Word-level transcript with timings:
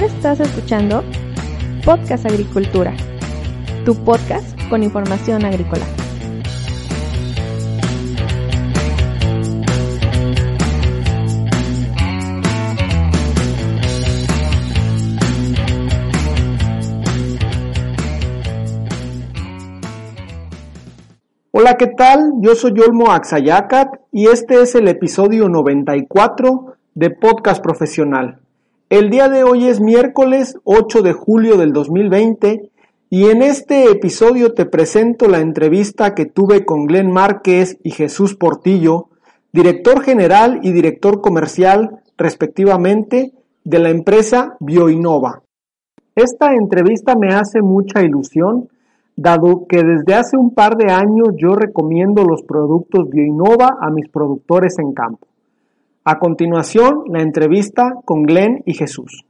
Estás 0.00 0.40
escuchando 0.40 1.04
Podcast 1.84 2.24
Agricultura, 2.24 2.96
tu 3.84 3.94
podcast 4.02 4.58
con 4.70 4.82
información 4.82 5.44
agrícola. 5.44 5.84
Hola, 21.50 21.76
¿qué 21.76 21.88
tal? 21.88 22.32
Yo 22.40 22.54
soy 22.54 22.72
Olmo 22.80 23.12
Axayacat 23.12 24.00
y 24.12 24.28
este 24.28 24.62
es 24.62 24.74
el 24.74 24.88
episodio 24.88 25.50
94 25.50 26.76
de 26.94 27.10
Podcast 27.10 27.62
Profesional. 27.62 28.40
El 28.90 29.08
día 29.08 29.28
de 29.28 29.44
hoy 29.44 29.68
es 29.68 29.80
miércoles 29.80 30.58
8 30.64 31.02
de 31.02 31.12
julio 31.12 31.56
del 31.56 31.72
2020 31.72 32.72
y 33.08 33.26
en 33.26 33.40
este 33.40 33.84
episodio 33.84 34.52
te 34.52 34.66
presento 34.66 35.28
la 35.28 35.38
entrevista 35.38 36.12
que 36.12 36.26
tuve 36.26 36.64
con 36.64 36.86
Glenn 36.86 37.12
Márquez 37.12 37.78
y 37.84 37.92
Jesús 37.92 38.34
Portillo, 38.34 39.10
director 39.52 40.02
general 40.02 40.58
y 40.64 40.72
director 40.72 41.20
comercial 41.20 42.00
respectivamente 42.18 43.32
de 43.62 43.78
la 43.78 43.90
empresa 43.90 44.56
Bioinova. 44.58 45.44
Esta 46.16 46.54
entrevista 46.54 47.14
me 47.14 47.28
hace 47.28 47.62
mucha 47.62 48.02
ilusión 48.02 48.70
dado 49.14 49.66
que 49.68 49.84
desde 49.84 50.14
hace 50.16 50.36
un 50.36 50.52
par 50.52 50.76
de 50.76 50.90
años 50.90 51.28
yo 51.36 51.54
recomiendo 51.54 52.24
los 52.24 52.42
productos 52.42 53.08
Bioinova 53.08 53.76
a 53.80 53.88
mis 53.90 54.08
productores 54.08 54.80
en 54.80 54.92
campo. 54.94 55.29
A 56.02 56.18
continuación, 56.18 57.04
la 57.08 57.20
entrevista 57.20 57.92
con 58.06 58.22
Glenn 58.22 58.62
y 58.64 58.72
Jesús. 58.72 59.26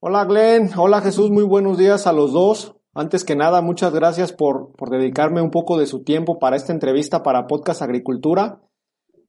Hola 0.00 0.24
Glenn, 0.24 0.70
hola 0.74 1.02
Jesús, 1.02 1.30
muy 1.30 1.44
buenos 1.44 1.76
días 1.76 2.06
a 2.06 2.14
los 2.14 2.32
dos. 2.32 2.76
Antes 2.94 3.22
que 3.22 3.36
nada, 3.36 3.60
muchas 3.60 3.92
gracias 3.92 4.32
por, 4.32 4.72
por 4.72 4.88
dedicarme 4.88 5.42
un 5.42 5.50
poco 5.50 5.76
de 5.76 5.84
su 5.84 6.02
tiempo 6.02 6.38
para 6.38 6.56
esta 6.56 6.72
entrevista 6.72 7.22
para 7.22 7.46
Podcast 7.46 7.82
Agricultura. 7.82 8.62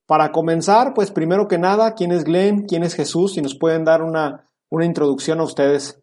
Para 0.05 0.31
comenzar, 0.31 0.93
pues 0.93 1.11
primero 1.11 1.49
que 1.49 1.57
nada, 1.57 1.95
¿quién 1.95 2.13
es 2.13 2.23
Glenn? 2.23 2.63
¿Quién 2.65 2.83
es 2.83 2.93
Jesús? 2.93 3.33
Si 3.33 3.41
nos 3.41 3.57
pueden 3.57 3.83
dar 3.83 4.03
una, 4.03 4.49
una 4.69 4.85
introducción 4.85 5.41
a 5.41 5.43
ustedes. 5.43 6.01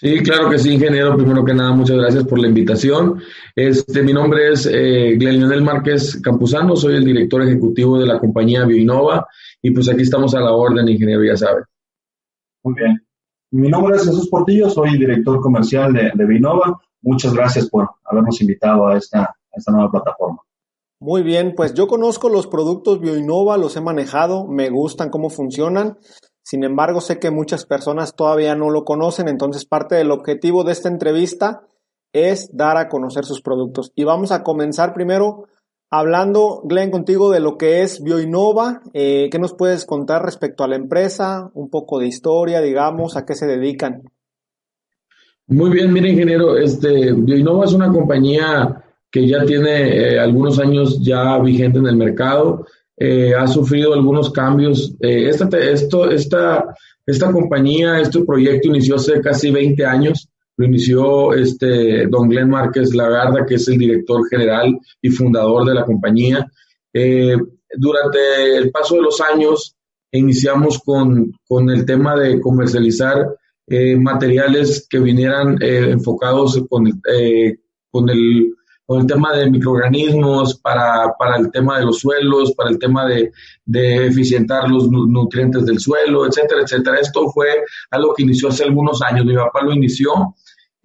Sí, 0.00 0.22
claro 0.22 0.50
que 0.50 0.58
sí, 0.58 0.74
ingeniero. 0.74 1.16
Primero 1.16 1.42
que 1.42 1.54
nada, 1.54 1.72
muchas 1.72 1.96
gracias 1.96 2.24
por 2.24 2.38
la 2.38 2.48
invitación. 2.48 3.22
Este, 3.54 4.02
mi 4.02 4.12
nombre 4.12 4.52
es 4.52 4.66
eh, 4.66 5.16
Glenn 5.16 5.40
Leonel 5.40 5.62
Márquez 5.62 6.20
Campuzano, 6.20 6.76
soy 6.76 6.96
el 6.96 7.04
director 7.04 7.42
ejecutivo 7.42 7.98
de 7.98 8.06
la 8.06 8.18
compañía 8.18 8.66
Bioinova 8.66 9.26
y 9.62 9.70
pues 9.70 9.88
aquí 9.88 10.02
estamos 10.02 10.34
a 10.34 10.40
la 10.40 10.52
orden, 10.52 10.86
ingeniero, 10.86 11.24
ya 11.24 11.36
sabe. 11.36 11.62
Muy 12.62 12.74
bien. 12.74 13.06
Mi 13.52 13.70
nombre 13.70 13.96
es 13.96 14.04
Jesús 14.04 14.28
Portillo, 14.28 14.68
soy 14.68 14.98
director 14.98 15.40
comercial 15.40 15.94
de, 15.94 16.12
de 16.14 16.26
Bioinova. 16.26 16.78
Muchas 17.00 17.32
gracias 17.32 17.70
por 17.70 17.88
habernos 18.04 18.38
invitado 18.42 18.88
a 18.88 18.98
esta, 18.98 19.22
a 19.22 19.56
esta 19.56 19.72
nueva 19.72 19.90
plataforma. 19.90 20.42
Muy 21.00 21.22
bien, 21.22 21.54
pues 21.54 21.72
yo 21.72 21.86
conozco 21.86 22.28
los 22.28 22.46
productos 22.46 23.00
Bioinova, 23.00 23.56
los 23.56 23.76
he 23.76 23.80
manejado, 23.80 24.46
me 24.46 24.68
gustan 24.68 25.08
cómo 25.08 25.30
funcionan. 25.30 25.98
Sin 26.46 26.62
embargo, 26.62 27.00
sé 27.00 27.18
que 27.18 27.32
muchas 27.32 27.66
personas 27.66 28.14
todavía 28.14 28.54
no 28.54 28.70
lo 28.70 28.84
conocen, 28.84 29.26
entonces 29.26 29.64
parte 29.64 29.96
del 29.96 30.12
objetivo 30.12 30.62
de 30.62 30.70
esta 30.70 30.88
entrevista 30.88 31.62
es 32.12 32.56
dar 32.56 32.76
a 32.76 32.88
conocer 32.88 33.24
sus 33.24 33.42
productos. 33.42 33.90
Y 33.96 34.04
vamos 34.04 34.30
a 34.30 34.44
comenzar 34.44 34.94
primero 34.94 35.48
hablando, 35.90 36.62
Glenn, 36.62 36.92
contigo 36.92 37.32
de 37.32 37.40
lo 37.40 37.58
que 37.58 37.82
es 37.82 38.00
Bioinova. 38.00 38.80
Eh, 38.94 39.28
¿Qué 39.28 39.40
nos 39.40 39.54
puedes 39.54 39.86
contar 39.86 40.24
respecto 40.24 40.62
a 40.62 40.68
la 40.68 40.76
empresa? 40.76 41.50
Un 41.54 41.68
poco 41.68 41.98
de 41.98 42.06
historia, 42.06 42.60
digamos, 42.60 43.16
a 43.16 43.26
qué 43.26 43.34
se 43.34 43.48
dedican. 43.48 44.04
Muy 45.48 45.70
bien, 45.70 45.92
mire, 45.92 46.10
ingeniero, 46.10 46.56
este, 46.56 47.12
Bioinova 47.12 47.64
es 47.64 47.72
una 47.72 47.90
compañía 47.90 48.84
que 49.10 49.26
ya 49.26 49.44
tiene 49.44 50.14
eh, 50.14 50.20
algunos 50.20 50.60
años 50.60 51.02
ya 51.02 51.40
vigente 51.40 51.80
en 51.80 51.88
el 51.88 51.96
mercado. 51.96 52.66
Eh, 52.98 53.34
ha 53.34 53.46
sufrido 53.46 53.92
algunos 53.92 54.30
cambios. 54.30 54.94
Eh, 55.00 55.28
esta, 55.28 55.48
esto, 55.58 56.10
esta, 56.10 56.64
esta 57.04 57.30
compañía, 57.30 58.00
este 58.00 58.24
proyecto 58.24 58.68
inició 58.68 58.96
hace 58.96 59.20
casi 59.20 59.50
20 59.50 59.84
años. 59.84 60.28
Lo 60.56 60.66
inició 60.66 61.34
este, 61.34 62.06
don 62.06 62.28
Glenn 62.28 62.48
Márquez 62.48 62.94
Lagarda, 62.94 63.44
que 63.44 63.56
es 63.56 63.68
el 63.68 63.76
director 63.76 64.26
general 64.28 64.78
y 65.02 65.10
fundador 65.10 65.66
de 65.66 65.74
la 65.74 65.84
compañía. 65.84 66.50
Eh, 66.94 67.36
durante 67.76 68.56
el 68.56 68.70
paso 68.70 68.94
de 68.94 69.02
los 69.02 69.20
años, 69.20 69.76
iniciamos 70.12 70.78
con, 70.78 71.32
con 71.46 71.68
el 71.68 71.84
tema 71.84 72.16
de 72.16 72.40
comercializar 72.40 73.36
materiales 73.98 74.86
que 74.88 75.00
vinieran 75.00 75.58
enfocados 75.60 76.64
con, 76.70 77.02
con 77.90 78.08
el 78.08 78.54
con 78.86 79.00
el 79.00 79.06
tema 79.06 79.32
de 79.32 79.50
microorganismos, 79.50 80.60
para, 80.60 81.12
para 81.18 81.36
el 81.38 81.50
tema 81.50 81.78
de 81.78 81.86
los 81.86 81.98
suelos, 81.98 82.52
para 82.52 82.70
el 82.70 82.78
tema 82.78 83.04
de, 83.04 83.32
de 83.64 84.06
eficientar 84.06 84.68
los 84.70 84.88
nutrientes 84.88 85.66
del 85.66 85.80
suelo, 85.80 86.24
etcétera, 86.26 86.62
etcétera. 86.62 87.00
Esto 87.00 87.28
fue 87.30 87.48
algo 87.90 88.14
que 88.14 88.22
inició 88.22 88.48
hace 88.48 88.64
algunos 88.64 89.02
años. 89.02 89.26
Mi 89.26 89.34
papá 89.34 89.62
lo 89.64 89.72
inició. 89.72 90.34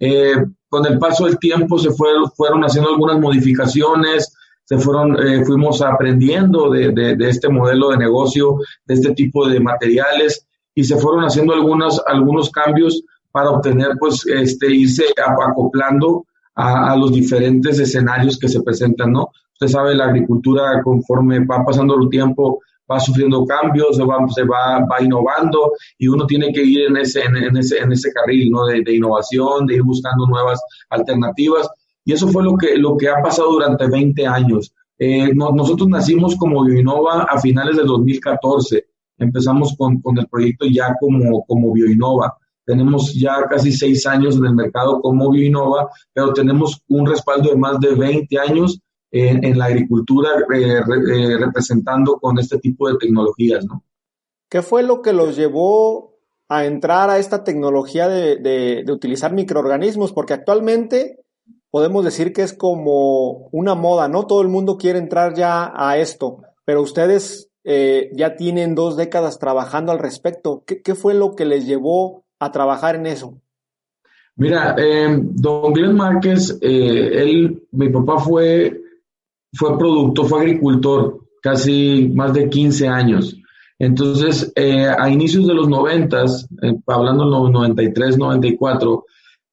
Eh, 0.00 0.34
con 0.68 0.84
el 0.86 0.98
paso 0.98 1.26
del 1.26 1.38
tiempo 1.38 1.78
se 1.78 1.92
fueron, 1.92 2.28
fueron 2.32 2.62
haciendo 2.64 2.90
algunas 2.90 3.20
modificaciones, 3.20 4.34
se 4.64 4.78
fueron, 4.78 5.16
eh, 5.24 5.44
fuimos 5.44 5.80
aprendiendo 5.80 6.70
de, 6.70 6.90
de, 6.90 7.14
de, 7.14 7.28
este 7.28 7.48
modelo 7.48 7.90
de 7.90 7.98
negocio, 7.98 8.56
de 8.86 8.94
este 8.94 9.12
tipo 9.12 9.48
de 9.48 9.60
materiales 9.60 10.46
y 10.74 10.82
se 10.82 10.96
fueron 10.96 11.24
haciendo 11.24 11.52
algunos, 11.52 12.02
algunos 12.06 12.50
cambios 12.50 13.02
para 13.30 13.50
obtener, 13.50 13.92
pues, 13.98 14.26
este, 14.26 14.74
irse 14.74 15.04
acoplando 15.46 16.26
a, 16.54 16.96
los 16.96 17.12
diferentes 17.12 17.78
escenarios 17.78 18.38
que 18.38 18.48
se 18.48 18.62
presentan, 18.62 19.12
¿no? 19.12 19.30
Usted 19.54 19.68
sabe, 19.68 19.94
la 19.94 20.06
agricultura 20.06 20.82
conforme 20.82 21.44
va 21.44 21.64
pasando 21.64 21.96
el 22.00 22.08
tiempo 22.08 22.60
va 22.90 23.00
sufriendo 23.00 23.44
cambios, 23.44 23.96
se 23.96 24.04
va, 24.04 24.18
se 24.28 24.44
va, 24.44 24.80
va 24.80 25.02
innovando 25.02 25.72
y 25.98 26.08
uno 26.08 26.26
tiene 26.26 26.52
que 26.52 26.62
ir 26.62 26.88
en 26.88 26.96
ese, 26.96 27.22
en, 27.22 27.56
ese, 27.56 27.78
en 27.78 27.92
ese 27.92 28.12
carril, 28.12 28.50
¿no? 28.50 28.66
De, 28.66 28.94
innovación, 28.94 29.66
de 29.66 29.76
ir 29.76 29.82
buscando 29.82 30.26
nuevas 30.26 30.60
alternativas. 30.90 31.68
Y 32.04 32.12
eso 32.12 32.28
fue 32.28 32.42
lo 32.42 32.56
que, 32.56 32.76
lo 32.76 32.96
que 32.96 33.08
ha 33.08 33.22
pasado 33.22 33.52
durante 33.52 33.88
20 33.88 34.26
años. 34.26 34.74
Eh, 34.98 35.32
nosotros 35.34 35.88
nacimos 35.88 36.36
como 36.36 36.64
Bioinova 36.64 37.22
a 37.24 37.40
finales 37.40 37.76
de 37.76 37.84
2014. 37.84 38.84
Empezamos 39.18 39.74
con, 39.76 40.00
con 40.00 40.18
el 40.18 40.26
proyecto 40.26 40.66
ya 40.66 40.94
como, 41.00 41.44
como 41.46 41.72
Bioinova. 41.72 42.36
Tenemos 42.64 43.14
ya 43.14 43.46
casi 43.48 43.72
seis 43.72 44.06
años 44.06 44.36
en 44.36 44.46
el 44.46 44.54
mercado 44.54 45.00
como 45.00 45.30
Bioinova, 45.30 45.90
pero 46.12 46.32
tenemos 46.32 46.80
un 46.88 47.06
respaldo 47.06 47.50
de 47.50 47.56
más 47.56 47.80
de 47.80 47.94
20 47.94 48.38
años 48.38 48.80
en, 49.12 49.58
la 49.58 49.66
agricultura 49.66 50.30
eh, 50.54 50.80
eh, 50.80 51.38
representando 51.38 52.18
con 52.18 52.38
este 52.38 52.58
tipo 52.58 52.88
de 52.88 52.96
tecnologías, 52.96 53.64
¿no? 53.64 53.84
¿Qué 54.48 54.62
fue 54.62 54.82
lo 54.82 55.02
que 55.02 55.12
los 55.12 55.36
llevó 55.36 56.16
a 56.48 56.66
entrar 56.66 57.08
a 57.10 57.18
esta 57.18 57.44
tecnología 57.44 58.08
de, 58.08 58.84
utilizar 58.90 59.32
microorganismos? 59.32 60.12
Porque 60.12 60.34
actualmente 60.34 61.24
podemos 61.70 62.04
decir 62.04 62.32
que 62.32 62.42
es 62.42 62.52
como 62.52 63.48
una 63.50 63.74
moda, 63.74 64.08
¿no? 64.08 64.26
Todo 64.26 64.42
el 64.42 64.48
mundo 64.48 64.76
quiere 64.76 64.98
entrar 64.98 65.34
ya 65.34 65.72
a 65.74 65.98
esto, 65.98 66.42
pero 66.64 66.82
ustedes 66.82 67.50
eh, 67.64 68.10
ya 68.14 68.36
tienen 68.36 68.74
dos 68.74 68.96
décadas 68.96 69.38
trabajando 69.38 69.92
al 69.92 69.98
respecto. 69.98 70.64
¿Qué, 70.66 70.82
¿Qué, 70.82 70.94
fue 70.94 71.14
lo 71.14 71.34
que 71.34 71.44
les 71.44 71.66
llevó 71.66 72.24
a 72.44 72.50
trabajar 72.50 72.96
en 72.96 73.06
eso? 73.06 73.40
Mira, 74.36 74.74
eh, 74.78 75.18
don 75.20 75.72
Glenn 75.72 75.94
Márquez, 75.94 76.58
eh, 76.60 77.22
él, 77.22 77.62
mi 77.72 77.88
papá 77.90 78.18
fue, 78.18 78.80
fue 79.52 79.78
productor, 79.78 80.26
fue 80.26 80.40
agricultor 80.40 81.20
casi 81.42 82.10
más 82.14 82.32
de 82.32 82.48
15 82.48 82.88
años. 82.88 83.36
Entonces, 83.78 84.52
eh, 84.56 84.86
a 84.86 85.10
inicios 85.10 85.46
de 85.46 85.54
los 85.54 85.68
90, 85.68 86.24
eh, 86.62 86.74
hablando 86.86 87.24
de 87.24 87.30
los 87.30 87.50
93, 87.50 88.16
94, 88.16 89.04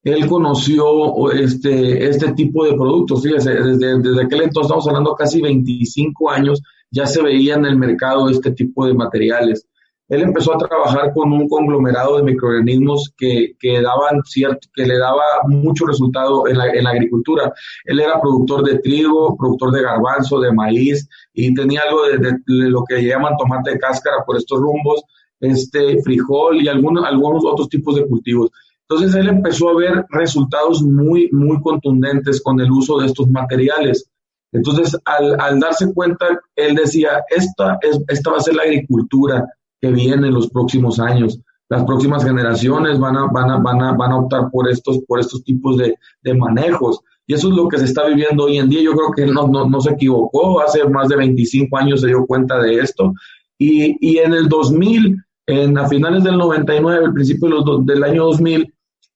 él 0.04 0.28
conoció 0.28 1.32
este, 1.32 2.08
este 2.08 2.32
tipo 2.34 2.64
de 2.64 2.74
productos. 2.74 3.22
Fíjese, 3.24 3.52
desde, 3.54 4.00
desde 4.00 4.24
aquel 4.24 4.44
entonces, 4.44 4.68
estamos 4.68 4.88
hablando 4.88 5.14
casi 5.16 5.42
25 5.42 6.30
años, 6.30 6.62
ya 6.90 7.06
se 7.06 7.22
veía 7.22 7.56
en 7.56 7.66
el 7.66 7.78
mercado 7.78 8.30
este 8.30 8.52
tipo 8.52 8.86
de 8.86 8.94
materiales 8.94 9.68
él 10.10 10.24
empezó 10.24 10.54
a 10.54 10.58
trabajar 10.58 11.14
con 11.14 11.32
un 11.32 11.48
conglomerado 11.48 12.18
de 12.18 12.24
microorganismos 12.24 13.14
que, 13.16 13.54
que 13.60 13.80
daban 13.80 14.22
cierto, 14.26 14.68
que 14.74 14.86
le 14.86 14.98
daba 14.98 15.24
mucho 15.48 15.86
resultado 15.86 16.48
en 16.48 16.58
la, 16.58 16.68
en 16.70 16.84
la, 16.84 16.90
agricultura. 16.90 17.54
Él 17.86 18.00
era 18.00 18.20
productor 18.20 18.64
de 18.64 18.80
trigo, 18.80 19.38
productor 19.38 19.72
de 19.72 19.84
garbanzo, 19.84 20.40
de 20.40 20.52
maíz 20.52 21.08
y 21.34 21.54
tenía 21.54 21.82
algo 21.88 22.08
de, 22.08 22.18
de, 22.18 22.32
de 22.32 22.70
lo 22.70 22.84
que 22.84 23.04
llaman 23.04 23.38
tomate 23.38 23.72
de 23.72 23.80
cáscara 23.80 24.24
por 24.26 24.36
estos 24.36 24.60
rumbos, 24.60 25.04
este 25.40 26.02
frijol 26.02 26.60
y 26.60 26.68
algunos, 26.68 27.06
algunos 27.06 27.46
otros 27.46 27.70
tipos 27.70 27.96
de 27.96 28.08
cultivos. 28.08 28.50
Entonces 28.90 29.14
él 29.14 29.30
empezó 29.30 29.70
a 29.70 29.76
ver 29.76 30.06
resultados 30.10 30.82
muy, 30.82 31.30
muy 31.32 31.62
contundentes 31.62 32.42
con 32.42 32.60
el 32.60 32.72
uso 32.72 32.98
de 32.98 33.06
estos 33.06 33.30
materiales. 33.30 34.10
Entonces, 34.52 34.98
al, 35.06 35.40
al 35.40 35.60
darse 35.60 35.94
cuenta, 35.94 36.26
él 36.56 36.74
decía, 36.74 37.24
esta, 37.30 37.78
es, 37.82 38.00
esta 38.08 38.32
va 38.32 38.38
a 38.38 38.42
ser 38.42 38.56
la 38.56 38.64
agricultura 38.64 39.46
que 39.82 39.92
viene 39.92 40.28
en 40.28 40.34
los 40.34 40.50
próximos 40.50 41.00
años. 41.00 41.40
las 41.70 41.84
próximas 41.84 42.24
generaciones 42.24 43.00
van 43.00 43.16
a, 43.16 43.28
van 43.28 43.52
a, 43.52 43.58
van 43.58 43.82
a, 43.82 43.92
van 43.94 44.12
a 44.12 44.18
optar 44.18 44.50
por 44.52 44.68
estos, 44.68 45.00
por 45.08 45.20
estos 45.20 45.44
tipos 45.44 45.78
de, 45.78 45.96
de 46.24 46.34
manejos. 46.34 47.00
Y 47.28 47.36
eso 47.36 47.50
es 47.50 47.56
lo 47.56 47.68
que 47.68 47.78
se 47.78 47.86
está 47.86 48.08
viviendo 48.08 48.46
hoy 48.46 48.58
en 48.58 48.70
día. 48.70 48.82
Yo 48.82 48.94
creo 48.94 49.12
que 49.12 49.24
él 49.24 49.34
no, 49.34 49.48
no, 49.48 49.70
no 49.70 49.80
se 49.80 49.92
equivocó, 49.92 50.62
hace 50.62 50.84
más 50.90 51.10
de 51.10 51.18
25 51.18 51.78
años 51.78 52.02
se 52.02 52.08
dio 52.08 52.26
cuenta 52.26 52.60
de 52.60 52.80
esto. 52.80 53.14
Y, 53.60 53.96
y 54.02 54.18
en 54.18 54.34
el 54.34 54.50
2000, 54.50 55.16
en, 55.46 55.78
a 55.78 55.88
finales 55.88 56.24
del 56.24 56.38
99, 56.38 57.06
al 57.06 57.14
principio 57.14 57.50
del 57.84 58.04
año 58.04 58.26
2000, 58.26 58.74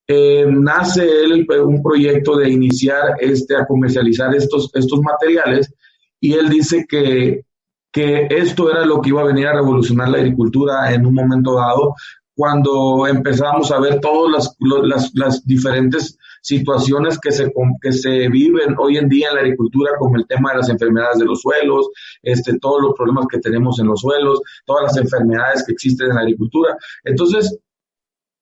eh, 0.08 0.46
nace 0.48 1.08
él 1.24 1.48
un 1.64 1.82
proyecto 1.82 2.36
de 2.38 2.50
iniciar 2.50 3.16
este, 3.20 3.56
a 3.56 3.66
comercializar 3.66 4.36
estos, 4.36 4.70
estos 4.76 5.00
materiales 5.02 5.74
y 6.20 6.34
él 6.34 6.50
dice 6.50 6.86
que, 6.88 7.46
que 7.94 8.28
esto 8.30 8.72
era 8.72 8.86
lo 8.86 9.00
que 9.00 9.10
iba 9.10 9.22
a 9.22 9.26
venir 9.26 9.48
a 9.48 9.54
revolucionar 9.54 10.10
la 10.10 10.18
agricultura 10.18 10.92
en 10.94 11.06
un 11.06 11.14
momento 11.14 11.56
dado, 11.56 11.96
cuando 12.36 13.06
empezamos 13.08 13.72
a 13.72 13.80
ver 13.80 14.00
todas 14.00 14.32
las, 14.32 14.56
las, 14.84 15.12
las 15.14 15.46
diferentes 15.46 16.18
situaciones 16.42 17.20
que 17.20 17.32
se, 17.32 17.54
que 17.80 17.92
se 17.92 18.28
viven 18.30 18.76
hoy 18.80 18.98
en 18.98 19.08
día 19.08 19.30
en 19.30 19.36
la 19.36 19.42
agricultura, 19.42 19.92
como 20.00 20.18
el 20.18 20.26
tema 20.26 20.52
de 20.52 20.58
las 20.58 20.70
enfermedades 20.70 21.20
de 21.20 21.26
los 21.26 21.42
suelos, 21.42 21.90
este, 22.24 22.58
todos 22.58 22.82
los 22.82 22.96
problemas 22.98 23.28
que 23.30 23.40
tenemos 23.40 23.80
en 23.80 23.88
los 23.88 24.02
suelos, 24.02 24.42
todas 24.66 24.84
las 24.84 24.98
enfermedades 24.98 25.64
que 25.64 25.74
existen 25.74 26.10
en 26.10 26.16
la 26.16 26.22
agricultura. 26.22 26.76
Entonces, 27.06 27.58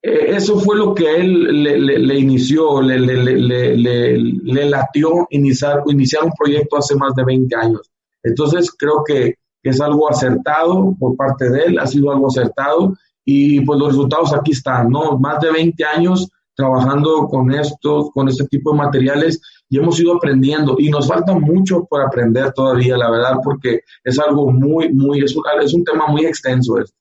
eh, 0.01 0.35
eso 0.35 0.59
fue 0.59 0.77
lo 0.77 0.95
que 0.95 1.15
él 1.15 1.63
le, 1.63 1.77
le, 1.77 2.17
inició, 2.17 2.81
le, 2.81 2.97
le, 2.97 4.65
latió 4.65 5.27
iniciar, 5.29 5.83
iniciar 5.87 6.23
un 6.23 6.31
proyecto 6.31 6.77
hace 6.77 6.95
más 6.95 7.13
de 7.13 7.25
20 7.25 7.55
años. 7.55 7.90
Entonces, 8.23 8.71
creo 8.71 9.03
que 9.05 9.35
es 9.63 9.79
algo 9.79 10.09
acertado 10.09 10.95
por 10.99 11.15
parte 11.15 11.49
de 11.49 11.63
él, 11.65 11.79
ha 11.79 11.87
sido 11.87 12.11
algo 12.11 12.27
acertado 12.27 12.95
y 13.23 13.61
pues 13.61 13.79
los 13.79 13.89
resultados 13.89 14.33
aquí 14.33 14.51
están, 14.51 14.89
¿no? 14.89 15.17
Más 15.19 15.39
de 15.39 15.51
20 15.51 15.83
años 15.85 16.29
trabajando 16.55 17.27
con 17.27 17.51
estos, 17.51 18.11
con 18.11 18.27
este 18.27 18.45
tipo 18.45 18.71
de 18.71 18.77
materiales 18.77 19.41
y 19.69 19.77
hemos 19.77 19.99
ido 19.99 20.15
aprendiendo 20.15 20.75
y 20.77 20.89
nos 20.89 21.07
falta 21.07 21.33
mucho 21.33 21.85
por 21.85 22.01
aprender 22.01 22.51
todavía, 22.53 22.97
la 22.97 23.09
verdad, 23.09 23.35
porque 23.43 23.81
es 24.03 24.19
algo 24.19 24.51
muy, 24.51 24.91
muy, 24.93 25.23
es 25.23 25.35
un, 25.35 25.43
es 25.61 25.73
un 25.73 25.83
tema 25.83 26.07
muy 26.07 26.25
extenso 26.25 26.77
esto. 26.79 26.95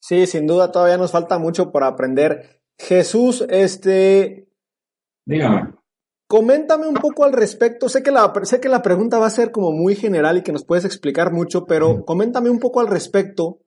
Sí, 0.00 0.26
sin 0.26 0.46
duda 0.46 0.70
todavía 0.70 0.98
nos 0.98 1.12
falta 1.12 1.38
mucho 1.38 1.72
por 1.72 1.82
aprender. 1.82 2.60
Jesús, 2.78 3.44
este... 3.48 4.48
Dígame. 5.26 5.72
Coméntame 6.34 6.88
un 6.88 6.94
poco 6.94 7.22
al 7.22 7.32
respecto. 7.32 7.88
Sé 7.88 8.02
que, 8.02 8.10
la, 8.10 8.32
sé 8.42 8.60
que 8.60 8.68
la 8.68 8.82
pregunta 8.82 9.20
va 9.20 9.26
a 9.26 9.30
ser 9.30 9.52
como 9.52 9.70
muy 9.70 9.94
general 9.94 10.36
y 10.36 10.42
que 10.42 10.50
nos 10.50 10.64
puedes 10.64 10.84
explicar 10.84 11.32
mucho, 11.32 11.64
pero 11.64 12.04
coméntame 12.04 12.50
un 12.50 12.58
poco 12.58 12.80
al 12.80 12.88
respecto. 12.88 13.60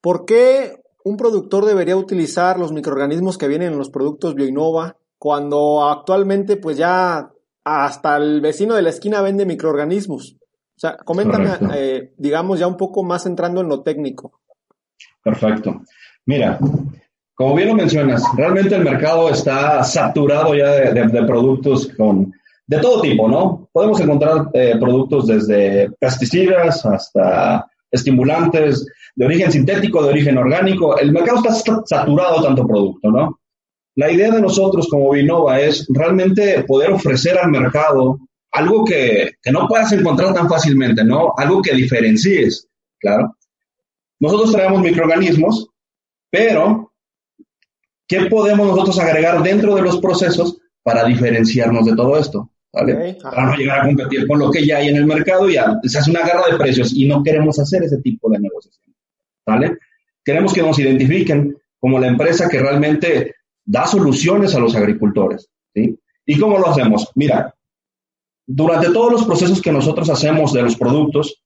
¿Por 0.00 0.24
qué 0.24 0.82
un 1.04 1.16
productor 1.16 1.64
debería 1.66 1.96
utilizar 1.96 2.58
los 2.58 2.72
microorganismos 2.72 3.38
que 3.38 3.46
vienen 3.46 3.74
en 3.74 3.78
los 3.78 3.90
productos 3.90 4.34
Bioinova 4.34 4.96
cuando 5.18 5.84
actualmente 5.88 6.56
pues 6.56 6.78
ya 6.78 7.30
hasta 7.62 8.16
el 8.16 8.40
vecino 8.40 8.74
de 8.74 8.82
la 8.82 8.90
esquina 8.90 9.22
vende 9.22 9.46
microorganismos? 9.46 10.34
O 10.76 10.80
sea, 10.80 10.96
coméntame, 10.96 11.50
eh, 11.76 12.12
digamos, 12.18 12.58
ya 12.58 12.66
un 12.66 12.76
poco 12.76 13.04
más 13.04 13.24
entrando 13.24 13.60
en 13.60 13.68
lo 13.68 13.82
técnico. 13.82 14.40
Perfecto. 15.22 15.82
Mira, 16.26 16.58
como 17.34 17.54
bien 17.54 17.68
lo 17.68 17.74
mencionas, 17.74 18.22
realmente 18.36 18.76
el 18.76 18.84
mercado 18.84 19.28
está 19.28 19.82
saturado 19.82 20.54
ya 20.54 20.92
de, 20.92 21.22
productos 21.24 21.88
con 21.96 22.32
de 22.66 22.78
todo 22.78 23.02
tipo, 23.02 23.28
¿no? 23.28 23.68
Podemos 23.72 24.00
encontrar 24.00 24.48
eh, 24.54 24.76
productos 24.78 25.26
desde 25.26 25.90
pesticidas 25.98 26.86
hasta 26.86 27.66
estimulantes, 27.90 28.86
de 29.16 29.26
origen 29.26 29.52
sintético, 29.52 30.02
de 30.02 30.10
origen 30.10 30.38
orgánico. 30.38 30.98
El 30.98 31.12
mercado 31.12 31.38
está 31.38 31.82
saturado 31.84 32.38
de 32.38 32.46
tanto 32.46 32.66
producto, 32.66 33.10
¿no? 33.10 33.38
La 33.96 34.10
idea 34.10 34.30
de 34.30 34.40
nosotros 34.40 34.88
como 34.88 35.10
Vinova 35.10 35.60
es 35.60 35.86
realmente 35.88 36.64
poder 36.64 36.92
ofrecer 36.92 37.38
al 37.38 37.50
mercado 37.50 38.18
algo 38.52 38.84
que, 38.84 39.32
que 39.42 39.52
no 39.52 39.68
puedas 39.68 39.92
encontrar 39.92 40.32
tan 40.32 40.48
fácilmente, 40.48 41.04
¿no? 41.04 41.32
Algo 41.36 41.60
que 41.60 41.74
diferencies, 41.74 42.66
claro. 42.98 43.36
Nosotros 44.20 44.52
traemos 44.52 44.80
microorganismos, 44.80 45.68
pero 46.30 46.93
¿qué 48.06 48.26
podemos 48.26 48.66
nosotros 48.66 48.98
agregar 48.98 49.42
dentro 49.42 49.74
de 49.74 49.82
los 49.82 50.00
procesos 50.00 50.58
para 50.82 51.04
diferenciarnos 51.04 51.86
de 51.86 51.96
todo 51.96 52.18
esto? 52.18 52.50
¿vale? 52.72 53.16
Para 53.22 53.46
no 53.46 53.56
llegar 53.56 53.80
a 53.80 53.86
competir 53.86 54.26
con 54.26 54.38
lo 54.38 54.50
que 54.50 54.66
ya 54.66 54.78
hay 54.78 54.88
en 54.88 54.96
el 54.96 55.06
mercado 55.06 55.48
y 55.48 55.54
ya 55.54 55.78
se 55.84 55.98
hace 55.98 56.10
una 56.10 56.24
guerra 56.24 56.42
de 56.50 56.58
precios 56.58 56.92
y 56.92 57.06
no 57.06 57.22
queremos 57.22 57.58
hacer 57.58 57.84
ese 57.84 57.98
tipo 57.98 58.28
de 58.30 58.40
negociación. 58.40 58.94
¿vale? 59.46 59.78
Queremos 60.24 60.52
que 60.52 60.62
nos 60.62 60.78
identifiquen 60.78 61.56
como 61.78 61.98
la 61.98 62.08
empresa 62.08 62.48
que 62.48 62.58
realmente 62.58 63.34
da 63.64 63.86
soluciones 63.86 64.54
a 64.54 64.58
los 64.58 64.74
agricultores, 64.74 65.48
¿sí? 65.74 65.98
¿Y 66.26 66.38
cómo 66.38 66.58
lo 66.58 66.68
hacemos? 66.68 67.10
Mira, 67.14 67.54
durante 68.46 68.90
todos 68.90 69.12
los 69.12 69.24
procesos 69.24 69.60
que 69.60 69.72
nosotros 69.72 70.08
hacemos 70.10 70.52
de 70.52 70.62
los 70.62 70.76
productos, 70.76 71.42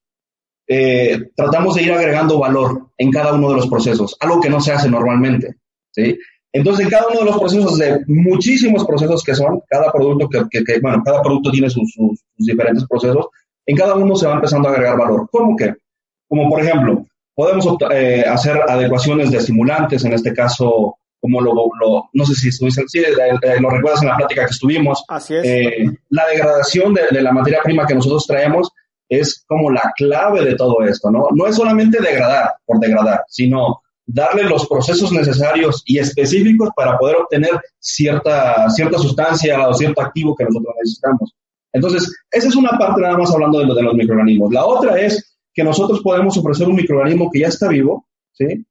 eh, 0.66 1.30
tratamos 1.34 1.74
de 1.74 1.82
ir 1.82 1.92
agregando 1.92 2.38
valor 2.38 2.90
en 2.96 3.10
cada 3.10 3.34
uno 3.34 3.50
de 3.50 3.56
los 3.56 3.68
procesos, 3.68 4.16
algo 4.20 4.40
que 4.40 4.50
no 4.50 4.60
se 4.60 4.72
hace 4.72 4.88
normalmente, 4.88 5.56
¿sí? 5.90 6.18
Entonces, 6.52 6.86
en 6.86 6.90
cada 6.90 7.08
uno 7.08 7.20
de 7.20 7.26
los 7.26 7.38
procesos, 7.38 7.78
de 7.78 8.04
muchísimos 8.06 8.84
procesos 8.86 9.22
que 9.22 9.34
son, 9.34 9.60
cada 9.68 9.92
producto 9.92 10.48
que, 10.48 10.64
que, 10.64 10.80
bueno, 10.80 11.02
cada 11.04 11.22
producto 11.22 11.50
tiene 11.50 11.68
sus, 11.68 11.92
sus, 11.92 12.20
diferentes 12.36 12.86
procesos, 12.88 13.26
en 13.66 13.76
cada 13.76 13.94
uno 13.94 14.16
se 14.16 14.26
va 14.26 14.34
empezando 14.34 14.68
a 14.68 14.72
agregar 14.72 14.96
valor. 14.96 15.28
¿Cómo 15.30 15.54
que? 15.56 15.74
Como 16.26 16.48
por 16.48 16.60
ejemplo, 16.60 17.04
Podemos 17.38 17.68
eh, 17.92 18.24
hacer 18.28 18.60
adecuaciones 18.68 19.30
de 19.30 19.38
estimulantes, 19.38 20.04
en 20.04 20.12
este 20.12 20.34
caso, 20.34 20.98
como 21.20 21.40
lo, 21.40 21.54
no 22.12 22.24
sé 22.26 22.34
si 22.34 22.48
estuviste, 22.48 22.82
sí, 22.88 22.98
eh, 22.98 23.60
lo 23.60 23.70
recuerdas 23.70 24.02
en 24.02 24.08
la 24.08 24.16
plática 24.16 24.44
que 24.44 24.50
estuvimos. 24.50 25.04
Así 25.06 25.36
es. 25.36 25.44
Eh, 25.44 25.86
la 26.08 26.26
degradación 26.26 26.94
de, 26.94 27.22
la 27.22 27.30
materia 27.30 27.60
prima 27.62 27.86
que 27.86 27.94
nosotros 27.94 28.26
traemos 28.26 28.72
es 29.08 29.44
como 29.46 29.70
la 29.70 29.92
clave 29.96 30.44
de 30.46 30.56
todo 30.56 30.82
esto, 30.82 31.12
¿no? 31.12 31.28
No 31.32 31.46
es 31.46 31.54
solamente 31.54 32.02
degradar 32.02 32.54
por 32.66 32.80
degradar, 32.80 33.22
sino 33.28 33.82
darle 34.08 34.44
los 34.44 34.66
procesos 34.66 35.12
necesarios 35.12 35.82
y 35.84 35.98
específicos 35.98 36.70
para 36.74 36.98
poder 36.98 37.16
obtener 37.16 37.60
cierta, 37.78 38.68
cierta 38.70 38.98
sustancia 38.98 39.68
o 39.68 39.74
cierto 39.74 40.00
activo 40.00 40.34
que 40.34 40.44
nosotros 40.44 40.74
necesitamos. 40.82 41.34
Entonces, 41.72 42.10
esa 42.30 42.48
es 42.48 42.56
una 42.56 42.70
parte 42.78 43.02
nada 43.02 43.18
más 43.18 43.30
hablando 43.32 43.58
de, 43.58 43.66
lo, 43.66 43.74
de 43.74 43.82
los 43.82 43.94
microorganismos. 43.94 44.52
La 44.52 44.64
otra 44.64 44.98
es 44.98 45.36
que 45.52 45.62
nosotros 45.62 46.00
podemos 46.00 46.36
ofrecer 46.38 46.66
un 46.66 46.76
microorganismo 46.76 47.30
que 47.30 47.40
ya 47.40 47.48
está 47.48 47.68
vivo, 47.68 48.06
¿sí? 48.32 48.64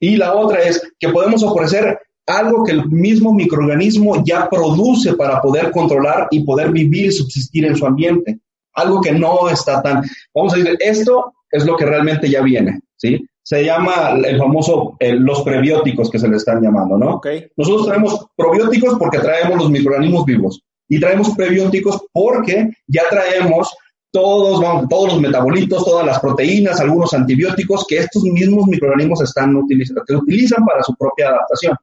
Y 0.00 0.16
la 0.16 0.34
otra 0.34 0.60
es 0.60 0.80
que 1.00 1.08
podemos 1.08 1.42
ofrecer 1.42 1.98
algo 2.26 2.62
que 2.62 2.72
el 2.72 2.86
mismo 2.88 3.34
microorganismo 3.34 4.22
ya 4.24 4.48
produce 4.48 5.14
para 5.14 5.42
poder 5.42 5.72
controlar 5.72 6.28
y 6.30 6.44
poder 6.44 6.70
vivir 6.70 7.06
y 7.06 7.12
subsistir 7.12 7.64
en 7.64 7.74
su 7.74 7.84
ambiente. 7.84 8.38
Algo 8.74 9.00
que 9.00 9.10
no 9.10 9.48
está 9.48 9.82
tan... 9.82 10.04
Vamos 10.32 10.54
a 10.54 10.58
decir, 10.58 10.76
esto 10.78 11.32
es 11.50 11.66
lo 11.66 11.76
que 11.76 11.86
realmente 11.86 12.30
ya 12.30 12.42
viene, 12.42 12.78
¿sí? 12.96 13.26
Se 13.48 13.64
llama 13.64 14.10
el 14.26 14.36
famoso, 14.36 14.98
los 15.00 15.40
prebióticos 15.40 16.10
que 16.10 16.18
se 16.18 16.28
le 16.28 16.36
están 16.36 16.60
llamando, 16.60 16.98
¿no? 16.98 17.14
Okay. 17.14 17.46
Nosotros 17.56 17.86
traemos 17.86 18.26
probióticos 18.36 18.98
porque 18.98 19.20
traemos 19.20 19.56
los 19.56 19.70
microorganismos 19.70 20.26
vivos 20.26 20.62
y 20.86 21.00
traemos 21.00 21.30
prebióticos 21.30 21.98
porque 22.12 22.68
ya 22.86 23.04
traemos 23.08 23.74
todos, 24.10 24.62
todos 24.90 25.14
los 25.14 25.20
metabolitos, 25.22 25.82
todas 25.82 26.04
las 26.04 26.20
proteínas, 26.20 26.78
algunos 26.78 27.14
antibióticos 27.14 27.86
que 27.88 27.96
estos 28.00 28.22
mismos 28.24 28.66
microorganismos 28.66 29.22
están 29.22 29.56
utilizando, 29.56 30.02
que 30.06 30.14
utilizan 30.14 30.62
para 30.66 30.82
su 30.82 30.94
propia 30.94 31.28
adaptación, 31.28 31.74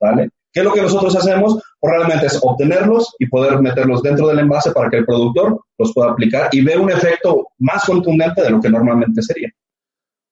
¿vale? 0.00 0.30
¿Qué 0.50 0.60
es 0.60 0.64
lo 0.64 0.72
que 0.72 0.80
nosotros 0.80 1.14
hacemos? 1.16 1.62
Pues 1.78 1.96
realmente 1.96 2.28
es 2.28 2.40
obtenerlos 2.42 3.14
y 3.18 3.26
poder 3.26 3.60
meterlos 3.60 4.02
dentro 4.02 4.26
del 4.28 4.38
envase 4.38 4.72
para 4.72 4.88
que 4.88 4.96
el 4.96 5.04
productor 5.04 5.60
los 5.76 5.92
pueda 5.92 6.12
aplicar 6.12 6.48
y 6.52 6.62
ver 6.62 6.80
un 6.80 6.90
efecto 6.90 7.48
más 7.58 7.84
contundente 7.84 8.40
de 8.40 8.48
lo 8.48 8.58
que 8.58 8.70
normalmente 8.70 9.20
sería. 9.20 9.50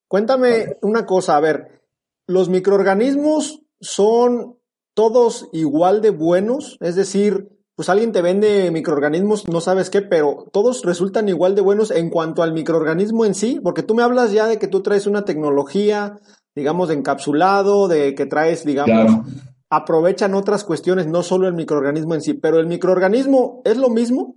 Cuéntame 0.09 0.79
una 0.81 1.05
cosa, 1.05 1.37
a 1.37 1.41
ver, 1.41 1.83
¿los 2.27 2.49
microorganismos 2.49 3.63
son 3.81 4.57
todos 4.95 5.49
igual 5.53 6.01
de 6.01 6.11
buenos? 6.11 6.79
Es 6.81 6.97
decir, 6.97 7.49
pues 7.77 7.91
alguien 7.91 8.11
te 8.11 8.23
vende 8.23 8.71
microorganismos, 8.73 9.47
no 9.49 9.61
sabes 9.61 9.91
qué, 9.91 10.01
pero 10.03 10.49
todos 10.51 10.83
resultan 10.83 11.29
igual 11.29 11.55
de 11.55 11.61
buenos 11.61 11.91
en 11.91 12.09
cuanto 12.11 12.43
al 12.43 12.53
microorganismo 12.53 13.25
en 13.25 13.35
sí, 13.35 13.61
porque 13.63 13.83
tú 13.83 13.95
me 13.95 14.03
hablas 14.03 14.33
ya 14.33 14.47
de 14.47 14.59
que 14.59 14.67
tú 14.67 14.83
traes 14.83 15.07
una 15.07 15.25
tecnología, 15.25 16.19
digamos, 16.57 16.89
de 16.89 16.95
encapsulado, 16.95 17.87
de 17.87 18.15
que 18.15 18.27
traes, 18.27 18.65
digamos, 18.65 19.25
aprovechan 19.71 20.35
otras 20.35 20.65
cuestiones, 20.65 21.07
no 21.07 21.23
solo 21.23 21.47
el 21.47 21.55
microorganismo 21.55 22.15
en 22.15 22.23
sí, 22.23 22.33
pero 22.35 22.59
el 22.59 22.67
microorganismo 22.67 23.61
es 23.65 23.77
lo 23.77 23.91
mismo. 23.91 24.37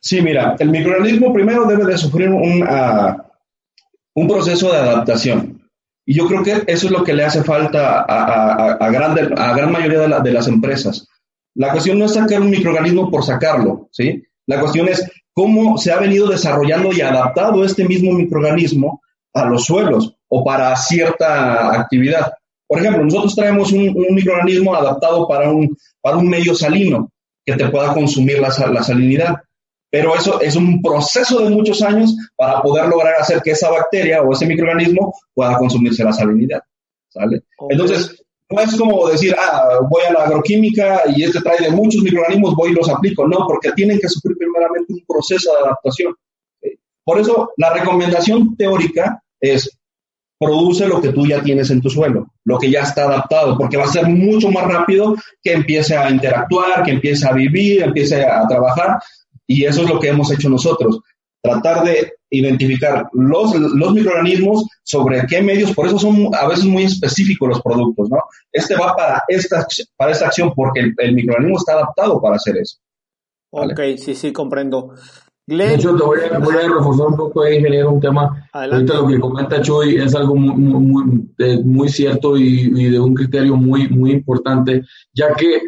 Sí, 0.00 0.22
mira, 0.22 0.56
el 0.58 0.70
microorganismo 0.70 1.34
primero 1.34 1.66
debe 1.66 1.84
de 1.84 1.98
sufrir 1.98 2.30
un, 2.30 2.64
ah, 2.66 3.25
un 4.16 4.26
proceso 4.26 4.72
de 4.72 4.78
adaptación. 4.78 5.62
Y 6.04 6.14
yo 6.14 6.26
creo 6.26 6.42
que 6.42 6.64
eso 6.66 6.86
es 6.86 6.90
lo 6.90 7.04
que 7.04 7.14
le 7.14 7.24
hace 7.24 7.44
falta 7.44 8.00
a, 8.00 8.72
a, 8.72 8.90
grande, 8.90 9.32
a 9.36 9.54
gran 9.54 9.70
mayoría 9.70 10.20
de, 10.20 10.32
las 10.32 10.48
empresas 10.48 11.08
la 11.56 11.72
cuestión 11.72 11.98
no 11.98 12.04
es 12.04 12.12
sacar 12.12 12.40
un 12.40 12.50
microorganismo 12.50 13.10
por 13.10 13.24
sacarlo, 13.24 13.88
¿sí? 13.90 14.22
La 14.46 14.60
cuestión 14.60 14.88
es 14.88 15.10
cómo 15.32 15.78
se 15.78 15.90
ha 15.90 15.98
venido 15.98 16.28
desarrollando 16.28 16.92
y 16.92 17.00
adaptado 17.00 17.64
este 17.64 17.84
mismo 17.84 18.12
microorganismo 18.12 19.00
a 19.32 19.46
los 19.46 19.64
suelos 19.64 20.14
o 20.28 20.44
para 20.44 20.76
cierta 20.76 21.72
actividad. 21.72 22.32
Por 22.66 22.80
ejemplo, 22.80 23.04
nosotros 23.04 23.34
traemos 23.34 23.72
un, 23.72 23.94
microorganismo 24.10 24.74
adaptado 24.74 25.26
para 25.26 25.50
un, 25.50 25.76
para 26.02 26.18
un 26.18 26.28
medio 26.28 26.54
salino 26.54 27.10
que 27.44 27.56
te 27.56 27.68
pueda 27.70 27.94
consumir 27.94 28.38
la, 28.38 28.52
la 28.70 28.82
salinidad. 28.82 29.36
Pero 29.90 30.14
eso 30.14 30.40
es 30.40 30.56
un 30.56 30.82
proceso 30.82 31.40
de 31.40 31.50
muchos 31.50 31.80
años 31.82 32.14
para 32.36 32.60
poder 32.60 32.88
lograr 32.88 33.14
hacer 33.20 33.40
que 33.42 33.52
esa 33.52 33.70
bacteria 33.70 34.22
o 34.22 34.32
ese 34.32 34.46
microorganismo 34.46 35.14
pueda 35.34 35.56
consumirse 35.56 36.04
la 36.04 36.12
salinidad. 36.12 36.60
¿Sale? 37.08 37.42
Entonces, 37.70 38.22
no 38.50 38.60
es 38.60 38.76
como 38.76 39.08
decir, 39.08 39.34
ah, 39.38 39.80
voy 39.88 40.02
a 40.08 40.12
la 40.12 40.24
agroquímica 40.24 41.02
y 41.14 41.24
este 41.24 41.40
trae 41.40 41.58
de 41.60 41.70
muchos 41.70 42.02
microorganismos, 42.02 42.54
voy 42.54 42.72
y 42.72 42.74
los 42.74 42.88
aplico. 42.88 43.26
No, 43.26 43.46
porque 43.46 43.72
tienen 43.72 43.98
que 43.98 44.08
sufrir 44.08 44.36
primeramente 44.36 44.92
un 44.92 45.02
proceso 45.06 45.52
de 45.52 45.66
adaptación. 45.66 46.14
Por 47.04 47.20
eso, 47.20 47.52
la 47.56 47.72
recomendación 47.72 48.56
teórica 48.56 49.22
es 49.40 49.70
produce 50.38 50.86
lo 50.86 51.00
que 51.00 51.12
tú 51.12 51.26
ya 51.26 51.42
tienes 51.42 51.70
en 51.70 51.80
tu 51.80 51.88
suelo, 51.88 52.26
lo 52.44 52.58
que 52.58 52.70
ya 52.70 52.80
está 52.80 53.04
adaptado, 53.04 53.56
porque 53.56 53.76
va 53.76 53.84
a 53.84 53.88
ser 53.88 54.06
mucho 54.06 54.50
más 54.50 54.66
rápido 54.66 55.14
que 55.42 55.52
empiece 55.52 55.96
a 55.96 56.10
interactuar, 56.10 56.82
que 56.82 56.90
empiece 56.90 57.26
a 57.26 57.32
vivir, 57.32 57.82
empiece 57.82 58.22
a 58.22 58.46
trabajar, 58.46 58.98
y 59.46 59.64
eso 59.64 59.82
es 59.82 59.90
lo 59.90 60.00
que 60.00 60.08
hemos 60.08 60.30
hecho 60.32 60.48
nosotros, 60.48 61.00
tratar 61.42 61.84
de 61.84 62.12
identificar 62.30 63.08
los, 63.12 63.54
los 63.54 63.92
microorganismos 63.92 64.66
sobre 64.82 65.24
qué 65.26 65.40
medios, 65.42 65.72
por 65.72 65.86
eso 65.86 65.98
son 65.98 66.28
a 66.34 66.48
veces 66.48 66.64
muy 66.64 66.84
específicos 66.84 67.48
los 67.48 67.62
productos, 67.62 68.10
¿no? 68.10 68.18
Este 68.52 68.74
va 68.74 68.94
para 68.96 69.22
esta, 69.28 69.66
para 69.96 70.12
esta 70.12 70.26
acción 70.26 70.52
porque 70.54 70.92
el, 70.96 71.14
microorganismo 71.14 71.58
está 71.58 71.74
adaptado 71.74 72.20
para 72.20 72.36
hacer 72.36 72.56
eso. 72.56 72.78
Ok, 73.50 73.80
sí, 73.96 74.14
sí, 74.14 74.32
comprendo. 74.32 74.94
De 75.46 75.74
hecho, 75.74 75.96
te 75.96 76.02
voy 76.02 76.18
a, 76.28 76.38
voy 76.40 76.56
a, 76.56 76.62
reforzar 76.62 77.06
un 77.06 77.16
poco, 77.16 77.46
ingeniero, 77.46 77.92
un 77.92 78.00
tema. 78.00 78.48
Ahorita 78.52 78.94
lo 78.94 79.06
que 79.06 79.20
comenta 79.20 79.62
Chuy 79.62 79.94
es 79.96 80.12
algo 80.16 80.34
muy, 80.34 80.56
muy, 80.56 81.62
muy 81.62 81.88
cierto 81.88 82.36
y, 82.36 82.72
y, 82.74 82.90
de 82.90 82.98
un 82.98 83.14
criterio 83.14 83.54
muy, 83.54 83.88
muy 83.88 84.10
importante, 84.10 84.82
ya 85.14 85.32
que 85.34 85.60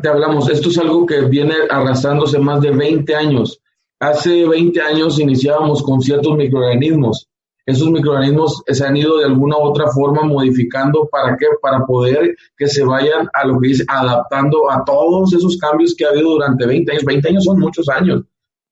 te 0.00 0.08
hablamos, 0.08 0.48
esto 0.48 0.68
es 0.68 0.78
algo 0.78 1.06
que 1.06 1.22
viene 1.22 1.54
arrastrándose 1.68 2.38
más 2.38 2.60
de 2.60 2.70
20 2.70 3.14
años. 3.14 3.60
Hace 4.00 4.46
20 4.46 4.80
años 4.80 5.18
iniciábamos 5.18 5.82
con 5.82 6.00
ciertos 6.00 6.36
microorganismos. 6.36 7.28
Esos 7.64 7.90
microorganismos 7.90 8.62
se 8.66 8.84
han 8.84 8.96
ido 8.96 9.18
de 9.18 9.26
alguna 9.26 9.56
u 9.56 9.62
otra 9.62 9.86
forma 9.88 10.22
modificando 10.22 11.08
para 11.10 11.36
qué? 11.36 11.46
Para 11.60 11.86
poder 11.86 12.34
que 12.56 12.66
se 12.66 12.82
vayan 12.84 13.28
a 13.32 13.46
lo 13.46 13.60
que 13.60 13.68
dice, 13.68 13.84
adaptando 13.86 14.68
a 14.68 14.84
todos 14.84 15.32
esos 15.32 15.56
cambios 15.58 15.94
que 15.96 16.04
ha 16.04 16.08
habido 16.08 16.30
durante 16.30 16.66
20 16.66 16.90
años. 16.90 17.04
20 17.04 17.28
años 17.28 17.44
son 17.44 17.60
muchos 17.60 17.88
años. 17.88 18.22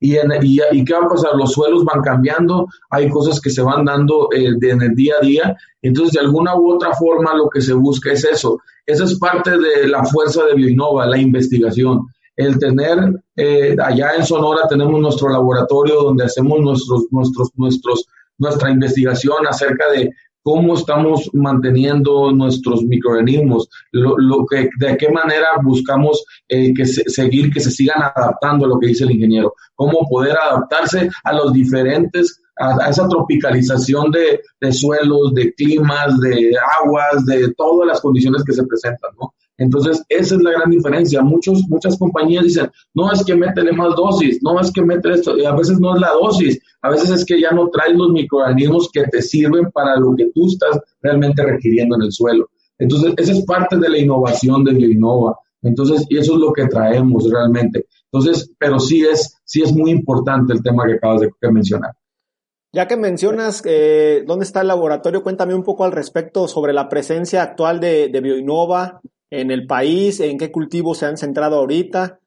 Y, 0.01 0.17
en, 0.17 0.33
y, 0.43 0.85
qué 0.85 0.95
va 0.95 1.05
a 1.05 1.09
pasar? 1.09 1.37
Los 1.37 1.53
suelos 1.53 1.85
van 1.85 2.01
cambiando, 2.01 2.67
hay 2.89 3.11
cosas 3.11 3.39
que 3.39 3.51
se 3.51 3.61
van 3.61 3.85
dando 3.85 4.31
eh, 4.33 4.57
en 4.61 4.83
el 4.83 4.95
día 4.95 5.15
a 5.21 5.25
día. 5.25 5.57
Entonces, 5.83 6.15
de 6.15 6.21
alguna 6.21 6.57
u 6.57 6.73
otra 6.73 6.95
forma, 6.95 7.35
lo 7.35 7.51
que 7.51 7.61
se 7.61 7.75
busca 7.75 8.13
es 8.13 8.25
eso. 8.25 8.59
Esa 8.87 9.05
es 9.05 9.19
parte 9.19 9.51
de 9.51 9.87
la 9.87 10.03
fuerza 10.05 10.45
de 10.47 10.55
Bioinova, 10.55 11.07
la 11.07 11.19
investigación. 11.19 12.07
El 12.35 12.59
tener, 12.59 13.23
eh, 13.37 13.77
allá 13.85 14.13
en 14.17 14.25
Sonora 14.25 14.67
tenemos 14.67 14.99
nuestro 14.99 15.29
laboratorio 15.29 16.03
donde 16.03 16.25
hacemos 16.25 16.59
nuestros, 16.61 17.07
nuestros, 17.11 17.51
nuestros, 17.57 18.07
nuestra 18.39 18.71
investigación 18.71 19.47
acerca 19.47 19.91
de 19.91 20.11
cómo 20.43 20.75
estamos 20.75 21.31
manteniendo 21.33 22.33
nuestros 22.33 22.83
microorganismos, 22.85 23.69
lo, 23.93 24.47
que, 24.47 24.69
de 24.79 24.97
qué 24.97 25.09
manera 25.11 25.49
buscamos 25.63 26.25
eh, 26.49 26.73
que 26.75 26.87
seguir, 26.87 27.53
que 27.53 27.61
se 27.61 27.71
sigan 27.71 28.03
adaptando 28.03 28.65
a 28.65 28.69
lo 28.69 28.79
que 28.79 28.89
dice 28.89 29.05
el 29.05 29.13
ingeniero, 29.13 29.55
cómo 29.75 30.07
poder 30.09 30.37
adaptarse 30.37 31.11
a 31.25 31.33
los 31.33 31.53
diferentes, 31.53 32.43
a, 32.57 32.89
esa 32.89 33.07
tropicalización 33.09 34.11
de, 34.11 34.41
de, 34.61 34.73
suelos, 34.73 35.35
de 35.35 35.53
climas, 35.55 36.19
de 36.21 36.53
aguas, 36.83 37.25
de 37.27 37.53
todas 37.55 37.87
las 37.87 38.01
condiciones 38.01 38.43
que 38.45 38.53
se 38.53 38.65
presentan, 38.65 39.11
¿no? 39.21 39.35
Entonces, 39.61 40.03
esa 40.09 40.37
es 40.37 40.43
la 40.43 40.53
gran 40.53 40.71
diferencia. 40.71 41.21
Muchos, 41.21 41.69
muchas 41.69 41.99
compañías 41.99 42.45
dicen, 42.45 42.71
no 42.95 43.13
es 43.13 43.23
que 43.23 43.37
métele 43.37 43.73
más 43.73 43.95
dosis, 43.95 44.43
no 44.43 44.59
es 44.59 44.73
que 44.73 44.83
métele 44.83 45.17
esto, 45.17 45.37
y 45.37 45.45
a 45.45 45.55
veces 45.55 45.79
no 45.79 45.95
es 45.95 46.01
la 46.01 46.13
dosis, 46.13 46.59
a 46.81 46.91
veces 46.91 47.11
es 47.11 47.25
que 47.27 47.39
ya 47.39 47.51
no 47.51 47.69
traes 47.69 47.95
los 47.95 48.11
microorganismos 48.11 48.89
que 48.91 49.05
te 49.05 49.21
sirven 49.21 49.71
para 49.71 49.97
lo 49.97 50.17
que 50.17 50.31
tú 50.35 50.47
estás 50.47 50.81
realmente 51.03 51.43
requiriendo 51.43 51.97
en 51.97 52.03
el 52.03 52.13
suelo. 52.13 52.49
Entonces, 52.79 53.13
esa 53.19 53.33
es 53.33 53.45
parte 53.45 53.77
de 53.77 53.91
la 53.91 53.99
innovación 53.99 54.65
de 54.65 54.73
Bioinnova. 54.73 55.37
Entonces, 55.61 56.07
y 56.09 56.17
eso 56.17 56.35
es 56.35 56.41
lo 56.41 56.55
que 56.55 56.67
traemos 56.67 57.31
realmente. 57.31 57.87
Entonces, 58.11 58.51
pero 58.59 58.81
sí 58.81 59.03
es, 59.03 59.37
sí 59.45 59.61
es 59.61 59.75
muy 59.75 59.91
importante 59.91 60.55
el 60.55 60.63
tema 60.63 60.87
que 60.87 60.95
acabas 60.95 61.21
de 61.21 61.53
mencionar. 61.53 61.93
Ya 62.73 62.87
que 62.87 62.97
mencionas 62.97 63.63
eh, 63.67 64.23
dónde 64.27 64.45
está 64.45 64.63
el 64.63 64.69
laboratorio, 64.69 65.23
cuéntame 65.23 65.55
un 65.55 65.65
poco 65.65 65.85
al 65.85 65.93
respecto 65.93 66.49
sobre 66.49 66.73
la 66.73 66.89
presencia 66.89 67.43
actual 67.43 67.79
de, 67.79 68.09
de 68.09 68.21
Bioinnova, 68.21 69.03
en 69.31 69.51
el 69.51 69.67
país? 69.67 70.21
¿En 70.21 70.39
qué 70.39 70.51
cultivos 70.51 70.99
se 70.99 71.07
han 71.07 71.17
centrado 71.17 71.57
ahorita? 71.57 72.21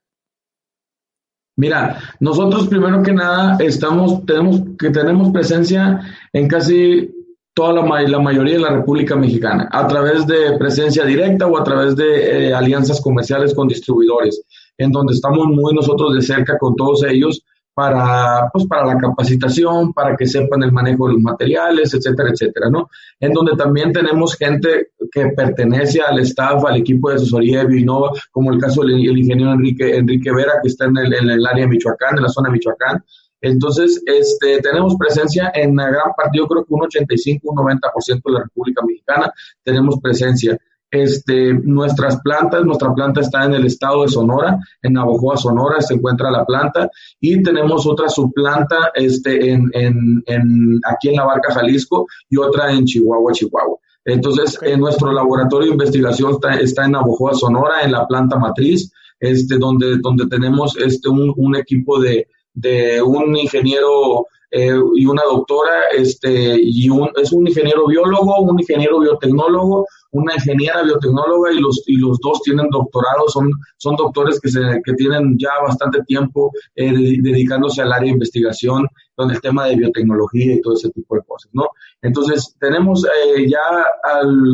Mira, 1.56 2.00
nosotros 2.20 2.68
primero 2.68 3.04
que 3.04 3.14
nada 3.14 3.58
estamos, 3.60 4.26
tenemos 4.26 4.62
que 4.80 4.90
tenemos 4.90 5.32
presencia 5.32 6.02
en 6.32 6.48
casi 6.48 7.12
toda 7.54 7.74
la, 7.74 8.02
la 8.02 8.20
mayoría 8.20 8.56
de 8.56 8.62
la 8.62 8.72
República 8.72 9.16
Mexicana, 9.16 9.70
a 9.72 9.86
través 9.88 10.26
de 10.26 10.58
presencia 10.58 11.06
directa 11.06 11.46
o 11.46 11.56
a 11.56 11.64
través 11.64 11.96
de 11.96 12.48
eh, 12.48 12.54
alianzas 12.54 13.00
comerciales 13.00 13.54
con 13.54 13.68
distribuidores, 13.68 14.44
en 14.78 14.92
donde 14.92 15.14
estamos 15.14 15.46
muy 15.48 15.76
nosotros 15.76 16.16
de 16.16 16.22
cerca 16.24 16.58
con 16.58 16.76
todos 16.76 17.04
ellos 17.04 17.44
para, 17.74 18.50
pues, 18.54 18.66
para 18.68 18.86
la 18.86 18.98
capacitación, 18.98 19.94
para 19.94 20.16
que 20.16 20.28
sepan 20.28 20.64
el 20.64 20.72
manejo 20.72 21.08
de 21.08 21.14
los 21.14 21.22
materiales, 21.22 21.94
etcétera, 21.94 22.30
etcétera, 22.30 22.70
¿no? 22.70 22.90
En 23.20 23.34
donde 23.34 23.56
también 23.56 23.92
tenemos 23.92 24.36
gente 24.36 24.90
que 25.12 25.28
pertenece 25.36 26.02
al 26.02 26.20
staff, 26.20 26.64
al 26.66 26.78
equipo 26.78 27.10
de 27.10 27.16
asesoría 27.16 27.60
de 27.60 27.68
Bioinnova, 27.68 28.12
como 28.32 28.52
el 28.52 28.60
caso 28.60 28.82
del 28.82 29.18
ingeniero 29.18 29.54
Enrique, 29.54 29.96
Enrique 29.98 30.32
Vera, 30.32 30.54
que 30.62 30.70
está 30.70 30.86
en 30.86 30.98
el, 30.98 31.14
en 31.14 31.30
el 31.30 31.46
área 31.46 31.66
de 31.66 31.70
Michoacán, 31.70 32.18
en 32.18 32.24
la 32.24 32.30
zona 32.30 32.50
de 32.50 32.54
Michoacán. 32.54 33.04
Entonces, 33.42 34.02
este, 34.06 34.62
tenemos 34.62 34.96
presencia 34.96 35.52
en 35.54 35.76
la 35.76 35.88
gran 35.88 36.14
parte, 36.16 36.38
yo 36.38 36.48
creo 36.48 36.64
que 36.64 36.74
un 36.74 36.84
85, 36.84 37.52
un 37.52 37.58
90% 37.58 38.22
de 38.24 38.32
la 38.32 38.40
República 38.44 38.82
Mexicana, 38.86 39.34
tenemos 39.64 40.00
presencia. 40.02 40.58
Este, 40.94 41.56
nuestras 41.56 42.22
plantas, 42.22 42.64
nuestra 42.64 42.94
planta 42.94 43.22
está 43.22 43.46
en 43.46 43.56
el 43.56 43.66
estado 43.66 44.04
de 44.04 44.10
Sonora, 44.10 44.60
en 44.84 44.94
Navojoa, 44.94 45.38
Sonora, 45.38 45.82
se 45.82 45.96
encuentra 45.96 46.30
la 46.30 46.46
planta, 46.46 46.88
y 47.20 47.42
tenemos 47.42 47.88
otra 47.88 48.10
subplanta 48.10 48.92
este, 48.94 49.50
en, 49.50 49.72
en, 49.74 50.24
en, 50.28 50.80
aquí 50.88 51.10
en 51.10 51.16
la 51.16 51.26
Barca, 51.26 51.52
Jalisco, 51.52 52.06
y 52.30 52.38
otra 52.38 52.72
en 52.72 52.86
Chihuahua, 52.86 53.32
Chihuahua. 53.32 53.80
Entonces, 54.06 54.60
en 54.62 54.82
nuestro 54.82 55.12
laboratorio 55.12 55.70
de 55.70 55.74
investigación 55.74 56.34
está, 56.34 56.54
está 56.60 56.86
en 56.86 56.92
Navojoa, 56.92 57.34
Sonora, 57.34 57.82
en 57.82 57.92
la 57.92 58.06
planta 58.06 58.38
matriz, 58.38 58.92
este, 59.20 59.58
donde, 59.58 59.98
donde 59.98 60.28
tenemos 60.28 60.78
este, 60.78 61.10
un, 61.10 61.34
un 61.36 61.56
equipo 61.56 62.00
de, 62.00 62.28
de 62.54 63.02
un 63.02 63.36
ingeniero 63.36 64.28
eh, 64.56 64.72
y 64.96 65.06
una 65.08 65.24
doctora, 65.24 65.86
este, 65.98 66.56
y 66.62 66.88
un, 66.88 67.10
es 67.16 67.32
un 67.32 67.48
ingeniero 67.48 67.88
biólogo, 67.88 68.40
un 68.42 68.60
ingeniero 68.60 69.00
biotecnólogo, 69.00 69.88
una 70.12 70.36
ingeniera 70.36 70.84
biotecnóloga 70.84 71.52
y 71.52 71.60
los, 71.60 71.84
y 71.88 71.96
los 71.96 72.20
dos 72.20 72.40
tienen 72.44 72.70
doctorado, 72.70 73.28
son, 73.30 73.50
son 73.78 73.96
doctores 73.96 74.40
que, 74.40 74.50
se, 74.50 74.60
que 74.86 74.94
tienen 74.94 75.40
ya 75.40 75.50
bastante 75.66 76.04
tiempo 76.04 76.52
eh, 76.76 76.94
dedicándose 76.94 77.82
al 77.82 77.92
área 77.92 78.06
de 78.06 78.14
investigación 78.14 78.88
con 79.16 79.32
el 79.32 79.42
tema 79.42 79.66
de 79.66 79.76
biotecnología 79.76 80.54
y 80.54 80.62
todo 80.62 80.76
ese 80.76 80.92
tipo 80.92 81.16
de 81.16 81.24
cosas, 81.24 81.50
¿no? 81.54 81.70
Entonces, 82.04 82.56
tenemos 82.60 83.06
eh, 83.06 83.50
ya 83.50 83.60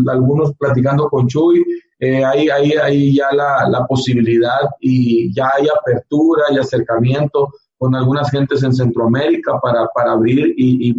algunos 0.07 0.53
platicando 0.53 1.09
con 1.09 1.27
Chuy, 1.27 1.61
eh, 1.99 2.23
hay, 2.23 2.47
hay, 2.47 2.71
hay, 2.71 3.15
ya 3.15 3.33
la, 3.33 3.67
la 3.67 3.85
posibilidad 3.85 4.61
y 4.79 5.33
ya 5.33 5.51
hay 5.57 5.67
apertura 5.67 6.43
y 6.51 6.57
acercamiento 6.57 7.49
con 7.79 7.95
algunas 7.95 8.29
gentes 8.29 8.61
en 8.61 8.73
Centroamérica 8.73 9.57
para, 9.59 9.87
para 9.87 10.11
abrir 10.11 10.53
y, 10.57 10.93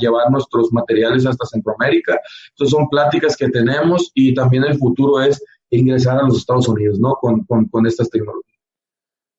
llevar 0.00 0.30
nuestros 0.30 0.72
materiales 0.72 1.26
hasta 1.26 1.46
Centroamérica. 1.46 2.18
Entonces 2.50 2.70
son 2.76 2.88
pláticas 2.88 3.36
que 3.36 3.50
tenemos 3.50 4.10
y 4.14 4.34
también 4.34 4.64
el 4.64 4.78
futuro 4.78 5.20
es 5.20 5.44
ingresar 5.70 6.18
a 6.18 6.22
los 6.22 6.38
Estados 6.38 6.66
Unidos, 6.68 6.98
¿no? 6.98 7.14
Con, 7.16 7.44
con, 7.44 7.66
con 7.66 7.86
estas 7.86 8.08
tecnologías. 8.08 8.58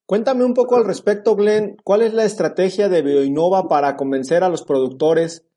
Cuéntame 0.05 0.45
un 0.45 0.53
poco 0.53 0.75
al 0.75 0.85
respecto, 0.85 1.35
Glenn. 1.35 1.77
¿Cuál 1.83 2.03
es 2.03 2.13
la 2.13 2.25
estrategia 2.25 2.89
de 2.89 3.01
Bioinnova 3.01 3.67
para 3.67 3.97
convencer 3.97 4.43
a 4.43 4.49
los 4.49 4.61
productores 4.61 5.47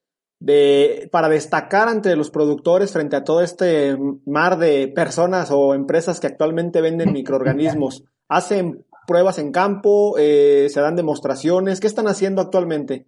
de, 0.40 1.08
para 1.12 1.28
destacar 1.28 1.88
entre 1.88 2.16
los 2.16 2.30
productores 2.30 2.92
frente 2.92 3.16
a 3.16 3.24
todo 3.24 3.42
este 3.42 3.98
mar 4.24 4.58
de 4.58 4.88
personas 4.88 5.50
o 5.50 5.74
empresas 5.74 6.18
que 6.18 6.28
actualmente 6.28 6.80
venden 6.80 7.12
microorganismos? 7.12 8.04
¿Hacen 8.28 8.86
pruebas 9.06 9.38
en 9.38 9.52
campo? 9.52 10.16
Eh, 10.18 10.68
¿Se 10.70 10.80
dan 10.80 10.96
demostraciones? 10.96 11.80
¿Qué 11.80 11.86
están 11.86 12.08
haciendo 12.08 12.42
actualmente? 12.42 13.06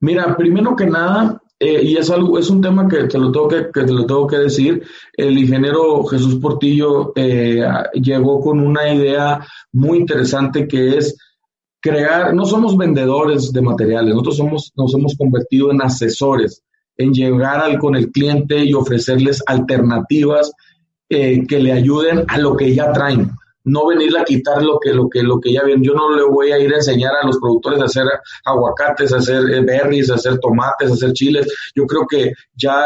Mira, 0.00 0.36
primero 0.36 0.74
que 0.74 0.86
nada, 0.86 1.40
eh, 1.60 1.80
y 1.80 1.96
es 1.96 2.10
algo, 2.10 2.38
es 2.38 2.50
un 2.50 2.60
tema 2.60 2.88
que 2.88 3.04
te 3.04 3.18
lo 3.18 3.30
tengo 3.30 3.46
que, 3.46 3.70
que 3.72 3.84
te 3.84 3.92
lo 3.92 4.04
tengo 4.04 4.26
que 4.26 4.38
decir. 4.38 4.82
El 5.16 5.38
ingeniero 5.38 6.02
Jesús 6.04 6.40
Portillo 6.40 7.12
eh, 7.14 7.62
llegó 7.94 8.40
con 8.40 8.58
una 8.58 8.92
idea 8.92 9.46
muy 9.70 9.98
interesante 9.98 10.66
que 10.66 10.98
es 10.98 11.16
crear, 11.80 12.34
no 12.34 12.46
somos 12.46 12.76
vendedores 12.76 13.52
de 13.52 13.62
materiales, 13.62 14.10
nosotros 14.12 14.36
somos, 14.36 14.72
nos 14.74 14.94
hemos 14.94 15.16
convertido 15.16 15.70
en 15.70 15.82
asesores. 15.82 16.62
en 16.96 17.12
llegar 17.12 17.60
al, 17.60 17.78
con 17.78 17.96
el 17.96 18.10
cliente 18.10 18.64
y 18.64 18.74
ofrecerles 18.74 19.42
alternativas 19.46 20.52
eh, 21.08 21.46
que 21.46 21.58
le 21.58 21.72
ayuden 21.72 22.24
a 22.28 22.38
lo 22.38 22.56
que 22.56 22.74
ya 22.74 22.92
traen 22.92 23.30
no 23.64 23.86
venirle 23.86 24.20
a 24.20 24.24
quitar 24.24 24.62
lo 24.62 24.78
que, 24.78 24.92
lo 24.92 25.08
que, 25.08 25.22
lo 25.22 25.40
que 25.40 25.52
ya 25.52 25.62
ven. 25.62 25.82
Yo 25.82 25.94
no 25.94 26.14
le 26.14 26.24
voy 26.24 26.52
a 26.52 26.58
ir 26.58 26.72
a 26.72 26.76
enseñar 26.76 27.12
a 27.20 27.26
los 27.26 27.38
productores 27.38 27.80
a 27.80 27.84
hacer 27.84 28.06
aguacates, 28.44 29.12
a 29.12 29.18
hacer 29.18 29.48
eh, 29.50 29.60
berries, 29.60 30.10
a 30.10 30.14
hacer 30.14 30.38
tomates, 30.38 30.90
a 30.90 30.94
hacer 30.94 31.12
chiles. 31.12 31.46
Yo 31.74 31.86
creo 31.86 32.06
que 32.06 32.32
ya 32.54 32.84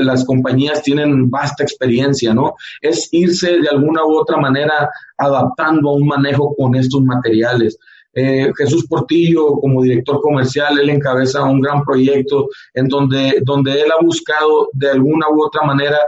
las 0.00 0.24
compañías 0.24 0.82
tienen 0.82 1.30
vasta 1.30 1.62
experiencia, 1.62 2.34
¿no? 2.34 2.54
Es 2.80 3.08
irse 3.12 3.58
de 3.58 3.68
alguna 3.68 4.04
u 4.04 4.18
otra 4.18 4.36
manera 4.36 4.88
adaptando 5.16 5.90
a 5.90 5.94
un 5.94 6.06
manejo 6.06 6.54
con 6.56 6.74
estos 6.74 7.02
materiales. 7.02 7.78
Eh, 8.14 8.52
Jesús 8.58 8.86
Portillo, 8.86 9.54
como 9.54 9.82
director 9.82 10.20
comercial, 10.20 10.78
él 10.78 10.90
encabeza 10.90 11.44
un 11.44 11.60
gran 11.60 11.82
proyecto 11.82 12.48
en 12.74 12.86
donde, 12.88 13.40
donde 13.42 13.72
él 13.80 13.90
ha 13.90 14.02
buscado 14.02 14.68
de 14.72 14.90
alguna 14.90 15.26
u 15.30 15.42
otra 15.42 15.62
manera 15.62 15.98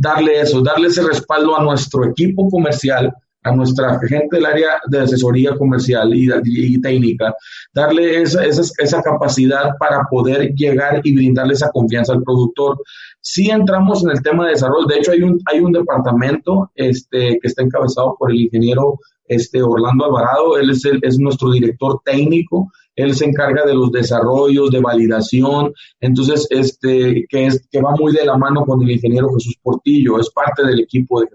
darle 0.00 0.40
eso, 0.40 0.62
darle 0.62 0.88
ese 0.88 1.02
respaldo 1.02 1.58
a 1.58 1.62
nuestro 1.62 2.06
equipo 2.06 2.48
comercial, 2.48 3.12
a 3.42 3.52
nuestra 3.52 3.98
gente 4.08 4.36
del 4.36 4.46
área 4.46 4.80
de 4.88 5.00
asesoría 5.00 5.54
comercial 5.56 6.10
y, 6.14 6.80
técnica, 6.80 7.34
darle 7.74 8.22
esa, 8.22 8.44
esa, 8.44 9.02
capacidad 9.02 9.76
para 9.78 10.04
poder 10.10 10.54
llegar 10.54 11.00
y 11.04 11.14
brindarle 11.14 11.52
esa 11.52 11.70
confianza 11.70 12.14
al 12.14 12.22
productor. 12.22 12.78
Si 13.20 13.50
entramos 13.50 14.02
en 14.02 14.10
el 14.10 14.22
tema 14.22 14.44
de 14.44 14.52
desarrollo, 14.52 14.86
de 14.86 14.98
hecho 14.98 15.12
hay 15.12 15.22
un, 15.22 15.38
hay 15.52 15.60
un 15.60 15.72
departamento 15.72 16.70
este, 16.74 17.38
que 17.40 17.48
está 17.48 17.62
encabezado 17.62 18.16
por 18.18 18.30
el 18.30 18.40
ingeniero 18.40 18.98
este, 19.26 19.62
Orlando 19.62 20.06
Alvarado, 20.06 20.58
él 20.58 20.70
es, 20.70 20.84
el, 20.86 20.98
es 21.02 21.18
nuestro 21.18 21.52
director 21.52 22.00
técnico, 22.04 22.70
él 22.96 23.14
se 23.14 23.24
encarga 23.24 23.64
de 23.64 23.74
los 23.74 23.90
desarrollos, 23.92 24.70
de 24.70 24.80
validación, 24.80 25.72
entonces, 26.00 26.46
este, 26.50 27.24
que, 27.28 27.46
es, 27.46 27.66
que 27.70 27.80
va 27.80 27.94
muy 27.98 28.12
de 28.12 28.24
la 28.24 28.36
mano 28.36 28.64
con 28.64 28.82
el 28.82 28.90
ingeniero 28.90 29.32
Jesús 29.34 29.56
Portillo, 29.62 30.18
es 30.18 30.30
parte 30.30 30.66
del 30.66 30.80
equipo 30.80 31.20
de 31.20 31.28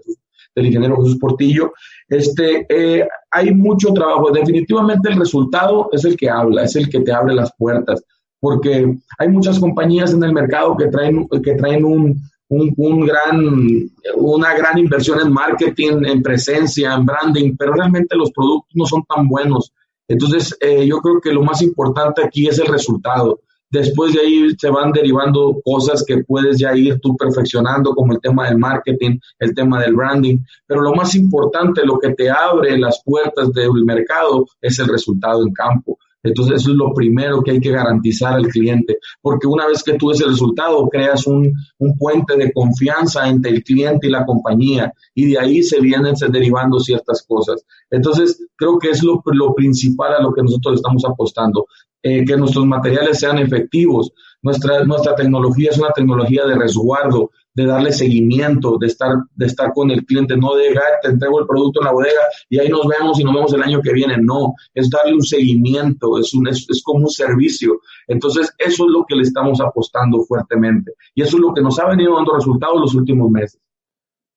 del 0.56 0.66
ingeniero 0.66 0.96
Jesús 0.96 1.18
Portillo. 1.18 1.72
Este, 2.08 2.66
eh, 2.68 3.06
hay 3.30 3.54
mucho 3.54 3.92
trabajo, 3.92 4.30
definitivamente 4.30 5.10
el 5.10 5.18
resultado 5.18 5.88
es 5.92 6.04
el 6.04 6.16
que 6.16 6.30
habla, 6.30 6.64
es 6.64 6.74
el 6.74 6.88
que 6.88 7.00
te 7.00 7.12
abre 7.12 7.34
las 7.34 7.52
puertas, 7.56 8.02
porque 8.40 8.96
hay 9.18 9.28
muchas 9.28 9.58
compañías 9.58 10.12
en 10.12 10.24
el 10.24 10.32
mercado 10.32 10.76
que 10.76 10.86
traen, 10.86 11.28
que 11.44 11.54
traen 11.54 11.84
un, 11.84 12.20
un, 12.48 13.06
gran, 13.06 13.90
una 14.16 14.54
gran 14.56 14.78
inversión 14.78 15.20
en 15.20 15.32
marketing, 15.32 16.04
en 16.06 16.22
presencia, 16.22 16.94
en 16.94 17.04
branding, 17.04 17.56
pero 17.58 17.74
realmente 17.74 18.16
los 18.16 18.30
productos 18.32 18.72
no 18.74 18.86
son 18.86 19.04
tan 19.04 19.28
buenos. 19.28 19.72
Entonces, 20.08 20.56
eh, 20.60 20.86
yo 20.86 20.98
creo 20.98 21.20
que 21.20 21.32
lo 21.32 21.42
más 21.42 21.62
importante 21.62 22.22
aquí 22.22 22.48
es 22.48 22.58
el 22.58 22.66
resultado. 22.66 23.40
Después 23.70 24.14
de 24.14 24.20
ahí 24.20 24.50
se 24.56 24.70
van 24.70 24.92
derivando 24.92 25.60
cosas 25.64 26.04
que 26.06 26.22
puedes 26.22 26.58
ya 26.58 26.74
ir 26.76 27.00
tú 27.00 27.16
perfeccionando, 27.16 27.94
como 27.94 28.12
el 28.12 28.20
tema 28.20 28.48
del 28.48 28.58
marketing, 28.58 29.18
el 29.40 29.54
tema 29.54 29.82
del 29.82 29.94
branding. 29.94 30.38
Pero 30.66 30.82
lo 30.82 30.94
más 30.94 31.14
importante, 31.16 31.84
lo 31.84 31.98
que 31.98 32.14
te 32.14 32.30
abre 32.30 32.78
las 32.78 33.02
puertas 33.04 33.52
del 33.52 33.84
mercado 33.84 34.46
es 34.60 34.78
el 34.78 34.86
resultado 34.86 35.42
en 35.42 35.52
campo. 35.52 35.98
Entonces, 36.22 36.62
eso 36.62 36.70
es 36.72 36.76
lo 36.76 36.92
primero 36.92 37.42
que 37.42 37.52
hay 37.52 37.60
que 37.60 37.70
garantizar 37.70 38.34
al 38.34 38.48
cliente, 38.48 38.98
porque 39.20 39.46
una 39.46 39.66
vez 39.66 39.82
que 39.82 39.94
tú 39.94 40.08
ves 40.08 40.20
el 40.20 40.30
resultado, 40.30 40.88
creas 40.88 41.26
un, 41.26 41.52
puente 41.98 42.36
de 42.36 42.52
confianza 42.52 43.28
entre 43.28 43.52
el 43.52 43.62
cliente 43.62 44.08
y 44.08 44.10
la 44.10 44.24
compañía, 44.24 44.92
y 45.14 45.26
de 45.26 45.38
ahí 45.38 45.62
se 45.62 45.80
vienen 45.80 46.14
derivando 46.30 46.80
ciertas 46.80 47.24
cosas. 47.26 47.64
Entonces, 47.90 48.44
creo 48.56 48.78
que 48.78 48.90
es 48.90 49.02
lo, 49.02 49.22
principal 49.54 50.14
a 50.14 50.22
lo 50.22 50.32
que 50.32 50.42
nosotros 50.42 50.76
estamos 50.76 51.04
apostando, 51.04 51.66
eh, 52.02 52.24
que 52.24 52.36
nuestros 52.36 52.66
materiales 52.66 53.18
sean 53.18 53.38
efectivos. 53.38 54.12
Nuestra, 54.42 54.84
nuestra 54.84 55.14
tecnología 55.14 55.70
es 55.70 55.78
una 55.78 55.90
tecnología 55.90 56.44
de 56.44 56.54
resguardo, 56.54 57.30
de 57.56 57.64
darle 57.64 57.90
seguimiento, 57.90 58.76
de 58.78 58.86
estar, 58.86 59.14
de 59.34 59.46
estar 59.46 59.72
con 59.72 59.90
el 59.90 60.04
cliente, 60.04 60.36
no 60.36 60.54
de, 60.54 60.78
te 61.00 61.08
entrego 61.08 61.40
el 61.40 61.46
producto 61.46 61.80
en 61.80 61.86
la 61.86 61.92
bodega 61.92 62.20
y 62.50 62.58
ahí 62.58 62.68
nos 62.68 62.86
vemos 62.86 63.18
y 63.18 63.24
nos 63.24 63.34
vemos 63.34 63.52
el 63.54 63.62
año 63.62 63.80
que 63.80 63.94
viene. 63.94 64.18
No, 64.18 64.54
es 64.74 64.90
darle 64.90 65.14
un 65.14 65.22
seguimiento, 65.22 66.18
es, 66.18 66.34
un, 66.34 66.46
es, 66.48 66.66
como 66.84 67.06
un 67.06 67.10
servicio. 67.10 67.80
Entonces, 68.06 68.52
eso 68.58 68.84
es 68.84 68.90
lo 68.90 69.06
que 69.08 69.16
le 69.16 69.22
estamos 69.22 69.58
apostando 69.62 70.22
fuertemente. 70.24 70.92
Y 71.14 71.22
eso 71.22 71.38
es 71.38 71.40
lo 71.40 71.54
que 71.54 71.62
nos 71.62 71.78
ha 71.78 71.88
venido 71.88 72.14
dando 72.14 72.34
resultados 72.34 72.78
los 72.78 72.94
últimos 72.94 73.30
meses. 73.30 73.58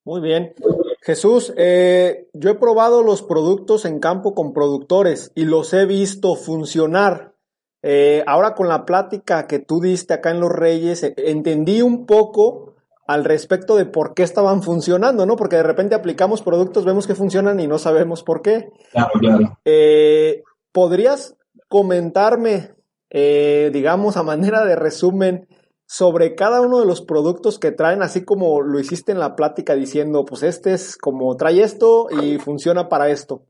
Muy 0.05 0.21
bien. 0.21 0.53
Jesús, 1.01 1.53
eh, 1.57 2.29
yo 2.33 2.51
he 2.51 2.55
probado 2.55 3.03
los 3.03 3.21
productos 3.21 3.83
en 3.83 3.99
campo 3.99 4.33
con 4.33 4.53
productores 4.53 5.33
y 5.35 5.43
los 5.43 5.73
he 5.73 5.85
visto 5.85 6.35
funcionar. 6.35 7.35
Eh, 7.83 8.23
ahora 8.25 8.55
con 8.55 8.69
la 8.69 8.85
plática 8.85 9.45
que 9.45 9.59
tú 9.59 9.81
diste 9.81 10.13
acá 10.13 10.31
en 10.31 10.39
Los 10.39 10.51
Reyes, 10.51 11.03
eh, 11.03 11.13
entendí 11.17 11.81
un 11.81 12.05
poco 12.05 12.75
al 13.09 13.25
respecto 13.25 13.75
de 13.75 13.87
por 13.87 14.13
qué 14.13 14.21
estaban 14.21 14.61
funcionando, 14.61 15.25
¿no? 15.25 15.35
Porque 15.35 15.55
de 15.55 15.63
repente 15.63 15.95
aplicamos 15.95 16.43
productos, 16.43 16.85
vemos 16.85 17.07
que 17.07 17.15
funcionan 17.15 17.59
y 17.59 17.65
no 17.65 17.79
sabemos 17.79 18.21
por 18.21 18.43
qué. 18.43 18.69
Claro, 18.91 19.09
claro. 19.19 19.57
Eh, 19.65 20.43
¿Podrías 20.71 21.35
comentarme, 21.67 22.75
eh, 23.09 23.71
digamos, 23.73 24.15
a 24.15 24.21
manera 24.21 24.63
de 24.63 24.75
resumen, 24.75 25.47
sobre 25.87 26.35
cada 26.35 26.61
uno 26.61 26.81
de 26.81 26.85
los 26.85 27.01
productos 27.01 27.57
que 27.57 27.71
traen, 27.71 28.03
así 28.03 28.23
como 28.23 28.61
lo 28.61 28.79
hiciste 28.79 29.11
en 29.11 29.17
la 29.17 29.35
plática 29.35 29.73
diciendo, 29.73 30.23
pues 30.23 30.43
este 30.43 30.73
es 30.73 30.95
como 30.95 31.35
trae 31.35 31.63
esto 31.63 32.09
y 32.11 32.37
funciona 32.37 32.89
para 32.89 33.09
esto? 33.09 33.41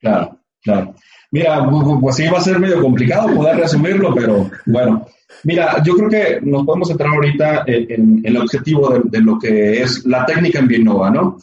Claro, 0.00 0.40
claro. 0.62 0.94
Mira, 1.30 1.68
pues 2.00 2.16
sí 2.16 2.26
va 2.28 2.38
a 2.38 2.42
ser 2.42 2.58
medio 2.58 2.80
complicado 2.80 3.34
poder 3.34 3.56
resumirlo, 3.56 4.14
pero 4.14 4.50
bueno, 4.66 5.06
Mira, 5.44 5.82
yo 5.84 5.94
creo 5.96 6.08
que 6.08 6.40
nos 6.42 6.64
podemos 6.64 6.88
centrar 6.88 7.12
ahorita 7.12 7.64
en, 7.66 8.20
el 8.24 8.36
objetivo 8.36 9.00
de, 9.04 9.20
lo 9.20 9.38
que 9.38 9.82
es 9.82 10.04
la 10.04 10.24
técnica 10.24 10.58
en 10.58 10.68
Bienova, 10.68 11.10
¿no? 11.10 11.38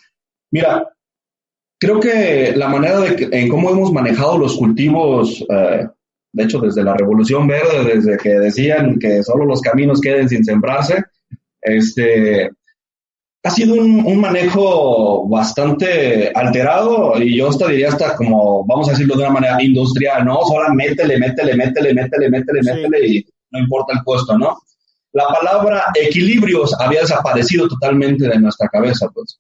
Mira, 0.52 0.90
creo 1.80 2.00
que 2.00 2.54
la 2.56 2.68
manera 2.68 3.00
de 3.00 3.30
en 3.32 3.50
cómo 3.50 3.70
hemos 3.70 3.92
manejado 3.92 4.38
los 4.38 4.58
cultivos, 4.58 5.46
eh, 5.50 5.88
de 6.32 6.44
hecho, 6.44 6.60
desde 6.60 6.84
la 6.84 6.96
Revolución 6.96 7.48
Verde, 7.48 7.96
desde 7.96 8.18
que 8.18 8.30
decían 8.30 8.98
que 9.00 9.22
solo 9.24 9.46
los 9.46 9.62
caminos 9.62 10.02
queden 10.02 10.30
sin 10.30 10.44
sembrarse, 10.44 11.04
este, 11.62 12.52
ha 13.46 13.50
sido 13.50 13.76
un, 13.76 14.20
manejo 14.22 15.28
bastante 15.28 16.32
alterado 16.34 17.22
y 17.22 17.38
yo 17.38 17.50
hasta 17.50 17.68
diría 17.68 17.90
hasta 17.90 18.16
como, 18.16 18.66
vamos 18.66 18.88
a 18.88 18.92
decirlo 18.92 19.16
de 19.16 19.24
una 19.24 19.34
manera 19.34 19.62
industrial, 19.62 20.24
¿no? 20.24 20.40
Solo 20.46 20.74
métele, 20.74 21.18
métele, 21.18 21.54
métele, 21.56 21.94
métele, 21.94 22.30
métele, 22.30 22.62
métele 22.64 23.08
y 23.08 23.26
no 23.52 23.60
importa 23.60 23.94
el 23.94 24.04
costo, 24.06 24.38
¿no? 24.38 24.58
La 25.12 25.26
palabra 25.28 25.84
equilibrios 25.94 26.74
había 26.80 27.02
desaparecido 27.02 27.68
totalmente 27.68 28.30
de 28.30 28.40
nuestra 28.40 28.70
cabeza, 28.70 29.10
pues. 29.14 29.38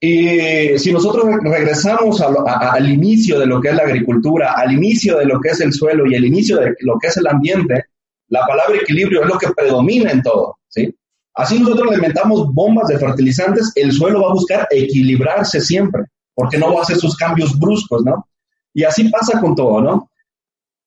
Y 0.00 0.78
si 0.78 0.92
nosotros 0.92 1.26
regresamos 1.42 2.20
al 2.20 2.88
inicio 2.88 3.38
de 3.38 3.46
lo 3.46 3.60
que 3.60 3.68
es 3.68 3.74
la 3.74 3.82
agricultura, 3.82 4.54
al 4.54 4.72
inicio 4.72 5.18
de 5.18 5.26
lo 5.26 5.40
que 5.40 5.50
es 5.50 5.60
el 5.60 5.72
suelo 5.72 6.06
y 6.06 6.14
al 6.14 6.24
inicio 6.24 6.58
de 6.58 6.74
lo 6.80 6.98
que 6.98 7.08
es 7.08 7.16
el 7.16 7.26
ambiente, 7.26 7.84
la 8.28 8.46
palabra 8.46 8.76
equilibrio 8.76 9.22
es 9.22 9.28
lo 9.28 9.38
que 9.38 9.50
predomina 9.50 10.10
en 10.10 10.22
todo, 10.22 10.58
¿sí? 10.68 10.94
Así 11.34 11.58
nosotros 11.58 11.92
alimentamos 11.92 12.52
bombas 12.52 12.88
de 12.88 12.98
fertilizantes, 12.98 13.72
el 13.74 13.92
suelo 13.92 14.22
va 14.22 14.28
a 14.28 14.34
buscar 14.34 14.66
equilibrarse 14.70 15.60
siempre, 15.60 16.04
porque 16.34 16.58
no 16.58 16.72
va 16.72 16.80
a 16.80 16.82
hacer 16.82 16.96
sus 16.96 17.16
cambios 17.16 17.58
bruscos, 17.58 18.04
¿no? 18.04 18.26
Y 18.74 18.84
así 18.84 19.08
pasa 19.08 19.40
con 19.40 19.54
todo, 19.54 19.80
¿no? 19.80 20.10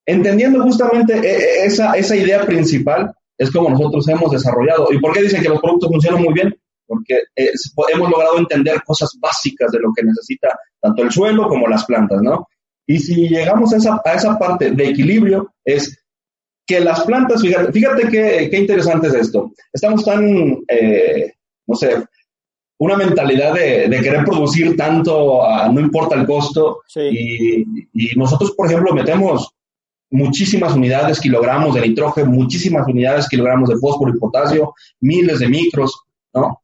Entendiendo 0.05 0.61
justamente 0.61 1.13
e, 1.15 1.63
e, 1.63 1.65
esa, 1.65 1.93
esa 1.93 2.15
idea 2.15 2.45
principal, 2.45 3.11
es 3.37 3.51
como 3.51 3.69
nosotros 3.69 4.07
hemos 4.07 4.31
desarrollado. 4.31 4.87
¿Y 4.91 4.99
por 4.99 5.13
qué 5.13 5.23
dicen 5.23 5.41
que 5.41 5.49
los 5.49 5.59
productos 5.59 5.89
funcionan 5.89 6.23
muy 6.23 6.33
bien? 6.33 6.55
Porque 6.87 7.15
eh, 7.35 7.51
hemos 7.93 8.09
logrado 8.09 8.37
entender 8.37 8.81
cosas 8.83 9.11
básicas 9.19 9.71
de 9.71 9.79
lo 9.79 9.91
que 9.95 10.03
necesita 10.03 10.57
tanto 10.79 11.03
el 11.03 11.11
suelo 11.11 11.47
como 11.47 11.67
las 11.67 11.85
plantas, 11.85 12.21
¿no? 12.21 12.47
Y 12.87 12.99
si 12.99 13.27
llegamos 13.27 13.73
a 13.73 13.77
esa, 13.77 13.99
a 14.05 14.13
esa 14.13 14.37
parte 14.37 14.71
de 14.71 14.89
equilibrio, 14.89 15.51
es 15.65 16.04
que 16.65 16.79
las 16.79 17.01
plantas, 17.01 17.41
fíjate, 17.41 17.71
fíjate 17.71 18.07
qué, 18.09 18.47
qué 18.49 18.57
interesante 18.57 19.07
es 19.07 19.13
esto. 19.13 19.51
Estamos 19.71 20.03
tan, 20.03 20.57
eh, 20.67 21.33
no 21.67 21.75
sé, 21.75 22.03
una 22.77 22.97
mentalidad 22.97 23.53
de, 23.53 23.87
de, 23.87 24.01
querer 24.01 24.25
producir 24.25 24.75
tanto, 24.75 25.41
no 25.71 25.79
importa 25.79 26.15
el 26.15 26.25
costo. 26.25 26.81
Y, 26.95 27.61
y, 27.93 28.15
nosotros, 28.15 28.51
por 28.51 28.67
ejemplo, 28.67 28.93
metemos 28.93 29.53
muchísimas 30.09 30.73
unidades, 30.73 31.19
kilogramos 31.19 31.75
de 31.75 31.81
nitrógeno, 31.81 32.31
muchísimas 32.31 32.87
unidades, 32.87 33.29
kilogramos 33.29 33.69
de 33.69 33.77
fósforo 33.77 34.13
y 34.13 34.19
potasio, 34.19 34.73
miles 34.99 35.39
de 35.39 35.47
micros, 35.47 36.03
¿no? 36.33 36.61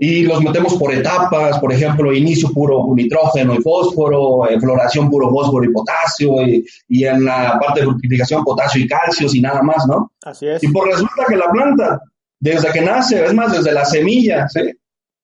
Y 0.00 0.22
los 0.22 0.40
metemos 0.42 0.74
por 0.76 0.94
etapas, 0.94 1.58
por 1.58 1.72
ejemplo, 1.72 2.12
inicio 2.12 2.52
puro 2.52 2.86
nitrógeno 2.94 3.54
y 3.54 3.62
fósforo, 3.62 4.48
eh, 4.48 4.60
floración 4.60 5.10
puro 5.10 5.28
fósforo 5.28 5.64
y 5.64 5.72
potasio, 5.72 6.40
y, 6.46 6.64
y, 6.88 7.04
en 7.04 7.24
la 7.24 7.58
parte 7.58 7.80
de 7.80 7.86
fructificación 7.86 8.44
potasio 8.44 8.80
y 8.80 8.86
calcio 8.86 9.28
y 9.32 9.40
nada 9.40 9.60
más, 9.62 9.86
¿no? 9.88 10.12
Así 10.22 10.46
es. 10.46 10.62
Y 10.62 10.68
por 10.68 10.86
resulta 10.86 11.24
que 11.28 11.36
la 11.36 11.50
planta, 11.50 12.00
desde 12.38 12.70
que 12.70 12.80
nace, 12.80 13.24
es 13.24 13.34
más, 13.34 13.52
desde 13.52 13.72
la 13.72 13.84
semilla, 13.84 14.48
¿sí? 14.48 14.60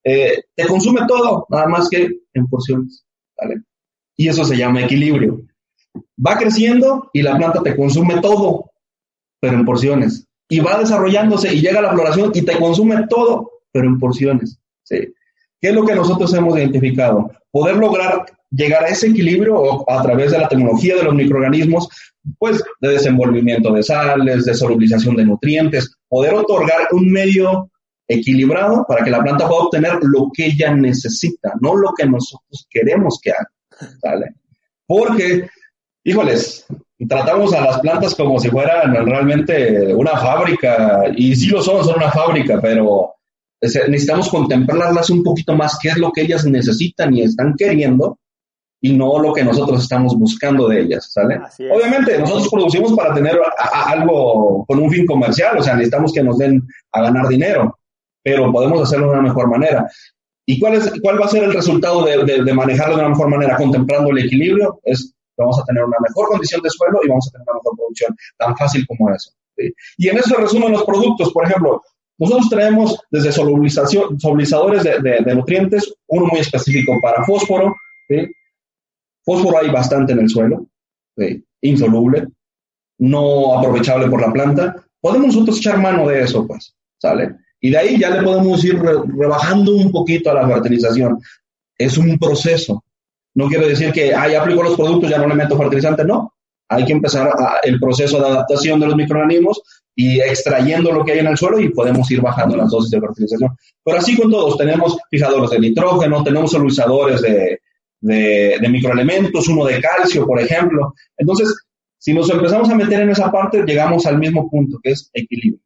Eh, 0.02 0.42
te 0.54 0.66
consume 0.66 1.02
todo, 1.06 1.46
nada 1.50 1.66
más 1.66 1.88
que 1.88 2.08
en 2.32 2.46
porciones, 2.48 3.04
¿vale? 3.40 3.62
Y 4.16 4.28
eso 4.28 4.44
se 4.44 4.56
llama 4.56 4.82
equilibrio 4.82 5.40
va 6.24 6.36
creciendo 6.36 7.10
y 7.12 7.22
la 7.22 7.36
planta 7.36 7.62
te 7.62 7.76
consume 7.76 8.20
todo, 8.20 8.70
pero 9.40 9.54
en 9.54 9.64
porciones. 9.64 10.26
y 10.46 10.60
va 10.60 10.78
desarrollándose 10.78 11.52
y 11.52 11.62
llega 11.62 11.78
a 11.78 11.82
la 11.82 11.94
floración 11.94 12.30
y 12.34 12.42
te 12.42 12.58
consume 12.58 13.06
todo, 13.08 13.50
pero 13.72 13.88
en 13.88 13.98
porciones. 13.98 14.60
¿Sí? 14.84 15.12
¿Qué 15.60 15.68
es 15.70 15.74
lo 15.74 15.84
que 15.84 15.94
nosotros 15.94 16.32
hemos 16.34 16.56
identificado? 16.58 17.30
Poder 17.50 17.76
lograr 17.76 18.26
llegar 18.50 18.84
a 18.84 18.88
ese 18.88 19.08
equilibrio 19.08 19.90
a 19.90 20.02
través 20.02 20.32
de 20.32 20.38
la 20.38 20.48
tecnología 20.48 20.96
de 20.96 21.02
los 21.02 21.14
microorganismos, 21.14 21.88
pues 22.38 22.62
de 22.80 22.90
desenvolvimiento 22.90 23.72
de 23.72 23.82
sales, 23.82 24.44
de 24.44 24.54
solubilización 24.54 25.16
de 25.16 25.24
nutrientes, 25.24 25.96
poder 26.08 26.34
otorgar 26.34 26.88
un 26.92 27.10
medio 27.10 27.70
equilibrado 28.06 28.84
para 28.86 29.02
que 29.02 29.10
la 29.10 29.22
planta 29.22 29.48
pueda 29.48 29.62
obtener 29.62 29.98
lo 30.02 30.30
que 30.32 30.46
ella 30.46 30.74
necesita, 30.74 31.54
no 31.60 31.74
lo 31.74 31.92
que 31.96 32.06
nosotros 32.06 32.66
queremos 32.70 33.18
que 33.22 33.30
haga. 33.30 33.50
¿vale? 34.02 34.34
Porque, 34.86 35.48
híjoles, 36.04 36.66
tratamos 37.08 37.54
a 37.54 37.62
las 37.62 37.80
plantas 37.80 38.14
como 38.14 38.38
si 38.38 38.50
fueran 38.50 38.94
realmente 39.06 39.94
una 39.94 40.16
fábrica, 40.18 41.04
y 41.16 41.34
sí 41.34 41.48
lo 41.48 41.62
son, 41.62 41.84
son 41.84 41.96
una 41.96 42.10
fábrica, 42.10 42.60
pero 42.60 43.13
necesitamos 43.88 44.28
contemplarlas 44.28 45.10
un 45.10 45.22
poquito 45.22 45.54
más, 45.54 45.78
qué 45.80 45.88
es 45.88 45.98
lo 45.98 46.12
que 46.12 46.22
ellas 46.22 46.44
necesitan 46.44 47.14
y 47.14 47.22
están 47.22 47.54
queriendo, 47.56 48.18
y 48.80 48.92
no 48.92 49.18
lo 49.18 49.32
que 49.32 49.42
nosotros 49.42 49.82
estamos 49.82 50.14
buscando 50.18 50.68
de 50.68 50.82
ellas, 50.82 51.10
¿sale? 51.10 51.40
Obviamente, 51.72 52.18
nosotros 52.18 52.48
producimos 52.50 52.92
para 52.92 53.14
tener 53.14 53.38
algo 53.86 54.64
con 54.66 54.78
un 54.78 54.90
fin 54.90 55.06
comercial, 55.06 55.56
o 55.58 55.62
sea, 55.62 55.74
necesitamos 55.74 56.12
que 56.12 56.22
nos 56.22 56.36
den 56.36 56.62
a 56.92 57.00
ganar 57.00 57.26
dinero, 57.28 57.78
pero 58.22 58.52
podemos 58.52 58.82
hacerlo 58.82 59.06
de 59.06 59.12
una 59.12 59.22
mejor 59.22 59.48
manera. 59.48 59.88
¿Y 60.46 60.60
cuál, 60.60 60.74
es, 60.74 60.92
cuál 61.00 61.18
va 61.18 61.24
a 61.24 61.28
ser 61.28 61.44
el 61.44 61.54
resultado 61.54 62.04
de, 62.04 62.42
de, 62.44 62.52
manejarlo 62.52 62.96
de 62.96 63.00
una 63.00 63.10
mejor 63.10 63.30
manera? 63.30 63.56
Contemplando 63.56 64.10
el 64.10 64.18
equilibrio, 64.18 64.78
es 64.84 65.14
vamos 65.38 65.58
a 65.58 65.64
tener 65.64 65.82
una 65.82 65.96
mejor 66.06 66.28
condición 66.28 66.60
de 66.60 66.70
suelo 66.70 67.00
y 67.02 67.08
vamos 67.08 67.26
a 67.28 67.32
tener 67.32 67.46
una 67.48 67.58
mejor 67.58 67.76
producción, 67.76 68.16
tan 68.36 68.56
fácil 68.56 68.86
como 68.86 69.10
eso. 69.14 69.30
Y 69.96 70.08
en 70.08 70.18
eso 70.18 70.30
se 70.30 70.36
resumen 70.36 70.72
los 70.72 70.84
productos, 70.84 71.32
por 71.32 71.44
ejemplo, 71.44 71.82
nosotros 72.18 72.48
traemos 72.48 72.98
desde 73.10 73.32
solubilizadores 73.32 74.84
de, 74.84 75.34
nutrientes, 75.34 75.92
uno 76.06 76.26
muy 76.26 76.40
específico 76.40 76.98
para 77.02 77.24
fósforo, 77.24 77.74
fósforo 79.24 79.58
hay 79.58 79.70
bastante 79.70 80.12
en 80.12 80.20
el 80.20 80.28
suelo, 80.28 80.66
insoluble, 81.60 82.28
no 82.98 83.58
aprovechable 83.58 84.08
por 84.08 84.20
la 84.20 84.32
planta, 84.32 84.76
podemos 85.00 85.28
nosotros 85.28 85.58
echar 85.58 85.78
mano 85.78 86.06
de 86.08 86.22
eso, 86.22 86.46
pues, 86.46 86.74
¿sale? 86.98 87.34
Y 87.64 87.70
de 87.70 87.78
ahí 87.78 87.98
ya 87.98 88.10
le 88.10 88.22
podemos 88.22 88.62
ir 88.62 88.78
rebajando 88.78 89.74
un 89.74 89.90
poquito 89.90 90.30
a 90.30 90.34
la 90.34 90.46
fertilización. 90.46 91.18
Es 91.78 91.96
un 91.96 92.18
proceso. 92.18 92.84
No 93.32 93.48
quiere 93.48 93.68
decir 93.68 93.90
que, 93.90 94.14
ah, 94.14 94.28
aplico 94.38 94.62
los 94.62 94.76
productos, 94.76 95.08
ya 95.08 95.16
no 95.16 95.26
le 95.26 95.34
meto 95.34 95.56
fertilizante. 95.56 96.04
No. 96.04 96.33
Hay 96.74 96.84
que 96.84 96.92
empezar 96.92 97.30
el 97.62 97.78
proceso 97.78 98.18
de 98.18 98.26
adaptación 98.26 98.80
de 98.80 98.86
los 98.86 98.96
microorganismos 98.96 99.62
y 99.94 100.20
extrayendo 100.20 100.90
lo 100.92 101.04
que 101.04 101.12
hay 101.12 101.18
en 101.20 101.28
el 101.28 101.36
suelo 101.36 101.60
y 101.60 101.68
podemos 101.68 102.10
ir 102.10 102.20
bajando 102.20 102.56
las 102.56 102.70
dosis 102.70 102.90
de 102.90 103.00
fertilización. 103.00 103.56
Pero 103.84 103.98
así 103.98 104.16
con 104.16 104.30
todos, 104.30 104.58
tenemos 104.58 104.98
fijadores 105.10 105.50
de 105.50 105.60
nitrógeno, 105.60 106.24
tenemos 106.24 106.50
solubilizadores 106.50 107.22
de, 107.22 107.60
de, 108.00 108.58
de 108.60 108.68
microelementos, 108.68 109.48
uno 109.48 109.64
de 109.64 109.80
calcio, 109.80 110.26
por 110.26 110.40
ejemplo. 110.40 110.94
Entonces, 111.16 111.54
si 111.98 112.12
nos 112.12 112.28
empezamos 112.28 112.68
a 112.68 112.74
meter 112.74 113.00
en 113.00 113.10
esa 113.10 113.30
parte, 113.30 113.62
llegamos 113.64 114.04
al 114.06 114.18
mismo 114.18 114.50
punto, 114.50 114.78
que 114.82 114.90
es 114.90 115.10
equilibrio. 115.12 115.60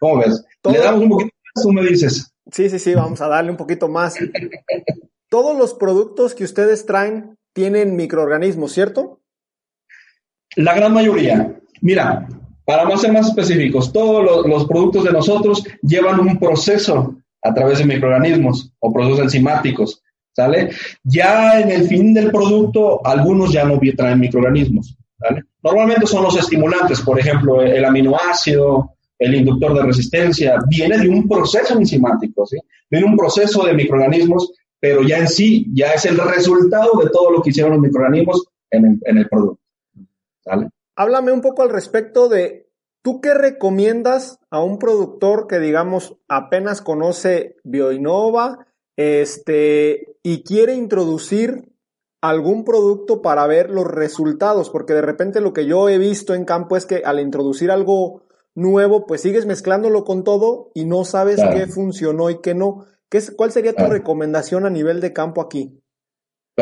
¿Cómo 0.00 0.18
ves? 0.18 0.44
¿Le 0.64 0.78
damos 0.78 1.02
un 1.02 1.10
poquito 1.10 1.30
más? 1.54 1.62
Tú 1.62 1.72
me 1.72 1.82
dices. 1.82 2.32
Sí, 2.50 2.68
sí, 2.68 2.78
sí, 2.78 2.94
vamos 2.94 3.20
a 3.20 3.28
darle 3.28 3.50
un 3.50 3.56
poquito 3.56 3.86
más. 3.86 4.16
Todos 5.28 5.56
los 5.56 5.74
productos 5.74 6.34
que 6.34 6.42
ustedes 6.42 6.86
traen 6.86 7.36
tienen 7.52 7.94
microorganismos, 7.94 8.72
¿cierto? 8.72 9.19
La 10.56 10.74
gran 10.74 10.92
mayoría. 10.92 11.56
Mira, 11.80 12.28
para 12.64 12.84
más 12.84 13.00
ser 13.00 13.12
más 13.12 13.28
específicos, 13.28 13.92
todos 13.92 14.46
los, 14.46 14.66
productos 14.66 15.04
de 15.04 15.12
nosotros 15.12 15.64
llevan 15.82 16.20
un 16.20 16.38
proceso 16.38 17.16
a 17.42 17.54
través 17.54 17.78
de 17.78 17.86
microorganismos 17.86 18.72
o 18.78 18.92
procesos 18.92 19.20
enzimáticos, 19.20 20.02
¿sale? 20.32 20.70
Ya 21.04 21.60
en 21.60 21.70
el 21.70 21.88
fin 21.88 22.12
del 22.14 22.30
producto, 22.30 23.04
algunos 23.04 23.52
ya 23.52 23.64
no 23.64 23.80
traen 23.96 24.20
microorganismos. 24.20 24.96
Normalmente 25.62 26.06
son 26.06 26.24
los 26.24 26.36
estimulantes, 26.36 27.00
por 27.00 27.18
ejemplo, 27.18 27.62
el 27.62 27.84
aminoácido, 27.84 28.94
el 29.18 29.34
inductor 29.34 29.74
de 29.74 29.82
resistencia, 29.82 30.58
viene 30.68 30.98
de 30.98 31.08
un 31.08 31.28
proceso 31.28 31.78
enzimático, 31.78 32.46
¿sí? 32.46 32.56
Viene 32.90 33.06
un 33.06 33.16
proceso 33.16 33.64
de 33.64 33.74
microorganismos, 33.74 34.52
pero 34.80 35.02
ya 35.02 35.18
en 35.18 35.28
sí, 35.28 35.66
ya 35.72 35.92
es 35.92 36.06
el 36.06 36.16
resultado 36.18 36.98
de 37.02 37.10
todo 37.10 37.30
lo 37.30 37.42
que 37.42 37.50
hicieron 37.50 37.72
los 37.72 37.82
microorganismos 37.82 38.46
en 38.70 39.00
el, 39.04 39.28
producto. 39.28 39.59
¿Sale? 40.40 40.68
Háblame 40.96 41.32
un 41.32 41.40
poco 41.40 41.62
al 41.62 41.70
respecto 41.70 42.28
de, 42.28 42.68
¿tú 43.02 43.20
qué 43.20 43.34
recomiendas 43.34 44.38
a 44.50 44.62
un 44.62 44.78
productor 44.78 45.46
que, 45.46 45.58
digamos, 45.58 46.18
apenas 46.28 46.82
conoce 46.82 47.56
Bioinova 47.64 48.66
este, 48.96 50.16
y 50.22 50.42
quiere 50.42 50.74
introducir 50.74 51.72
algún 52.20 52.64
producto 52.64 53.22
para 53.22 53.46
ver 53.46 53.70
los 53.70 53.86
resultados? 53.86 54.68
Porque 54.70 54.92
de 54.92 55.02
repente 55.02 55.40
lo 55.40 55.52
que 55.52 55.66
yo 55.66 55.88
he 55.88 55.98
visto 55.98 56.34
en 56.34 56.44
campo 56.44 56.76
es 56.76 56.84
que 56.86 57.02
al 57.04 57.20
introducir 57.20 57.70
algo 57.70 58.24
nuevo, 58.54 59.06
pues 59.06 59.22
sigues 59.22 59.46
mezclándolo 59.46 60.04
con 60.04 60.24
todo 60.24 60.70
y 60.74 60.84
no 60.84 61.04
sabes 61.04 61.40
qué 61.52 61.66
funcionó 61.66 62.30
y 62.30 62.40
qué 62.40 62.54
no. 62.54 62.84
¿Qué 63.08 63.18
es, 63.18 63.30
¿Cuál 63.30 63.52
sería 63.52 63.74
tu 63.74 63.84
recomendación 63.86 64.66
a 64.66 64.70
nivel 64.70 65.00
de 65.00 65.12
campo 65.12 65.40
aquí? 65.40 65.79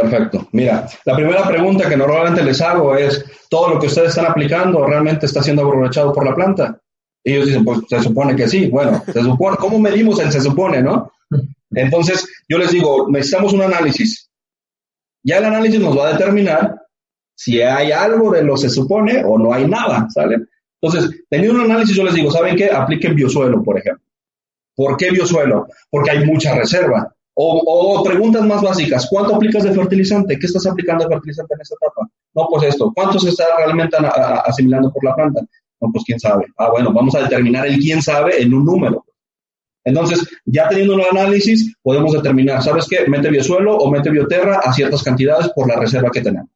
Perfecto. 0.00 0.48
Mira, 0.52 0.86
la 1.04 1.16
primera 1.16 1.46
pregunta 1.46 1.88
que 1.88 1.96
normalmente 1.96 2.42
les 2.42 2.60
hago 2.60 2.94
es, 2.94 3.24
¿todo 3.48 3.70
lo 3.70 3.80
que 3.80 3.86
ustedes 3.86 4.10
están 4.10 4.26
aplicando 4.26 4.86
realmente 4.86 5.26
está 5.26 5.42
siendo 5.42 5.66
aprovechado 5.66 6.12
por 6.12 6.24
la 6.24 6.34
planta? 6.34 6.80
Y 7.24 7.32
ellos 7.32 7.46
dicen, 7.46 7.64
pues 7.64 7.80
se 7.88 8.00
supone 8.00 8.36
que 8.36 8.48
sí. 8.48 8.68
Bueno, 8.68 9.02
se 9.12 9.22
supone, 9.22 9.56
¿cómo 9.56 9.78
medimos 9.78 10.20
el 10.20 10.30
se 10.30 10.40
supone, 10.40 10.82
no? 10.82 11.12
Entonces, 11.70 12.26
yo 12.48 12.58
les 12.58 12.70
digo, 12.70 13.06
necesitamos 13.10 13.52
un 13.52 13.62
análisis. 13.62 14.30
Ya 15.22 15.38
el 15.38 15.44
análisis 15.44 15.80
nos 15.80 15.98
va 15.98 16.08
a 16.08 16.12
determinar 16.12 16.74
si 17.34 17.60
hay 17.60 17.92
algo 17.92 18.32
de 18.32 18.42
lo 18.42 18.56
se 18.56 18.68
supone 18.70 19.22
o 19.24 19.38
no 19.38 19.52
hay 19.52 19.66
nada, 19.66 20.06
¿sale? 20.10 20.38
Entonces, 20.80 21.22
teniendo 21.28 21.56
un 21.62 21.70
análisis, 21.70 21.96
yo 21.96 22.04
les 22.04 22.14
digo, 22.14 22.30
¿saben 22.30 22.56
qué? 22.56 22.70
Apliquen 22.70 23.14
biosuelo, 23.14 23.62
por 23.62 23.78
ejemplo. 23.78 24.04
¿Por 24.74 24.96
qué 24.96 25.10
biosuelo? 25.10 25.66
Porque 25.90 26.10
hay 26.12 26.24
mucha 26.24 26.54
reserva. 26.54 27.12
O, 27.40 28.02
preguntas 28.02 28.44
más 28.44 28.62
básicas, 28.62 29.06
¿cuánto 29.08 29.36
aplicas 29.36 29.62
de 29.62 29.72
fertilizante? 29.72 30.36
¿Qué 30.36 30.46
estás 30.46 30.66
aplicando 30.66 31.04
de 31.04 31.10
fertilizante 31.10 31.54
en 31.54 31.60
esta 31.60 31.76
etapa? 31.80 32.10
No, 32.34 32.48
pues 32.50 32.64
esto, 32.64 32.92
¿cuánto 32.92 33.20
se 33.20 33.28
está 33.28 33.44
realmente 33.56 33.96
asimilando 34.44 34.92
por 34.92 35.04
la 35.04 35.14
planta? 35.14 35.42
No, 35.80 35.88
pues 35.92 36.02
quién 36.04 36.18
sabe. 36.18 36.46
Ah, 36.56 36.70
bueno, 36.70 36.92
vamos 36.92 37.14
a 37.14 37.22
determinar 37.22 37.64
el 37.68 37.78
quién 37.78 38.02
sabe 38.02 38.42
en 38.42 38.52
un 38.52 38.64
número. 38.64 39.04
Entonces, 39.84 40.28
ya 40.46 40.68
teniendo 40.68 40.96
un 40.96 41.02
análisis, 41.12 41.76
podemos 41.80 42.12
determinar, 42.12 42.60
¿sabes 42.60 42.86
qué? 42.90 43.06
Mete 43.06 43.30
biosuelo 43.30 43.76
o 43.76 43.88
mete 43.88 44.10
bioterra 44.10 44.58
a 44.64 44.72
ciertas 44.72 45.04
cantidades 45.04 45.48
por 45.54 45.68
la 45.68 45.76
reserva 45.76 46.10
que 46.10 46.22
tenemos. 46.22 46.50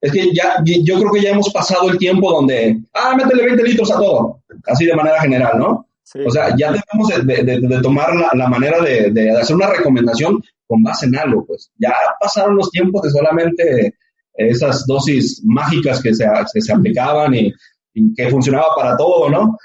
Es 0.00 0.10
que 0.10 0.32
ya, 0.32 0.62
yo 0.64 1.00
creo 1.00 1.12
que 1.12 1.20
ya 1.20 1.30
hemos 1.32 1.52
pasado 1.52 1.90
el 1.90 1.98
tiempo 1.98 2.32
donde, 2.32 2.80
ah, 2.94 3.14
métele 3.14 3.44
20 3.44 3.62
litros 3.62 3.92
a 3.92 3.98
todo, 3.98 4.40
así 4.66 4.86
de 4.86 4.96
manera 4.96 5.20
general, 5.20 5.58
¿no? 5.58 5.87
O 6.26 6.30
sea, 6.30 6.54
ya 6.56 6.72
debemos 6.72 7.68
de, 7.68 7.80
tomar 7.82 8.10
la, 8.34 8.48
manera 8.48 8.80
de, 8.80 9.30
hacer 9.38 9.56
una 9.56 9.68
recomendación 9.68 10.42
con 10.66 10.82
base 10.82 11.06
en 11.06 11.16
algo, 11.16 11.44
pues. 11.46 11.70
Ya 11.78 11.92
pasaron 12.20 12.56
los 12.56 12.70
tiempos 12.70 13.02
de 13.02 13.10
solamente 13.10 13.94
esas 14.34 14.86
dosis 14.86 15.42
mágicas 15.44 16.00
que 16.02 16.14
se, 16.14 16.24
se 16.54 16.72
aplicaban 16.72 17.34
y, 17.34 17.52
y, 17.94 18.14
que 18.14 18.30
funcionaba 18.30 18.68
para 18.76 18.96
todo, 18.96 19.28
¿no? 19.28 19.56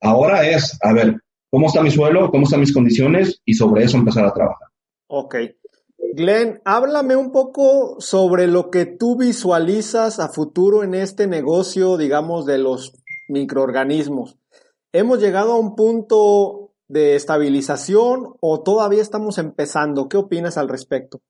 Ahora 0.00 0.48
es, 0.48 0.76
a 0.82 0.92
ver, 0.92 1.20
¿cómo 1.50 1.66
está 1.68 1.82
mi 1.82 1.90
suelo? 1.90 2.30
¿Cómo 2.30 2.44
están 2.44 2.60
mis 2.60 2.72
condiciones? 2.72 3.40
Y 3.44 3.54
sobre 3.54 3.84
eso 3.84 3.98
empezar 3.98 4.24
a 4.24 4.32
trabajar. 4.32 4.68
Ok. 5.06 5.36
Glenn, 6.14 6.60
háblame 6.64 7.16
un 7.16 7.32
poco 7.32 7.96
sobre 8.00 8.46
lo 8.46 8.70
que 8.70 8.86
tú 8.86 9.16
visualizas 9.16 10.18
a 10.18 10.28
futuro 10.28 10.82
en 10.82 10.94
este 10.94 11.26
negocio, 11.26 11.96
digamos, 11.96 12.44
de 12.44 12.58
los 12.58 12.92
microorganismos. 13.28 14.38
¿Hemos 14.92 15.20
llegado 15.20 15.52
a 15.52 15.58
un 15.58 15.74
punto 15.74 16.72
de 16.88 17.14
estabilización 17.14 18.34
o 18.40 18.62
todavía 18.62 19.02
estamos 19.02 19.38
empezando? 19.38 20.08
¿Qué 20.08 20.16
opinas 20.16 20.58
al 20.58 20.68
respecto? 20.68 21.20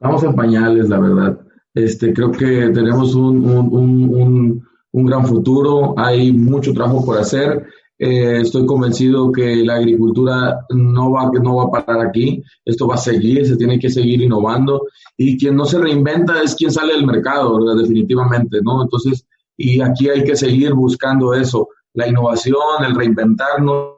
Estamos 0.00 0.22
en 0.22 0.34
pañales, 0.34 0.88
la 0.88 1.00
verdad. 1.00 1.38
Este, 1.74 2.12
creo 2.12 2.30
que 2.30 2.70
tenemos 2.70 3.14
un, 3.14 3.44
un, 3.44 4.62
un 4.92 5.06
gran 5.06 5.26
futuro, 5.26 5.94
hay 5.96 6.32
mucho 6.32 6.72
trabajo 6.72 7.04
por 7.04 7.18
hacer 7.18 7.66
eh, 8.04 8.40
estoy 8.40 8.66
convencido 8.66 9.30
que 9.30 9.64
la 9.64 9.76
agricultura 9.76 10.66
no 10.70 11.12
va, 11.12 11.30
no 11.40 11.54
va 11.54 11.64
a 11.64 11.84
parar 11.84 12.04
aquí, 12.04 12.42
esto 12.64 12.88
va 12.88 12.96
a 12.96 12.98
seguir, 12.98 13.46
se 13.46 13.56
tiene 13.56 13.78
que 13.78 13.90
seguir 13.90 14.20
innovando 14.22 14.88
y 15.16 15.38
quien 15.38 15.54
no 15.54 15.66
se 15.66 15.78
reinventa 15.78 16.42
es 16.42 16.56
quien 16.56 16.72
sale 16.72 16.94
del 16.94 17.06
mercado, 17.06 17.76
definitivamente, 17.76 18.58
¿no? 18.60 18.82
Entonces, 18.82 19.24
y 19.56 19.80
aquí 19.80 20.08
hay 20.08 20.24
que 20.24 20.34
seguir 20.34 20.74
buscando 20.74 21.32
eso, 21.32 21.68
la 21.94 22.08
innovación, 22.08 22.84
el 22.86 22.94
reinventarnos, 22.94 23.96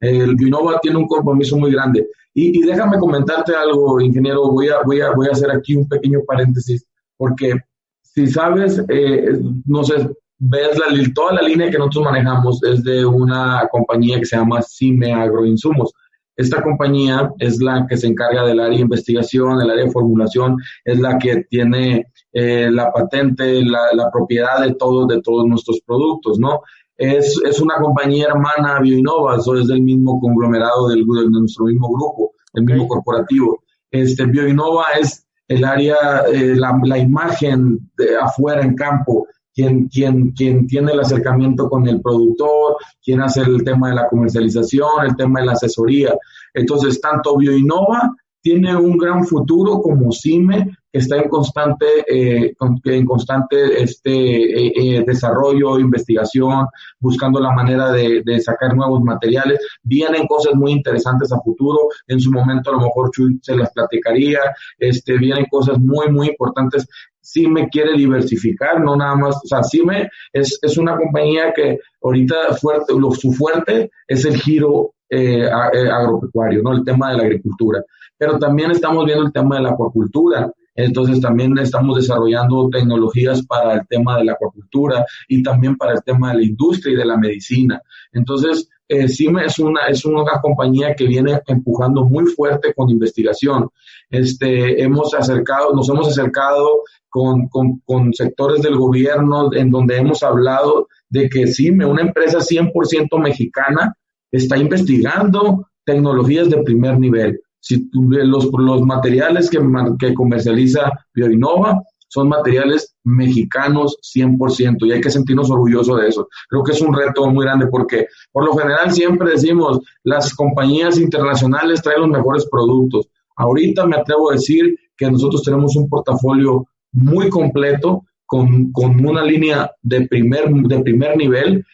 el 0.00 0.36
Innova 0.40 0.80
tiene 0.80 0.96
un 0.96 1.06
compromiso 1.06 1.56
muy 1.56 1.72
grande. 1.72 2.08
Y, 2.32 2.62
déjame 2.62 2.98
comentarte 2.98 3.54
algo, 3.54 4.00
ingeniero, 4.00 4.50
voy 4.50 4.68
a, 4.68 4.80
voy, 4.84 5.00
a, 5.00 5.10
voy 5.10 5.28
a 5.28 5.32
hacer 5.32 5.50
aquí 5.50 5.74
un 5.74 5.88
pequeño 5.88 6.20
paréntesis, 6.26 6.86
porque 7.16 7.54
si 8.02 8.26
sabes, 8.28 8.82
eh, 8.88 9.38
no 9.66 9.84
sé, 9.84 10.08
ves 10.38 10.70
toda 11.14 11.34
la 11.34 11.42
línea 11.42 11.70
que 11.70 11.78
nosotros 11.78 12.04
manejamos 12.04 12.62
es 12.64 12.82
de 12.82 13.04
una 13.04 13.68
compañía 13.70 14.18
que 14.18 14.26
se 14.26 14.36
llama 14.36 14.62
CIME 14.62 15.12
Agroinsumos. 15.12 15.92
Esta 16.36 16.62
compañía 16.62 17.30
es 17.38 17.60
la 17.60 17.86
que 17.86 17.96
se 17.96 18.06
encarga 18.06 18.44
del 18.44 18.60
área 18.60 18.76
de 18.76 18.82
investigación, 18.82 19.60
el 19.60 19.70
área 19.70 19.84
de 19.84 19.90
formulación, 19.90 20.56
es 20.84 20.98
la 20.98 21.18
que 21.18 21.44
tiene 21.50 22.06
eh, 22.32 22.68
la 22.70 22.92
patente, 22.92 23.62
la, 23.64 24.10
propiedad 24.12 24.60
de 24.60 24.74
todos, 24.74 25.08
de 25.08 25.20
todos 25.22 25.46
nuestros 25.46 25.80
productos, 25.84 26.38
¿no? 26.38 26.62
Es, 26.96 27.40
es 27.44 27.60
una 27.60 27.76
compañía 27.76 28.26
hermana 28.26 28.78
Bioinnova, 28.80 29.36
eso 29.36 29.56
es 29.56 29.68
del 29.68 29.82
mismo 29.82 30.20
conglomerado 30.20 30.88
del, 30.88 31.04
de 31.04 31.30
nuestro 31.30 31.64
mismo 31.64 31.88
grupo, 31.88 32.32
el 32.52 32.64
mismo 32.64 32.86
corporativo. 32.86 33.62
Este, 33.90 34.26
Bioinnova 34.26 34.84
es 35.00 35.26
el 35.48 35.64
área, 35.64 35.96
eh, 36.32 36.54
la, 36.54 36.78
la, 36.84 36.98
imagen 36.98 37.90
de 37.96 38.16
afuera 38.16 38.62
en 38.62 38.76
campo, 38.76 39.26
quien, 39.52 39.88
quien, 39.88 40.30
quien 40.32 40.66
tiene 40.66 40.92
el 40.92 41.00
acercamiento 41.00 41.68
con 41.68 41.88
el 41.88 42.00
productor, 42.00 42.76
quien 43.02 43.20
hace 43.20 43.40
el 43.40 43.64
tema 43.64 43.88
de 43.88 43.96
la 43.96 44.08
comercialización, 44.08 45.04
el 45.04 45.16
tema 45.16 45.40
de 45.40 45.46
la 45.46 45.52
asesoría. 45.52 46.14
Entonces, 46.54 47.00
tanto 47.00 47.36
Bioinnova 47.36 48.14
tiene 48.42 48.76
un 48.76 48.96
gran 48.96 49.24
futuro 49.26 49.80
como 49.82 50.12
CIME, 50.12 50.70
está 50.92 51.16
en 51.16 51.28
constante, 51.28 51.86
eh, 52.08 52.54
en 52.84 53.06
constante 53.06 53.82
este, 53.82 54.10
eh, 54.10 54.72
eh, 54.74 55.04
desarrollo, 55.06 55.78
investigación, 55.78 56.66
buscando 56.98 57.40
la 57.40 57.52
manera 57.52 57.92
de, 57.92 58.22
de, 58.24 58.40
sacar 58.40 58.74
nuevos 58.74 59.00
materiales. 59.02 59.60
Vienen 59.82 60.26
cosas 60.26 60.54
muy 60.54 60.72
interesantes 60.72 61.32
a 61.32 61.40
futuro. 61.40 61.78
En 62.06 62.20
su 62.20 62.30
momento 62.30 62.70
a 62.70 62.74
lo 62.74 62.80
mejor 62.80 63.10
Chuy 63.12 63.38
se 63.42 63.56
las 63.56 63.72
platicaría. 63.72 64.40
Este, 64.78 65.16
vienen 65.18 65.46
cosas 65.50 65.78
muy, 65.78 66.10
muy 66.10 66.28
importantes. 66.28 66.86
CIME 67.22 67.68
quiere 67.68 67.92
diversificar, 67.96 68.80
no 68.80 68.96
nada 68.96 69.14
más, 69.14 69.36
o 69.36 69.46
sea, 69.46 69.62
CIME 69.62 70.08
es, 70.32 70.58
es 70.62 70.78
una 70.78 70.96
compañía 70.96 71.52
que 71.54 71.78
ahorita 72.02 72.54
fuerte, 72.60 72.94
lo, 72.98 73.12
su 73.12 73.32
fuerte 73.32 73.90
es 74.08 74.24
el 74.24 74.36
giro 74.40 74.94
eh, 75.08 75.48
agropecuario, 75.48 76.62
¿no? 76.62 76.72
El 76.72 76.84
tema 76.84 77.10
de 77.10 77.16
la 77.18 77.22
agricultura. 77.24 77.82
Pero 78.16 78.38
también 78.38 78.70
estamos 78.70 79.04
viendo 79.04 79.24
el 79.24 79.32
tema 79.32 79.56
de 79.56 79.62
la 79.62 79.70
acuacultura. 79.70 80.50
Entonces 80.84 81.20
también 81.20 81.56
estamos 81.58 81.96
desarrollando 81.96 82.68
tecnologías 82.70 83.44
para 83.46 83.74
el 83.74 83.86
tema 83.88 84.18
de 84.18 84.24
la 84.24 84.32
acuacultura 84.32 85.04
y 85.28 85.42
también 85.42 85.76
para 85.76 85.92
el 85.92 86.02
tema 86.02 86.30
de 86.30 86.38
la 86.38 86.44
industria 86.44 86.94
y 86.94 86.96
de 86.96 87.04
la 87.04 87.16
medicina. 87.16 87.80
Entonces, 88.12 88.68
eh, 88.88 89.08
CIME 89.08 89.44
es 89.44 89.58
una, 89.58 89.86
es 89.86 90.04
una 90.04 90.40
compañía 90.42 90.94
que 90.94 91.06
viene 91.06 91.40
empujando 91.46 92.04
muy 92.04 92.26
fuerte 92.26 92.74
con 92.74 92.90
investigación. 92.90 93.68
Este, 94.08 94.82
hemos 94.82 95.14
acercado, 95.14 95.72
nos 95.74 95.88
hemos 95.88 96.08
acercado 96.08 96.82
con, 97.08 97.48
con, 97.48 97.78
con 97.84 98.12
sectores 98.12 98.62
del 98.62 98.76
gobierno 98.76 99.52
en 99.52 99.70
donde 99.70 99.96
hemos 99.96 100.22
hablado 100.22 100.88
de 101.08 101.28
que 101.28 101.46
CIME, 101.46 101.84
una 101.84 102.02
empresa 102.02 102.38
100% 102.38 103.20
mexicana, 103.20 103.94
está 104.32 104.56
investigando 104.56 105.68
tecnologías 105.84 106.50
de 106.50 106.62
primer 106.62 106.98
nivel. 106.98 107.40
Si 107.60 107.88
los, 107.92 108.50
los 108.52 108.82
materiales 108.82 109.50
que, 109.50 109.60
que 109.98 110.14
comercializa 110.14 110.90
Bioinova 111.14 111.82
son 112.10 112.28
materiales 112.28 112.96
mexicanos 113.04 113.96
100% 114.14 114.86
y 114.86 114.92
hay 114.92 115.00
que 115.00 115.10
sentirnos 115.10 115.50
orgullosos 115.50 116.00
de 116.00 116.08
eso. 116.08 116.28
Creo 116.48 116.64
que 116.64 116.72
es 116.72 116.80
un 116.80 116.92
reto 116.92 117.26
muy 117.30 117.44
grande 117.44 117.68
porque 117.68 118.06
por 118.32 118.44
lo 118.44 118.56
general 118.56 118.90
siempre 118.90 119.30
decimos 119.30 119.80
las 120.02 120.34
compañías 120.34 120.98
internacionales 120.98 121.82
traen 121.82 122.00
los 122.00 122.10
mejores 122.10 122.48
productos. 122.50 123.08
Ahorita 123.36 123.86
me 123.86 123.96
atrevo 123.96 124.30
a 124.30 124.34
decir 124.34 124.76
que 124.96 125.10
nosotros 125.10 125.42
tenemos 125.44 125.76
un 125.76 125.88
portafolio 125.88 126.66
muy 126.92 127.30
completo 127.30 128.04
con, 128.26 128.72
con 128.72 129.06
una 129.06 129.22
línea 129.22 129.70
de 129.82 130.08
primer, 130.08 130.50
de 130.50 130.80
primer 130.80 131.16
nivel 131.16 131.64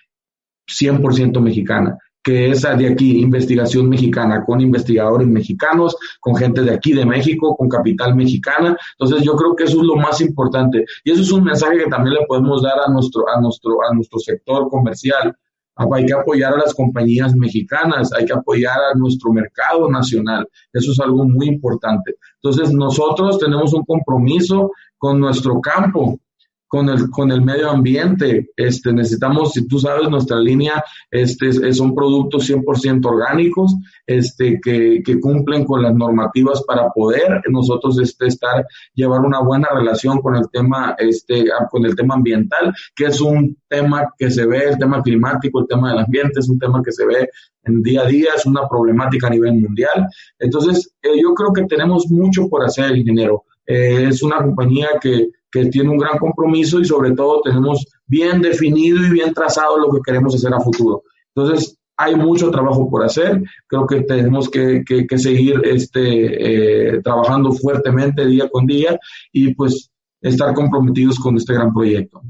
100% 0.69 1.41
mexicana 1.41 1.97
que 2.27 2.51
es 2.51 2.63
de 2.63 2.89
aquí, 2.89 3.21
investigación 3.21 3.89
mexicana, 3.89 4.45
con 4.45 4.61
investigadores 4.61 5.29
mexicanos, 5.29 5.97
con 6.19 6.35
gente 6.35 6.61
de 6.63 6.75
aquí 6.75 6.93
de 6.93 7.07
México, 7.07 7.55
con 7.57 7.69
capital 7.69 8.17
mexicana. 8.17 8.77
Entonces 8.99 9.25
yo 9.25 9.37
creo 9.37 9.55
que 9.55 9.63
eso 9.63 9.77
es 9.81 9.87
lo 9.87 9.95
más 9.95 10.21
importante. 10.21 10.85
Y 11.05 11.13
eso 11.13 11.23
es 11.23 11.31
un 11.31 11.45
mensaje 11.45 11.79
que 11.79 11.87
también 11.87 12.15
le 12.15 12.27
podemos 12.27 12.63
dar 12.63 12.81
a 12.85 12.91
nuestro, 12.91 13.29
a 13.29 13.41
nuestro, 13.41 13.77
a 13.89 13.95
nuestro 13.95 14.19
sector 14.19 14.69
comercial. 14.69 15.37
Hay 15.77 16.05
que 16.05 16.15
apoyar 16.15 16.55
a 16.55 16.59
las 16.59 16.75
compañías 16.75 17.33
mexicanas, 17.37 18.13
hay 18.13 18.25
que 18.25 18.33
apoyar 18.33 18.77
a 18.93 18.99
nuestro 18.99 19.33
mercado 19.33 19.89
nacional. 19.89 20.49
Eso 20.73 20.91
es 20.91 20.99
algo 20.99 21.29
muy 21.29 21.47
importante. 21.47 22.17
Entonces 22.43 22.73
nosotros 22.73 23.39
tenemos 23.39 23.73
un 23.73 23.85
compromiso 23.85 24.73
con 24.99 25.21
nuestro 25.21 25.61
campo, 25.61 26.19
con 26.69 26.89
el, 26.89 27.11
con 27.11 27.31
el 27.31 27.43
medio 27.43 27.71
ambiente. 27.71 28.51
Este, 28.57 28.93
necesitamos, 28.93 29.53
si 29.53 29.67
tú 29.67 29.79
sabes, 29.79 30.09
nuestra 30.09 30.39
línea 30.39 30.83
este, 31.11 31.73
son 31.73 31.95
productos 31.95 32.49
100% 32.51 33.05
orgánicos 33.07 33.75
este, 34.07 34.61
que, 34.63 35.03
que, 35.05 35.21
cumplen 35.21 35.65
con 35.65 35.83
las 35.83 35.95
normativas 35.95 36.63
para 36.65 36.89
poder 36.91 37.43
nosotros 37.51 37.99
este, 38.01 38.27
estar, 38.27 38.67
llevar 38.95 39.21
una 39.21 39.41
buena 39.41 39.69
relación 39.75 40.21
con 40.21 40.37
el 40.37 40.49
tema, 40.51 40.95
este, 40.99 41.45
con 41.71 41.85
el 41.85 41.95
tema 41.95 42.15
ambiental, 42.15 42.75
que 42.95 43.07
es 43.07 43.21
un 43.21 43.57
tema 43.69 44.13
que 44.19 44.31
se 44.31 44.47
ve, 44.47 44.71
el 44.71 44.79
tema 44.79 45.03
climático, 45.03 45.61
el 45.61 45.67
tema 45.67 45.91
del 45.91 46.01
ambiente, 46.01 46.41
es 46.41 46.49
un 46.49 46.59
tema 46.59 46.83
que 46.85 46.93
se 46.93 47.07
ve 47.07 47.29
en 47.65 47.83
día 47.83 48.03
a 48.03 48.07
día, 48.07 48.31
es 48.37 48.47
una 48.47 48.69
problemática 48.69 49.27
a 49.27 49.31
nivel 49.31 49.55
mundial. 49.55 50.07
Entonces, 50.39 50.95
eh, 51.03 51.21
yo 51.21 51.35
creo 51.35 51.53
que 51.53 51.65
tenemos 51.65 52.07
mucho 52.11 52.49
por 52.49 52.65
hacer, 52.65 52.97
ingeniero. 52.97 53.45
Eh, 53.67 54.07
es 54.09 54.23
una 54.23 54.37
compañía 54.37 54.89
que, 55.01 55.31
que 55.57 55.71
tiene 55.71 55.89
un 55.89 55.99
gran 55.99 56.19
compromiso 56.19 56.81
y 56.81 56.85
sobre 56.85 57.13
todo 57.13 57.41
tenemos 57.43 57.87
bien 58.07 58.43
definido 58.43 58.99
y 59.05 59.11
bien 59.11 59.33
trazado 59.33 59.79
lo 59.79 59.91
que 59.91 60.01
queremos 60.05 60.35
hacer 60.35 60.53
a 60.53 60.61
futuro. 60.61 61.03
Entonces, 61.35 61.79
hay 61.97 62.15
mucho 62.15 62.51
trabajo 62.51 62.91
por 62.91 63.05
hacer. 63.05 63.43
Creo 63.67 63.87
que 63.87 64.03
tenemos 64.03 64.51
que, 64.51 64.85
que, 64.85 65.19
seguir 65.19 65.63
este, 65.65 66.97
eh, 66.97 67.03
trabajando 67.03 67.53
fuertemente 67.53 68.27
día 68.27 68.49
con 68.51 68.67
día 68.67 68.99
y 69.33 69.55
pues 69.55 69.91
estar 70.21 70.53
comprometidos 70.55 71.19
con 71.19 71.37
este 71.37 71.55
gran 71.55 71.73
proyecto. 71.73 72.21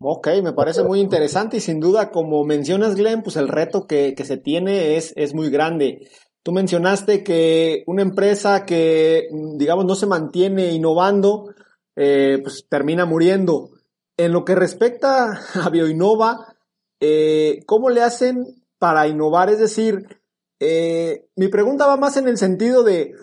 Ok, 0.00 0.28
me 0.42 0.52
parece 0.52 0.82
muy 0.82 1.00
interesante 1.00 1.58
y 1.58 1.60
sin 1.60 1.80
duda, 1.80 2.10
como 2.10 2.44
mencionas, 2.44 2.94
Glenn, 2.94 3.22
pues 3.22 3.36
el 3.36 3.48
reto 3.48 3.86
que, 3.86 4.14
que 4.16 4.24
se 4.24 4.36
tiene 4.36 4.96
es, 4.96 5.12
es 5.16 5.34
muy 5.34 5.50
grande. 5.50 6.08
Tú 6.42 6.52
mencionaste 6.52 7.22
que 7.22 7.84
una 7.86 8.02
empresa 8.02 8.64
que, 8.64 9.28
digamos, 9.56 9.84
no 9.84 9.94
se 9.94 10.06
mantiene 10.06 10.72
innovando, 10.72 11.52
eh, 12.00 12.38
pues 12.40 12.64
termina 12.68 13.06
muriendo. 13.06 13.70
En 14.16 14.32
lo 14.32 14.44
que 14.44 14.54
respecta 14.54 15.40
a 15.54 15.68
Bioinnova, 15.68 16.54
eh, 17.00 17.60
¿cómo 17.66 17.90
le 17.90 18.02
hacen 18.02 18.44
para 18.78 19.08
innovar? 19.08 19.50
Es 19.50 19.58
decir, 19.58 20.06
eh, 20.60 21.26
mi 21.34 21.48
pregunta 21.48 21.86
va 21.86 21.96
más 21.96 22.16
en 22.16 22.28
el 22.28 22.38
sentido 22.38 22.84
de, 22.84 23.14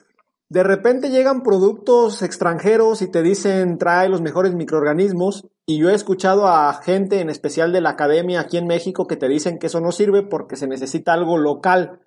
de 0.49 0.63
repente 0.63 1.09
llegan 1.09 1.41
productos 1.41 2.21
extranjeros 2.21 3.01
y 3.01 3.09
te 3.09 3.21
dicen 3.21 3.77
trae 3.77 4.09
los 4.09 4.21
mejores 4.21 4.53
microorganismos 4.53 5.47
y 5.65 5.77
yo 5.77 5.89
he 5.89 5.95
escuchado 5.95 6.47
a 6.47 6.73
gente, 6.73 7.21
en 7.21 7.29
especial 7.29 7.71
de 7.71 7.79
la 7.79 7.91
academia 7.91 8.41
aquí 8.41 8.57
en 8.57 8.67
México, 8.67 9.07
que 9.07 9.15
te 9.15 9.29
dicen 9.29 9.57
que 9.57 9.67
eso 9.67 9.79
no 9.79 9.93
sirve 9.93 10.21
porque 10.21 10.57
se 10.57 10.67
necesita 10.67 11.13
algo 11.13 11.38
local. 11.38 12.01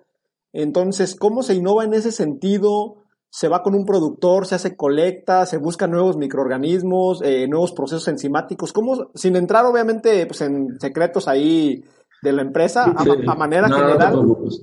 Entonces, 0.53 1.15
¿cómo 1.15 1.41
se 1.41 1.55
innova 1.55 1.83
en 1.83 1.95
ese 1.95 2.11
sentido? 2.11 3.05
Se 3.31 3.47
va 3.47 3.61
con 3.61 3.75
un 3.75 3.85
productor, 3.85 4.45
se 4.45 4.55
hace 4.55 4.75
colecta, 4.75 5.45
se 5.45 5.57
buscan 5.57 5.91
nuevos 5.91 6.17
microorganismos, 6.17 7.21
eh, 7.23 7.47
nuevos 7.47 7.73
procesos 7.73 8.07
enzimáticos, 8.07 8.73
¿cómo, 8.73 9.11
sin 9.13 9.35
entrar 9.35 9.65
obviamente 9.65 10.25
pues, 10.25 10.41
en 10.41 10.79
secretos 10.79 11.27
ahí 11.27 11.83
de 12.21 12.33
la 12.33 12.41
empresa, 12.41 12.85
a, 12.85 13.35
manera 13.35 13.69
general, 13.69 14.13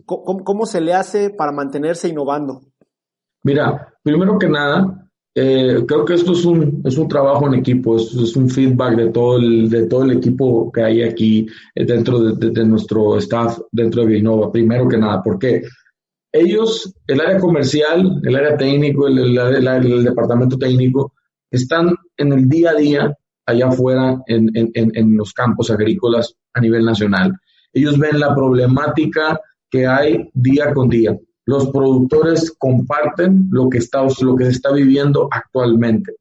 ¿cómo, 0.04 0.66
se 0.66 0.80
le 0.80 0.92
hace 0.92 1.30
para 1.30 1.52
mantenerse 1.52 2.08
innovando? 2.08 2.60
Mira, 3.44 3.94
primero 4.02 4.38
que 4.38 4.48
nada, 4.48 5.08
eh, 5.34 5.84
creo 5.86 6.04
que 6.04 6.14
esto 6.14 6.32
es 6.32 6.44
un, 6.44 6.82
es 6.84 6.98
un 6.98 7.08
trabajo 7.08 7.46
en 7.46 7.54
equipo, 7.54 7.96
es, 7.96 8.12
es, 8.14 8.36
un 8.36 8.50
feedback 8.50 8.96
de 8.96 9.08
todo, 9.08 9.38
el, 9.38 9.70
de 9.70 9.86
todo 9.86 10.04
el 10.04 10.12
equipo 10.12 10.70
que 10.70 10.82
hay 10.82 11.02
aquí 11.02 11.46
eh, 11.74 11.84
dentro 11.86 12.20
de, 12.20 12.50
de, 12.50 12.64
nuestro 12.66 13.16
staff, 13.18 13.58
dentro 13.72 14.02
de 14.02 14.08
Vinova, 14.08 14.52
primero 14.52 14.86
que 14.86 14.98
nada, 14.98 15.22
¿por 15.22 15.38
qué? 15.38 15.62
Ellos, 16.36 16.94
el 17.06 17.20
área 17.20 17.38
comercial, 17.38 18.20
el 18.22 18.36
área 18.36 18.56
técnico, 18.56 19.06
el, 19.06 19.34
departamento 20.04 20.58
técnico, 20.58 21.12
están 21.50 21.94
en 22.16 22.32
el 22.32 22.48
día 22.48 22.70
a 22.70 22.74
día 22.74 23.14
allá 23.46 23.68
afuera 23.68 24.22
en, 24.26 25.16
los 25.16 25.32
campos 25.32 25.70
agrícolas 25.70 26.34
a 26.54 26.60
nivel 26.60 26.84
nacional. 26.84 27.32
Ellos 27.72 27.98
ven 27.98 28.18
la 28.18 28.34
problemática 28.34 29.38
que 29.70 29.86
hay 29.86 30.28
día 30.34 30.72
con 30.72 30.88
día. 30.88 31.16
Los 31.44 31.68
productores 31.70 32.52
comparten 32.58 33.48
lo 33.50 33.68
que 33.68 33.78
está, 33.78 34.04
lo 34.20 34.36
que 34.36 34.44
se 34.46 34.50
está 34.50 34.72
viviendo 34.72 35.28
actualmente. 35.30 36.16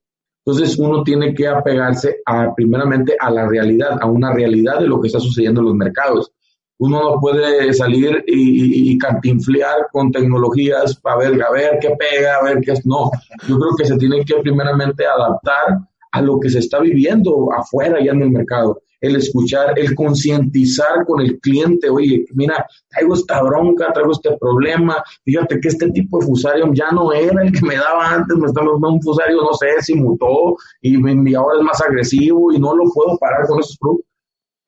Entonces 0.46 0.78
uno 0.78 1.04
tiene 1.04 1.34
que 1.34 1.48
apegarse 1.48 2.18
a, 2.26 2.54
primeramente 2.54 3.16
a 3.20 3.32
la 3.32 3.48
realidad, 3.48 3.98
a 4.00 4.06
una 4.06 4.32
realidad 4.32 4.80
de 4.80 4.88
lo 4.88 5.02
que 5.02 5.08
está 5.08 5.20
sucediendo 5.20 5.62
en 5.62 5.66
los 5.66 5.76
mercados 5.76 6.32
uno 6.78 7.02
no 7.02 7.20
puede 7.20 7.74
salir 7.74 8.24
y, 8.28 8.92
y, 8.92 8.98
cantinflear 8.98 9.88
con 9.92 10.12
tecnologías 10.12 10.96
para 10.98 11.18
ver, 11.18 11.42
a 11.42 11.52
ver 11.52 11.80
qué 11.80 11.92
pega, 11.98 12.36
a 12.36 12.44
ver 12.44 12.60
qué 12.62 12.74
es. 12.74 12.86
No, 12.86 13.10
yo 13.48 13.58
creo 13.58 13.76
que 13.78 13.86
se 13.86 13.98
tiene 13.98 14.26
que 14.26 14.36
primeramente 14.36 15.06
adaptar 15.06 15.80
a 16.12 16.22
lo 16.22 16.40
que 16.40 16.50
se 16.50 16.60
está 16.60 16.80
viviendo 16.80 17.50
afuera 17.54 18.04
ya 18.04 18.12
en 18.12 18.22
el 18.22 18.32
mercado. 18.32 18.82
El 19.02 19.18
escuchar, 19.18 19.78
el 19.78 19.94
concientizar 19.94 21.06
con 21.06 21.22
el 21.22 21.40
cliente, 21.40 21.90
oye, 21.90 22.26
mira, 22.34 22.66
traigo 22.90 23.14
esta 23.14 23.42
bronca, 23.44 23.92
traigo 23.94 24.12
este 24.12 24.36
problema, 24.38 25.04
fíjate 25.24 25.60
que 25.60 25.68
este 25.68 25.92
tipo 25.92 26.20
de 26.20 26.26
fusarium 26.26 26.74
ya 26.74 26.90
no 26.92 27.12
era 27.12 27.44
el 27.44 27.52
que 27.52 27.66
me 27.66 27.76
daba 27.76 28.14
antes, 28.14 28.38
me 28.38 28.48
está 28.48 28.62
dando 28.62 28.90
un 28.90 29.02
fusario, 29.02 29.42
no 29.42 29.54
sé, 29.54 29.68
si 29.82 29.96
mutó 29.96 30.56
y, 30.82 30.98
y 30.98 31.36
ahora 31.36 31.58
es 31.58 31.64
más 31.64 31.82
agresivo 31.82 32.52
y 32.52 32.60
no 32.60 32.76
lo 32.76 32.86
puedo 32.94 33.18
parar 33.18 33.46
con 33.48 33.60
esos 33.60 33.78
productos. 33.78 34.15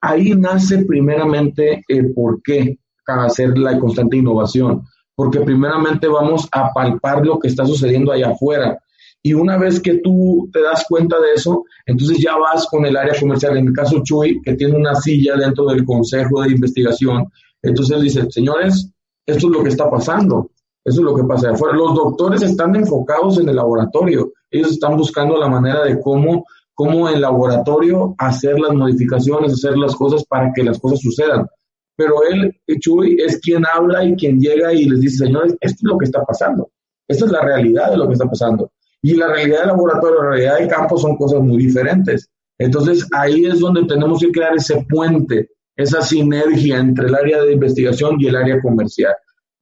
Ahí 0.00 0.30
nace 0.30 0.84
primeramente 0.84 1.82
el 1.88 2.12
por 2.12 2.42
qué 2.42 2.78
hacer 3.06 3.56
la 3.56 3.78
constante 3.78 4.18
innovación, 4.18 4.82
porque 5.14 5.40
primeramente 5.40 6.08
vamos 6.08 6.46
a 6.52 6.72
palpar 6.72 7.24
lo 7.24 7.38
que 7.38 7.48
está 7.48 7.64
sucediendo 7.64 8.12
allá 8.12 8.30
afuera 8.30 8.78
y 9.22 9.34
una 9.34 9.58
vez 9.58 9.80
que 9.80 9.98
tú 9.98 10.48
te 10.52 10.62
das 10.62 10.84
cuenta 10.88 11.18
de 11.18 11.32
eso, 11.34 11.64
entonces 11.86 12.18
ya 12.18 12.36
vas 12.36 12.66
con 12.66 12.86
el 12.86 12.96
área 12.96 13.18
comercial. 13.18 13.56
En 13.56 13.68
el 13.68 13.72
caso 13.72 14.00
Chuy, 14.02 14.40
que 14.42 14.54
tiene 14.54 14.76
una 14.76 14.94
silla 14.94 15.36
dentro 15.36 15.66
del 15.66 15.84
Consejo 15.84 16.42
de 16.42 16.52
Investigación, 16.52 17.26
entonces 17.60 18.00
dice, 18.00 18.26
señores, 18.30 18.90
esto 19.26 19.48
es 19.48 19.52
lo 19.52 19.62
que 19.62 19.70
está 19.70 19.90
pasando. 19.90 20.50
Eso 20.84 21.00
es 21.00 21.04
lo 21.04 21.14
que 21.14 21.24
pasa 21.24 21.50
afuera. 21.50 21.76
Los 21.76 21.94
doctores 21.94 22.42
están 22.42 22.74
enfocados 22.76 23.38
en 23.38 23.48
el 23.48 23.56
laboratorio. 23.56 24.32
Ellos 24.50 24.72
están 24.72 24.96
buscando 24.96 25.36
la 25.36 25.48
manera 25.48 25.84
de 25.84 26.00
cómo, 26.00 26.46
cómo 26.78 27.08
en 27.08 27.20
laboratorio 27.20 28.14
hacer 28.18 28.56
las 28.60 28.72
modificaciones, 28.72 29.52
hacer 29.52 29.76
las 29.76 29.96
cosas 29.96 30.24
para 30.26 30.52
que 30.52 30.62
las 30.62 30.78
cosas 30.78 31.00
sucedan. 31.00 31.44
Pero 31.96 32.22
él, 32.30 32.56
Chuy, 32.78 33.16
es 33.20 33.40
quien 33.40 33.64
habla 33.66 34.04
y 34.04 34.14
quien 34.14 34.38
llega 34.38 34.72
y 34.72 34.84
les 34.84 35.00
dice, 35.00 35.24
señores, 35.26 35.56
esto 35.60 35.76
es 35.76 35.82
lo 35.82 35.98
que 35.98 36.04
está 36.04 36.24
pasando. 36.24 36.70
Esta 37.08 37.24
es 37.24 37.32
la 37.32 37.40
realidad 37.40 37.90
de 37.90 37.96
lo 37.96 38.06
que 38.06 38.12
está 38.12 38.26
pasando. 38.26 38.70
Y 39.02 39.14
la 39.14 39.26
realidad 39.26 39.58
del 39.58 39.68
laboratorio, 39.68 40.22
la 40.22 40.30
realidad 40.30 40.58
del 40.58 40.68
campo 40.68 40.96
son 40.96 41.16
cosas 41.16 41.40
muy 41.40 41.58
diferentes. 41.58 42.30
Entonces 42.56 43.08
ahí 43.12 43.44
es 43.44 43.58
donde 43.58 43.84
tenemos 43.84 44.20
que 44.20 44.30
crear 44.30 44.54
ese 44.54 44.86
puente, 44.88 45.50
esa 45.74 46.00
sinergia 46.00 46.78
entre 46.78 47.08
el 47.08 47.14
área 47.16 47.42
de 47.42 47.54
investigación 47.54 48.20
y 48.20 48.28
el 48.28 48.36
área 48.36 48.62
comercial. 48.62 49.14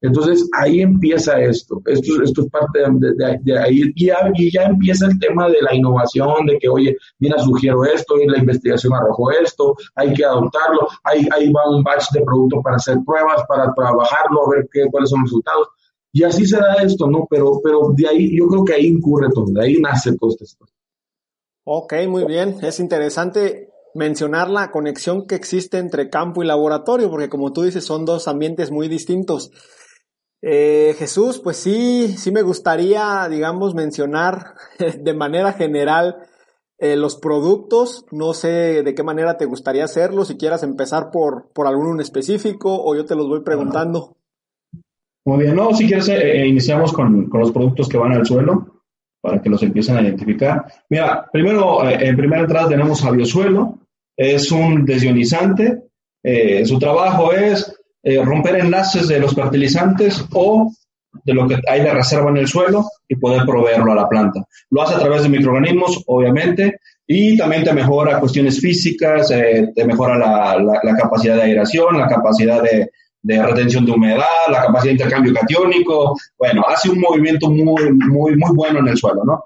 Entonces 0.07 0.49
ahí 0.53 0.81
empieza 0.81 1.41
esto, 1.41 1.81
esto, 1.87 2.23
esto 2.23 2.43
es 2.43 2.51
parte 2.51 2.81
de, 3.43 3.59
ahí 3.59 3.93
y 3.95 4.07
ya, 4.07 4.63
empieza 4.65 5.07
el 5.07 5.19
tema 5.19 5.49
de 5.49 5.61
la 5.63 5.75
innovación, 5.75 6.47
de 6.47 6.59
que 6.59 6.69
oye, 6.69 6.97
mira, 7.19 7.39
sugiero 7.39 7.85
esto 7.85 8.19
y 8.19 8.27
la 8.27 8.39
investigación 8.39 8.95
arrojó 8.95 9.31
esto, 9.31 9.75
hay 9.95 10.13
que 10.15 10.25
adoptarlo, 10.25 10.87
ahí, 11.05 11.27
ahí 11.35 11.53
va 11.53 11.69
un 11.69 11.83
batch 11.83 12.11
de 12.13 12.23
producto 12.23 12.63
para 12.63 12.77
hacer 12.77 12.99
pruebas, 13.05 13.43
para 13.49 13.73
trabajarlo, 13.75 14.47
a 14.47 14.57
ver 14.57 14.69
qué, 14.73 14.87
cuáles 14.91 15.11
son 15.11 15.21
los 15.21 15.31
resultados. 15.31 15.69
Y 16.13 16.25
así 16.25 16.47
se 16.47 16.57
da 16.57 16.75
esto, 16.77 17.09
¿no? 17.09 17.27
Pero, 17.29 17.61
pero 17.63 17.91
de 17.95 18.09
ahí, 18.09 18.39
yo 18.39 18.47
creo 18.47 18.65
que 18.65 18.75
ahí 18.75 18.87
incurre 18.87 19.29
todo, 19.35 19.47
de 19.49 19.63
ahí 19.63 19.81
nace 19.81 20.17
todo 20.17 20.35
esto. 20.41 20.65
Ok, 21.65 21.95
muy 22.09 22.25
bien. 22.25 22.57
Es 22.63 22.81
interesante 22.81 23.71
mencionar 23.97 24.49
la 24.49 24.71
conexión 24.71 25.27
que 25.27 25.35
existe 25.35 25.79
entre 25.79 26.11
campo 26.11 26.43
y 26.43 26.47
laboratorio, 26.47 27.11
porque 27.11 27.29
como 27.29 27.53
tú 27.53 27.63
dices, 27.63 27.85
son 27.85 28.05
dos 28.05 28.29
ambientes 28.29 28.71
muy 28.71 28.89
distintos. 28.89 29.51
Eh, 30.49 30.95
Jesús, 30.97 31.41
pues 31.41 31.57
sí, 31.57 32.15
sí 32.17 32.31
me 32.31 32.43
gustaría, 32.43 33.27
digamos, 33.29 33.75
mencionar 33.75 34.55
de 35.01 35.13
manera 35.13 35.53
general 35.53 36.19
eh, 36.79 36.95
los 36.95 37.17
productos. 37.17 38.07
No 38.13 38.33
sé 38.33 38.85
de 38.85 38.95
qué 38.95 39.03
manera 39.03 39.39
te 39.39 39.45
gustaría 39.45 39.83
hacerlo, 39.83 40.25
si 40.25 40.37
quieras 40.37 40.63
empezar 40.63 41.11
por, 41.11 41.51
por 41.53 41.67
alguno 41.67 42.01
específico 42.01 42.81
o 42.81 42.95
yo 42.95 43.05
te 43.05 43.17
los 43.17 43.27
voy 43.27 43.41
preguntando. 43.41 44.19
Muy 45.25 45.43
bien, 45.43 45.57
no, 45.57 45.75
si 45.75 45.89
quieres, 45.89 46.09
eh, 46.11 46.43
eh, 46.43 46.47
iniciamos 46.47 46.93
con, 46.93 47.29
con, 47.29 47.41
los 47.41 47.51
productos 47.51 47.89
que 47.89 47.99
van 47.99 48.13
al 48.13 48.25
suelo 48.25 48.85
para 49.21 49.43
que 49.43 49.51
los 49.51 49.61
empiecen 49.65 49.97
a 49.97 50.03
identificar. 50.03 50.65
Mira, 50.89 51.29
primero, 51.33 51.83
en 51.91 52.17
primera 52.17 52.43
entrada 52.43 52.69
tenemos 52.69 53.05
a 53.05 53.11
Biosuelo, 53.11 53.81
es 54.17 54.53
un 54.53 54.85
desionizante, 54.85 55.83
su 56.65 56.79
trabajo 56.79 57.33
es 57.33 57.76
romper 58.25 58.57
enlaces 58.57 59.09
de 59.09 59.19
los 59.19 59.35
fertilizantes 59.35 60.25
o 60.33 60.73
de 61.25 61.35
lo 61.35 61.49
que 61.49 61.59
hay 61.69 61.83
de 61.83 61.93
reserva 61.93 62.31
en 62.31 62.37
el 62.37 62.47
suelo 62.47 62.85
y 63.09 63.17
poder 63.17 63.45
proveerlo 63.45 63.93
a 63.93 63.97
la 63.97 64.09
planta. 64.09 64.45
Lo 64.71 64.83
hace 64.83 64.95
a 64.95 64.99
través 64.99 65.23
de 65.23 65.29
microorganismos, 65.29 66.05
obviamente, 66.07 66.79
y 67.07 67.37
también 67.37 67.65
te 67.65 67.73
mejora 67.73 68.21
cuestiones 68.21 68.61
físicas, 68.61 69.29
te 69.29 69.85
mejora 69.85 70.19
la, 70.19 70.79
la 70.83 70.97
capacidad 70.97 71.37
de 71.37 71.43
aeración, 71.43 71.99
la 71.99 72.07
capacidad 72.07 72.63
de, 72.63 72.91
de 73.27 73.43
retención 73.43 73.85
de 73.85 73.91
humedad, 73.91 74.25
la 74.49 74.67
capacidad 74.67 74.85
de 74.85 75.03
intercambio 75.03 75.35
catiónico, 75.35 76.17
bueno, 76.39 76.65
hace 76.69 76.91
un 76.91 77.01
movimiento 77.01 77.51
muy, 77.51 77.93
muy, 77.93 78.37
muy 78.37 78.55
bueno 78.55 78.79
en 78.79 78.89
el 78.89 78.97
suelo, 78.97 79.25
¿no? 79.25 79.43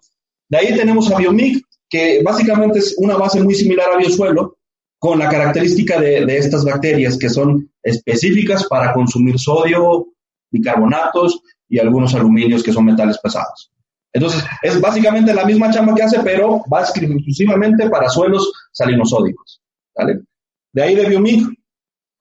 De 0.50 0.58
ahí 0.58 0.76
tenemos 0.76 1.10
a 1.10 1.16
Biomic, 1.16 1.64
que 1.88 2.20
básicamente 2.22 2.80
es 2.80 2.94
una 2.98 3.16
base 3.16 3.42
muy 3.42 3.54
similar 3.54 3.88
a 3.94 3.96
Biosuelo, 3.96 4.58
con 5.00 5.18
la 5.18 5.30
característica 5.30 5.98
de, 5.98 6.36
estas 6.36 6.62
bacterias 6.62 7.16
que 7.18 7.30
son 7.30 7.72
específicas 7.82 8.66
para 8.68 8.92
consumir 8.92 9.38
sodio, 9.38 10.08
bicarbonatos 10.50 11.40
y 11.66 11.78
algunos 11.78 12.14
aluminios 12.14 12.62
que 12.62 12.72
son 12.72 12.84
metales 12.84 13.18
pesados. 13.18 13.72
Entonces, 14.12 14.44
es 14.60 14.78
básicamente 14.78 15.32
la 15.32 15.46
misma 15.46 15.70
chamba 15.70 15.94
que 15.94 16.02
hace, 16.02 16.20
pero 16.20 16.62
va 16.70 16.82
exclusivamente 16.82 17.88
para 17.88 18.10
suelos 18.10 18.52
salinosódicos. 18.72 19.62
De 20.72 20.82
ahí 20.82 20.94
de 20.94 21.08
Biomic 21.08 21.48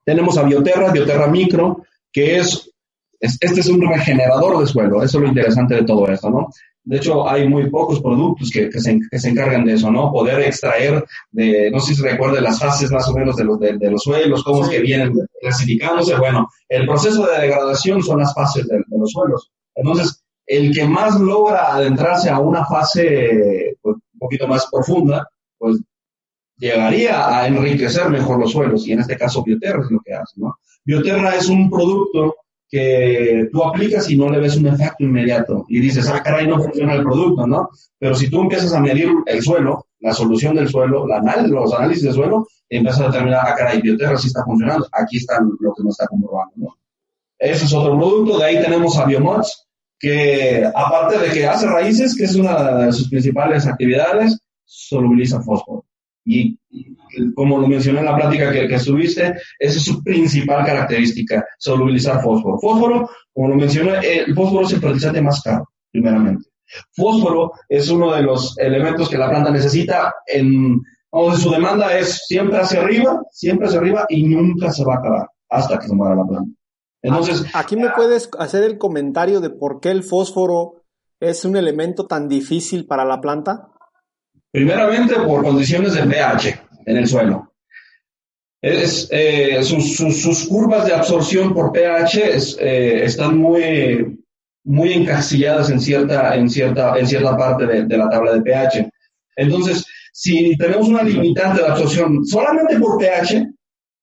tenemos 0.02 0.38
a 0.38 0.42
Bioterra, 0.44 0.90
Bioterra 0.90 1.26
Micro, 1.26 1.84
que 2.10 2.38
es, 2.38 2.72
este 3.20 3.60
es 3.60 3.68
un 3.68 3.86
regenerador 3.86 4.58
de 4.58 4.66
suelo, 4.66 5.02
eso 5.02 5.18
es 5.18 5.22
lo 5.22 5.28
interesante 5.28 5.74
de 5.74 5.84
todo 5.84 6.08
esto, 6.08 6.30
¿no? 6.30 6.48
De 6.84 6.96
hecho, 6.96 7.28
hay 7.28 7.46
muy 7.46 7.68
pocos 7.68 8.00
productos 8.00 8.50
que, 8.50 8.70
que, 8.70 8.80
se, 8.80 8.98
que, 9.10 9.18
se, 9.18 9.28
encargan 9.28 9.64
de 9.64 9.74
eso, 9.74 9.90
¿no? 9.90 10.10
Poder 10.10 10.40
extraer 10.40 11.04
de, 11.30 11.70
no 11.70 11.78
sé 11.78 11.94
si 11.94 12.00
se 12.00 12.08
recuerda 12.10 12.40
las 12.40 12.58
fases 12.58 12.90
más 12.90 13.06
o 13.08 13.12
menos 13.12 13.36
de 13.36 13.44
los, 13.44 13.60
de, 13.60 13.90
los 13.90 14.02
suelos, 14.02 14.42
cómo 14.42 14.64
es 14.64 14.70
que 14.70 14.80
vienen 14.80 15.12
clasificándose. 15.40 16.16
Bueno, 16.16 16.48
el 16.68 16.86
proceso 16.86 17.26
de 17.26 17.40
degradación 17.42 18.02
son 18.02 18.20
las 18.20 18.34
fases 18.34 18.66
de, 18.66 18.82
los 18.90 19.10
suelos. 19.10 19.50
Entonces, 19.74 20.24
el 20.46 20.74
que 20.74 20.84
más 20.86 21.20
logra 21.20 21.74
adentrarse 21.74 22.30
a 22.30 22.38
una 22.38 22.64
fase 22.64 23.76
pues, 23.82 23.96
un 23.96 24.18
poquito 24.18 24.48
más 24.48 24.66
profunda, 24.70 25.28
pues 25.58 25.80
llegaría 26.56 27.28
a 27.28 27.46
enriquecer 27.46 28.08
mejor 28.08 28.40
los 28.40 28.52
suelos, 28.52 28.86
y 28.86 28.92
en 28.92 29.00
este 29.00 29.16
caso 29.16 29.42
Bioterra 29.42 29.82
es 29.82 29.90
lo 29.90 30.00
que 30.04 30.14
hace, 30.14 30.34
¿no? 30.36 30.58
Bioterra 30.84 31.34
es 31.36 31.48
un 31.48 31.70
producto 31.70 32.36
que 32.70 33.48
tú 33.50 33.64
aplicas 33.64 34.08
y 34.08 34.16
no 34.16 34.30
le 34.30 34.38
ves 34.38 34.56
un 34.56 34.68
efecto 34.68 35.02
inmediato, 35.02 35.66
y 35.68 35.80
dices, 35.80 36.08
ah, 36.08 36.22
caray, 36.22 36.46
no 36.46 36.62
funciona 36.62 36.94
el 36.94 37.02
producto, 37.02 37.46
¿no? 37.46 37.68
Pero 37.98 38.14
si 38.14 38.30
tú 38.30 38.42
empiezas 38.42 38.72
a 38.72 38.80
medir 38.80 39.08
el 39.26 39.42
suelo, 39.42 39.88
la 39.98 40.14
solución 40.14 40.54
del 40.54 40.68
suelo, 40.68 41.06
la 41.06 41.20
los 41.48 41.74
análisis 41.74 42.04
del 42.04 42.14
suelo, 42.14 42.46
empiezas 42.68 43.00
a 43.00 43.06
determinar, 43.06 43.40
ah, 43.44 43.54
caray, 43.56 43.82
Bioterra 43.82 44.16
sí 44.16 44.28
está 44.28 44.44
funcionando, 44.44 44.86
aquí 44.92 45.16
está 45.16 45.40
lo 45.40 45.74
que 45.74 45.82
no 45.82 45.90
está 45.90 46.06
comprobando, 46.06 46.52
¿no? 46.56 46.76
Ese 47.38 47.64
es 47.64 47.72
otro 47.72 47.98
producto, 47.98 48.38
de 48.38 48.44
ahí 48.44 48.62
tenemos 48.62 48.96
a 48.98 49.04
Biomods, 49.06 49.66
que 49.98 50.64
aparte 50.74 51.18
de 51.18 51.32
que 51.32 51.46
hace 51.46 51.66
raíces, 51.66 52.16
que 52.16 52.24
es 52.24 52.36
una 52.36 52.86
de 52.86 52.92
sus 52.92 53.08
principales 53.08 53.66
actividades, 53.66 54.38
solubiliza 54.64 55.42
fósforo. 55.42 55.84
Y, 56.24 56.58
como 57.34 57.58
lo 57.58 57.66
mencioné 57.66 58.00
en 58.00 58.06
la 58.06 58.16
plática 58.16 58.52
que, 58.52 58.68
que 58.68 58.78
subiste, 58.78 59.34
esa 59.58 59.78
es 59.78 59.84
su 59.84 60.02
principal 60.02 60.64
característica, 60.64 61.44
solubilizar 61.58 62.22
fósforo. 62.22 62.58
Fósforo, 62.58 63.10
como 63.32 63.48
lo 63.48 63.56
mencioné, 63.56 63.98
el 64.00 64.34
fósforo 64.34 64.66
es 64.66 64.72
el 64.72 64.80
fertilizante 64.80 65.20
más 65.20 65.40
caro, 65.42 65.68
primeramente. 65.90 66.50
Fósforo 66.92 67.52
es 67.68 67.88
uno 67.90 68.14
de 68.14 68.22
los 68.22 68.56
elementos 68.58 69.08
que 69.08 69.18
la 69.18 69.28
planta 69.28 69.50
necesita 69.50 70.14
en, 70.26 70.80
su 71.36 71.50
demanda 71.50 71.98
es 71.98 72.26
siempre 72.26 72.58
hacia 72.58 72.80
arriba, 72.80 73.22
siempre 73.32 73.66
hacia 73.66 73.80
arriba 73.80 74.06
y 74.08 74.22
nunca 74.22 74.70
se 74.70 74.84
va 74.84 74.94
a 74.94 74.98
acabar 74.98 75.28
hasta 75.48 75.78
que 75.78 75.88
se 75.88 75.94
muera 75.94 76.14
la 76.14 76.24
planta. 76.24 76.50
Entonces, 77.02 77.46
aquí 77.54 77.76
me 77.76 77.90
puedes 77.90 78.30
hacer 78.38 78.62
el 78.62 78.78
comentario 78.78 79.40
de 79.40 79.50
por 79.50 79.80
qué 79.80 79.90
el 79.90 80.04
fósforo 80.04 80.82
es 81.18 81.44
un 81.44 81.56
elemento 81.56 82.06
tan 82.06 82.28
difícil 82.28 82.86
para 82.86 83.04
la 83.04 83.20
planta. 83.20 83.68
Primeramente 84.52 85.14
por 85.20 85.42
condiciones 85.42 85.94
de 85.94 86.02
pH 86.02 86.69
en 86.86 86.96
el 86.96 87.06
suelo. 87.06 87.52
Es, 88.62 89.08
eh, 89.10 89.62
sus, 89.62 90.46
curvas 90.46 90.86
de 90.86 90.94
absorción 90.94 91.54
por 91.54 91.72
pH 91.72 92.36
eh, 92.60 93.04
están 93.04 93.38
muy, 93.38 94.18
muy 94.64 94.92
encasilladas 94.92 95.70
en 95.70 95.80
cierta, 95.80 96.34
en 96.34 96.50
cierta, 96.50 96.98
en 96.98 97.06
cierta 97.06 97.36
parte 97.36 97.66
de, 97.66 97.96
la 97.96 98.10
tabla 98.10 98.34
de 98.34 98.42
pH. 98.42 98.90
Entonces, 99.36 99.86
si 100.12 100.56
tenemos 100.58 100.88
una 100.88 101.02
limitante 101.02 101.62
de 101.62 101.68
absorción 101.68 102.24
solamente 102.26 102.78
por 102.78 102.98
pH, 102.98 103.50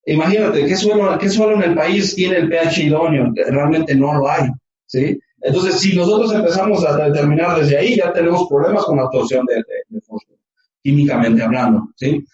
imagínate, 0.07 0.65
¿qué 0.65 0.75
suelo, 0.75 1.15
qué 1.19 1.29
suelo 1.29 1.55
en 1.55 1.63
el 1.63 1.75
país 1.75 2.15
tiene 2.15 2.37
el 2.37 2.49
pH 2.49 2.81
idóneo? 2.81 3.31
Realmente 3.49 3.93
no 3.93 4.15
lo 4.15 4.27
hay, 4.27 4.49
¿sí? 4.87 5.19
Entonces, 5.39 5.79
si 5.79 5.95
nosotros 5.95 6.33
empezamos 6.33 6.83
a 6.83 6.97
determinar 6.97 7.59
desde 7.59 7.77
ahí, 7.77 7.95
ya 7.95 8.11
tenemos 8.11 8.47
problemas 8.49 8.85
con 8.85 8.97
la 8.97 9.03
absorción 9.03 9.45
de, 9.45 9.57
de 9.89 10.01
fósforo 10.01 10.37
químicamente 10.81 11.43
hablando, 11.43 11.89
¿sí? 11.95 12.25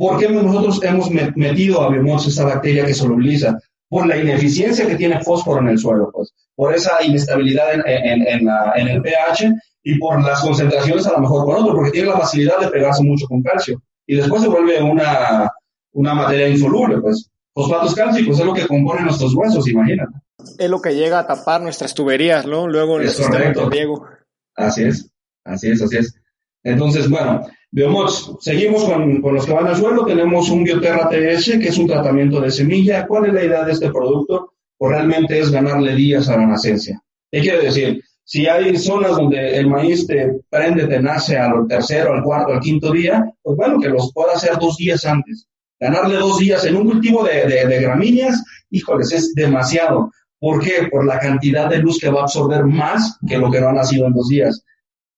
¿Por 0.00 0.18
qué 0.18 0.28
nosotros 0.30 0.80
hemos 0.82 1.10
metido 1.10 1.82
a 1.82 1.90
Biomods 1.90 2.26
esta 2.26 2.44
bacteria 2.44 2.86
que 2.86 2.94
solubiliza? 2.94 3.58
por 3.90 4.06
la 4.06 4.16
ineficiencia 4.16 4.86
que 4.86 4.94
tiene 4.94 5.20
fósforo 5.20 5.60
en 5.60 5.68
el 5.68 5.78
suelo, 5.78 6.10
pues, 6.14 6.32
por 6.54 6.72
esa 6.72 7.02
inestabilidad 7.02 7.74
en, 7.74 7.82
en, 7.84 8.26
en, 8.26 8.44
la, 8.46 8.72
en 8.76 8.86
el 8.86 9.02
pH 9.02 9.52
y 9.82 9.98
por 9.98 10.22
las 10.22 10.40
concentraciones 10.42 11.06
a 11.08 11.12
lo 11.12 11.18
mejor 11.18 11.44
con 11.44 11.56
otro, 11.56 11.74
porque 11.74 11.90
tiene 11.90 12.08
la 12.08 12.18
facilidad 12.18 12.60
de 12.60 12.68
pegarse 12.68 13.02
mucho 13.02 13.26
con 13.26 13.42
calcio. 13.42 13.82
Y 14.06 14.14
después 14.14 14.42
se 14.42 14.48
vuelve 14.48 14.80
una, 14.80 15.50
una 15.92 16.14
materia 16.14 16.48
insoluble, 16.48 17.00
pues. 17.00 17.28
Fosfatos 17.52 17.96
cálcicos 17.96 18.38
es 18.38 18.46
lo 18.46 18.54
que 18.54 18.68
compone 18.68 19.02
nuestros 19.02 19.34
huesos, 19.34 19.66
imagínate. 19.66 20.12
Es 20.56 20.70
lo 20.70 20.80
que 20.80 20.94
llega 20.94 21.18
a 21.18 21.26
tapar 21.26 21.60
nuestras 21.60 21.92
tuberías, 21.92 22.46
¿no? 22.46 22.68
Luego 22.68 23.00
en 23.00 23.08
el 23.08 23.10
sistema 23.10 23.52
riego. 23.68 24.06
Así 24.54 24.84
es, 24.84 25.10
así 25.44 25.68
es, 25.68 25.82
así 25.82 25.96
es. 25.96 26.14
Entonces, 26.62 27.10
bueno, 27.10 27.44
Biomods, 27.72 28.32
seguimos 28.40 28.84
con, 28.84 29.22
con, 29.22 29.34
los 29.34 29.46
que 29.46 29.52
van 29.52 29.68
al 29.68 29.76
suelo. 29.76 30.04
Tenemos 30.04 30.50
un 30.50 30.64
Bioterra 30.64 31.08
TS, 31.08 31.58
que 31.60 31.68
es 31.68 31.78
un 31.78 31.86
tratamiento 31.86 32.40
de 32.40 32.50
semilla. 32.50 33.06
¿Cuál 33.06 33.26
es 33.26 33.34
la 33.34 33.44
idea 33.44 33.64
de 33.64 33.72
este 33.72 33.90
producto? 33.90 34.54
Pues 34.76 34.92
realmente 34.92 35.38
es 35.38 35.50
ganarle 35.50 35.94
días 35.94 36.28
a 36.28 36.36
la 36.36 36.46
nacencia. 36.46 37.00
¿Qué 37.30 37.40
quiere 37.40 37.64
decir? 37.64 38.02
Si 38.24 38.46
hay 38.46 38.76
zonas 38.76 39.12
donde 39.12 39.56
el 39.56 39.68
maíz 39.68 40.06
te 40.06 40.40
prende, 40.48 40.86
te 40.86 41.00
nace 41.00 41.36
al 41.36 41.66
tercero, 41.68 42.12
al 42.12 42.22
cuarto, 42.22 42.52
al 42.52 42.60
quinto 42.60 42.92
día, 42.92 43.24
pues 43.42 43.56
bueno, 43.56 43.80
que 43.80 43.88
los 43.88 44.12
pueda 44.12 44.32
hacer 44.32 44.58
dos 44.58 44.76
días 44.76 45.04
antes. 45.04 45.46
Ganarle 45.78 46.16
dos 46.16 46.38
días 46.38 46.64
en 46.64 46.76
un 46.76 46.86
cultivo 46.86 47.24
de, 47.24 47.46
de, 47.46 47.66
de 47.66 47.80
gramíneas, 47.80 48.44
híjoles, 48.70 49.12
es 49.12 49.34
demasiado. 49.34 50.10
¿Por 50.38 50.60
qué? 50.62 50.88
Por 50.90 51.06
la 51.06 51.18
cantidad 51.18 51.68
de 51.68 51.78
luz 51.78 51.98
que 52.00 52.10
va 52.10 52.20
a 52.20 52.22
absorber 52.22 52.64
más 52.64 53.18
que 53.28 53.38
lo 53.38 53.50
que 53.50 53.60
no 53.60 53.68
ha 53.68 53.72
nacido 53.72 54.06
en 54.06 54.14
dos 54.14 54.28
días. 54.28 54.64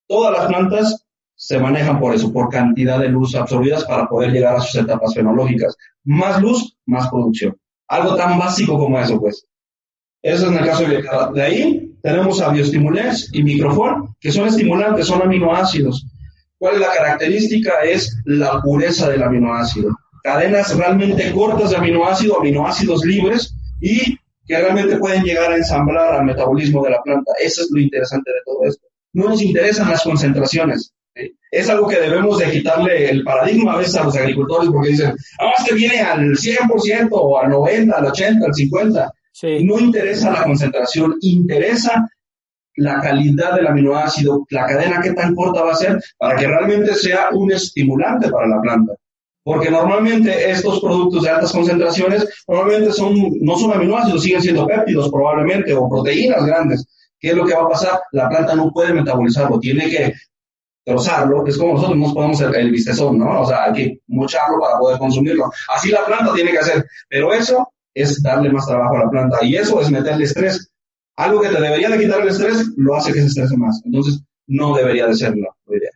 Todas 0.07 0.37
las 0.37 0.47
plantas 0.49 1.02
se 1.43 1.59
manejan 1.59 1.99
por 1.99 2.15
eso, 2.15 2.33
por 2.33 2.51
cantidad 2.51 3.01
de 3.01 3.09
luz 3.09 3.35
absorbidas 3.35 3.85
para 3.85 4.07
poder 4.07 4.31
llegar 4.31 4.55
a 4.55 4.61
sus 4.61 4.81
etapas 4.81 5.13
fenológicas. 5.13 5.77
Más 6.05 6.41
luz, 6.41 6.77
más 6.87 7.09
producción. 7.09 7.57
Algo 7.89 8.15
tan 8.15 8.39
básico 8.39 8.79
como 8.79 8.97
eso, 9.01 9.19
pues. 9.19 9.45
Eso 10.23 10.47
es 10.47 10.53
en 10.53 10.59
el 10.59 10.65
caso 10.65 10.85
de 10.85 11.03
De 11.35 11.43
ahí 11.43 11.97
tenemos 12.01 12.41
a 12.41 12.51
Biostimulex 12.51 13.35
y 13.35 13.43
Microfon, 13.43 14.15
que 14.21 14.31
son 14.31 14.47
estimulantes, 14.47 15.09
son 15.09 15.21
aminoácidos. 15.21 16.07
¿Cuál 16.59 16.77
es 16.77 16.81
la 16.83 16.95
característica? 16.97 17.73
Es 17.83 18.17
la 18.25 18.63
pureza 18.63 19.11
del 19.11 19.25
aminoácido. 19.25 19.91
Cadenas 20.23 20.77
realmente 20.77 21.33
cortas 21.33 21.71
de 21.71 21.77
aminoácido, 21.77 22.39
aminoácidos 22.39 23.05
libres 23.05 23.53
y 23.81 24.17
que 24.47 24.59
realmente 24.59 24.97
pueden 24.97 25.25
llegar 25.25 25.51
a 25.51 25.57
ensamblar 25.57 26.15
al 26.15 26.25
metabolismo 26.25 26.85
de 26.85 26.91
la 26.91 27.03
planta. 27.03 27.33
Eso 27.43 27.63
es 27.63 27.69
lo 27.73 27.81
interesante 27.81 28.31
de 28.31 28.39
todo 28.45 28.65
esto. 28.65 28.87
No 29.13 29.29
nos 29.29 29.43
interesan 29.43 29.91
las 29.91 30.05
concentraciones. 30.05 30.95
Es 31.51 31.69
algo 31.69 31.87
que 31.87 32.01
debemos 32.01 32.39
de 32.39 32.51
quitarle 32.51 33.11
el 33.11 33.23
paradigma 33.23 33.75
a 33.75 33.79
veces 33.79 33.97
a 33.97 34.05
los 34.05 34.17
agricultores 34.17 34.71
porque 34.71 34.91
dicen, 34.91 35.15
ah, 35.39 35.53
este 35.59 35.75
viene 35.75 36.01
al 36.01 36.31
100% 36.31 37.09
o 37.11 37.39
al 37.39 37.51
90, 37.51 37.95
al 37.95 38.07
80, 38.07 38.47
al 38.47 38.55
50. 38.55 39.13
No 39.63 39.79
interesa 39.79 40.31
la 40.31 40.45
concentración, 40.45 41.17
interesa 41.21 42.09
la 42.77 43.01
calidad 43.01 43.55
del 43.55 43.67
aminoácido, 43.67 44.47
la 44.51 44.67
cadena 44.67 45.01
que 45.03 45.13
tan 45.13 45.35
corta 45.35 45.63
va 45.63 45.73
a 45.73 45.77
ser 45.77 46.01
para 46.17 46.37
que 46.37 46.47
realmente 46.47 46.95
sea 46.95 47.29
un 47.33 47.53
estimulante 47.53 48.31
para 48.31 48.47
la 48.47 48.61
planta. 48.61 48.95
Porque 49.45 49.71
normalmente 49.71 50.51
estos 50.51 50.81
productos 50.81 51.25
de 51.25 51.31
altas 51.31 51.53
concentraciones 51.53 52.27
normalmente 52.47 52.93
son, 52.93 53.15
no 53.41 53.59
son 53.59 53.73
aminoácidos, 53.73 54.23
siguen 54.23 54.41
siendo 54.41 54.67
péptidos 54.67 55.11
probablemente 55.11 55.75
o 55.75 55.89
proteínas 55.89 56.47
grandes. 56.47 56.87
¿Qué 57.19 57.31
es 57.31 57.35
lo 57.35 57.45
que 57.45 57.55
va 57.55 57.63
a 57.63 57.69
pasar? 57.69 58.01
La 58.13 58.29
planta 58.29 58.55
no 58.55 58.71
puede 58.73 58.95
metabolizarlo, 58.95 59.59
tiene 59.59 59.89
que 59.91 60.15
trozarlo, 60.85 61.47
es 61.47 61.57
como 61.57 61.75
nosotros 61.75 61.97
no 61.97 62.13
podemos 62.13 62.41
el, 62.41 62.55
el 62.55 62.71
vistezón, 62.71 63.19
¿no? 63.19 63.43
O 63.43 63.47
sea, 63.47 63.65
hay 63.65 63.73
que 63.73 64.01
mocharlo 64.09 64.59
para 64.61 64.79
poder 64.79 64.99
consumirlo. 64.99 65.51
Así 65.75 65.91
la 65.91 66.05
planta 66.05 66.33
tiene 66.35 66.51
que 66.51 66.59
hacer, 66.59 66.85
pero 67.09 67.33
eso 67.33 67.73
es 67.95 68.23
darle 68.23 68.51
más 68.51 68.67
trabajo 68.67 68.97
a 68.97 69.05
la 69.05 69.11
planta 69.11 69.39
y 69.43 69.57
eso 69.57 69.81
es 69.81 69.91
meterle 69.91 70.25
estrés. 70.25 70.71
Algo 71.17 71.41
que 71.41 71.49
te 71.49 71.61
debería 71.61 71.91
de 71.91 71.99
quitar 71.99 72.23
el 72.23 72.29
estrés, 72.29 72.67
lo 72.77 72.97
hace 72.97 73.13
que 73.13 73.21
se 73.21 73.27
estrese 73.27 73.57
más. 73.57 73.83
Entonces, 73.85 74.23
no 74.47 74.75
debería 74.75 75.07
de 75.07 75.15
serlo, 75.15 75.57
la 75.67 75.77
idea. 75.77 75.91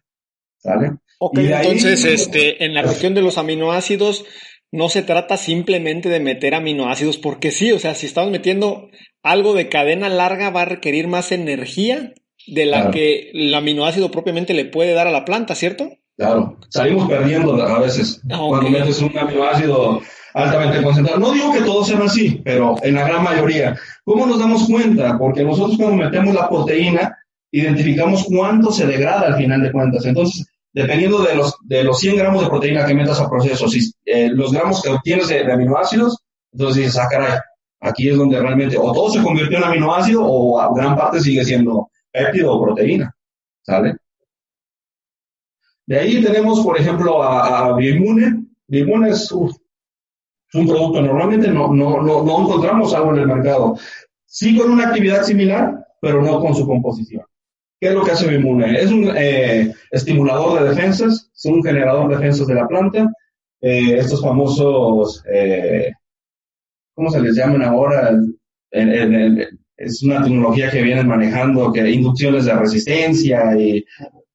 ¿Sale? 0.58 0.92
Ok, 1.18 1.38
entonces, 1.38 2.04
este, 2.04 2.64
en 2.64 2.74
la 2.74 2.82
cuestión 2.82 3.14
de 3.14 3.22
los 3.22 3.38
aminoácidos, 3.38 4.24
no 4.70 4.88
se 4.88 5.02
trata 5.02 5.36
simplemente 5.36 6.08
de 6.08 6.20
meter 6.20 6.54
aminoácidos 6.54 7.16
porque 7.16 7.50
sí, 7.50 7.72
o 7.72 7.78
sea, 7.78 7.94
si 7.94 8.06
estamos 8.06 8.30
metiendo 8.30 8.90
algo 9.22 9.54
de 9.54 9.68
cadena 9.68 10.08
larga 10.08 10.50
va 10.50 10.62
a 10.62 10.66
requerir 10.66 11.08
más 11.08 11.32
energía 11.32 12.12
de 12.46 12.66
la 12.66 12.90
que 12.90 13.30
el 13.32 13.54
aminoácido 13.54 14.10
propiamente 14.10 14.54
le 14.54 14.64
puede 14.64 14.92
dar 14.92 15.06
a 15.06 15.12
la 15.12 15.24
planta, 15.24 15.54
¿cierto? 15.54 15.90
Claro, 16.16 16.56
salimos 16.70 17.08
perdiendo 17.08 17.62
a 17.62 17.78
veces 17.80 18.20
ah, 18.30 18.38
cuando 18.48 18.70
metes 18.70 19.02
un 19.02 19.16
aminoácido 19.18 20.00
altamente 20.32 20.82
concentrado. 20.82 21.18
No 21.18 21.32
digo 21.32 21.52
que 21.52 21.62
todos 21.62 21.88
sean 21.88 22.02
así, 22.02 22.40
pero 22.44 22.76
en 22.82 22.94
la 22.94 23.06
gran 23.06 23.22
mayoría. 23.22 23.76
¿Cómo 24.04 24.26
nos 24.26 24.38
damos 24.38 24.66
cuenta? 24.66 25.18
Porque 25.18 25.42
nosotros 25.42 25.76
cuando 25.78 26.04
metemos 26.04 26.34
la 26.34 26.48
proteína, 26.48 27.16
identificamos 27.50 28.24
cuánto 28.24 28.70
se 28.70 28.86
degrada 28.86 29.26
al 29.26 29.36
final 29.36 29.62
de 29.62 29.72
cuentas. 29.72 30.04
Entonces, 30.04 30.46
dependiendo 30.72 31.22
de 31.22 31.34
los, 31.34 31.54
de 31.64 31.84
los 31.84 31.98
100 31.98 32.16
gramos 32.16 32.42
de 32.42 32.48
proteína 32.48 32.84
que 32.84 32.94
metas 32.94 33.20
a 33.20 33.30
proceso, 33.30 33.68
si 33.68 33.90
eh, 34.04 34.28
los 34.30 34.52
gramos 34.52 34.82
que 34.82 34.90
obtienes 34.90 35.28
de, 35.28 35.42
de, 35.44 35.52
aminoácidos, 35.52 36.18
entonces 36.52 36.84
dices, 36.84 36.98
ah, 36.98 37.08
caray, 37.10 37.38
aquí 37.80 38.08
es 38.08 38.16
donde 38.16 38.38
realmente 38.38 38.76
o 38.78 38.92
todo 38.92 39.10
se 39.10 39.22
convirtió 39.22 39.58
en 39.58 39.64
aminoácido 39.64 40.24
o 40.24 40.60
a 40.60 40.70
gran 40.74 40.96
parte 40.96 41.20
sigue 41.20 41.44
siendo 41.44 41.88
péptido 42.16 42.52
o 42.52 42.64
proteína, 42.64 43.14
¿sale? 43.62 43.96
De 45.86 45.98
ahí 45.98 46.22
tenemos, 46.22 46.60
por 46.64 46.78
ejemplo, 46.78 47.22
a, 47.22 47.68
a. 47.68 47.76
Bioimmune 47.76 49.08
es, 49.08 49.30
un 49.32 50.66
producto, 50.66 51.02
normalmente 51.02 51.48
no, 51.48 51.72
no, 51.72 52.02
no, 52.02 52.24
no 52.24 52.40
encontramos 52.40 52.94
algo 52.94 53.12
en 53.12 53.20
el 53.20 53.26
mercado. 53.26 53.78
Sí 54.24 54.56
con 54.56 54.70
una 54.70 54.88
actividad 54.88 55.22
similar, 55.22 55.86
pero 56.00 56.22
no 56.22 56.40
con 56.40 56.54
su 56.54 56.66
composición. 56.66 57.24
¿Qué 57.78 57.88
es 57.88 57.94
lo 57.94 58.02
que 58.02 58.12
hace 58.12 58.26
Bioimmune? 58.26 58.80
Es 58.80 58.90
un 58.90 59.12
eh, 59.14 59.72
estimulador 59.90 60.60
de 60.60 60.70
defensas, 60.70 61.30
es 61.34 61.44
un 61.44 61.62
generador 61.62 62.08
de 62.08 62.16
defensas 62.16 62.46
de 62.46 62.54
la 62.54 62.66
planta. 62.66 63.12
Eh, 63.60 63.98
estos 63.98 64.22
famosos, 64.22 65.22
eh, 65.32 65.92
¿cómo 66.94 67.10
se 67.10 67.20
les 67.20 67.36
llaman 67.36 67.62
ahora? 67.62 68.18
Es 69.76 70.02
una 70.02 70.22
tecnología 70.22 70.70
que 70.70 70.82
vienen 70.82 71.06
manejando, 71.06 71.72
que 71.72 71.88
inducciones 71.90 72.46
de 72.46 72.54
resistencia 72.54 73.56
y 73.58 73.84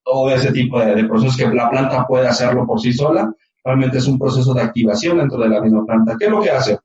todo 0.04 0.32
ese 0.32 0.52
tipo 0.52 0.80
de, 0.80 1.04
procesos 1.06 1.38
que 1.38 1.48
la 1.48 1.70
planta 1.70 2.06
puede 2.08 2.28
hacerlo 2.28 2.66
por 2.66 2.80
sí 2.80 2.94
sola. 2.94 3.34
Realmente 3.64 3.98
es 3.98 4.08
un 4.08 4.20
proceso 4.20 4.54
de 4.54 4.62
activación 4.62 5.18
dentro 5.18 5.40
de 5.40 5.50
la 5.50 5.62
misma 5.62 5.86
planta. 5.86 6.16
¿Qué 6.18 6.26
es 6.26 6.32
lo 6.32 6.42
que 6.42 6.50
hace? 6.50 6.78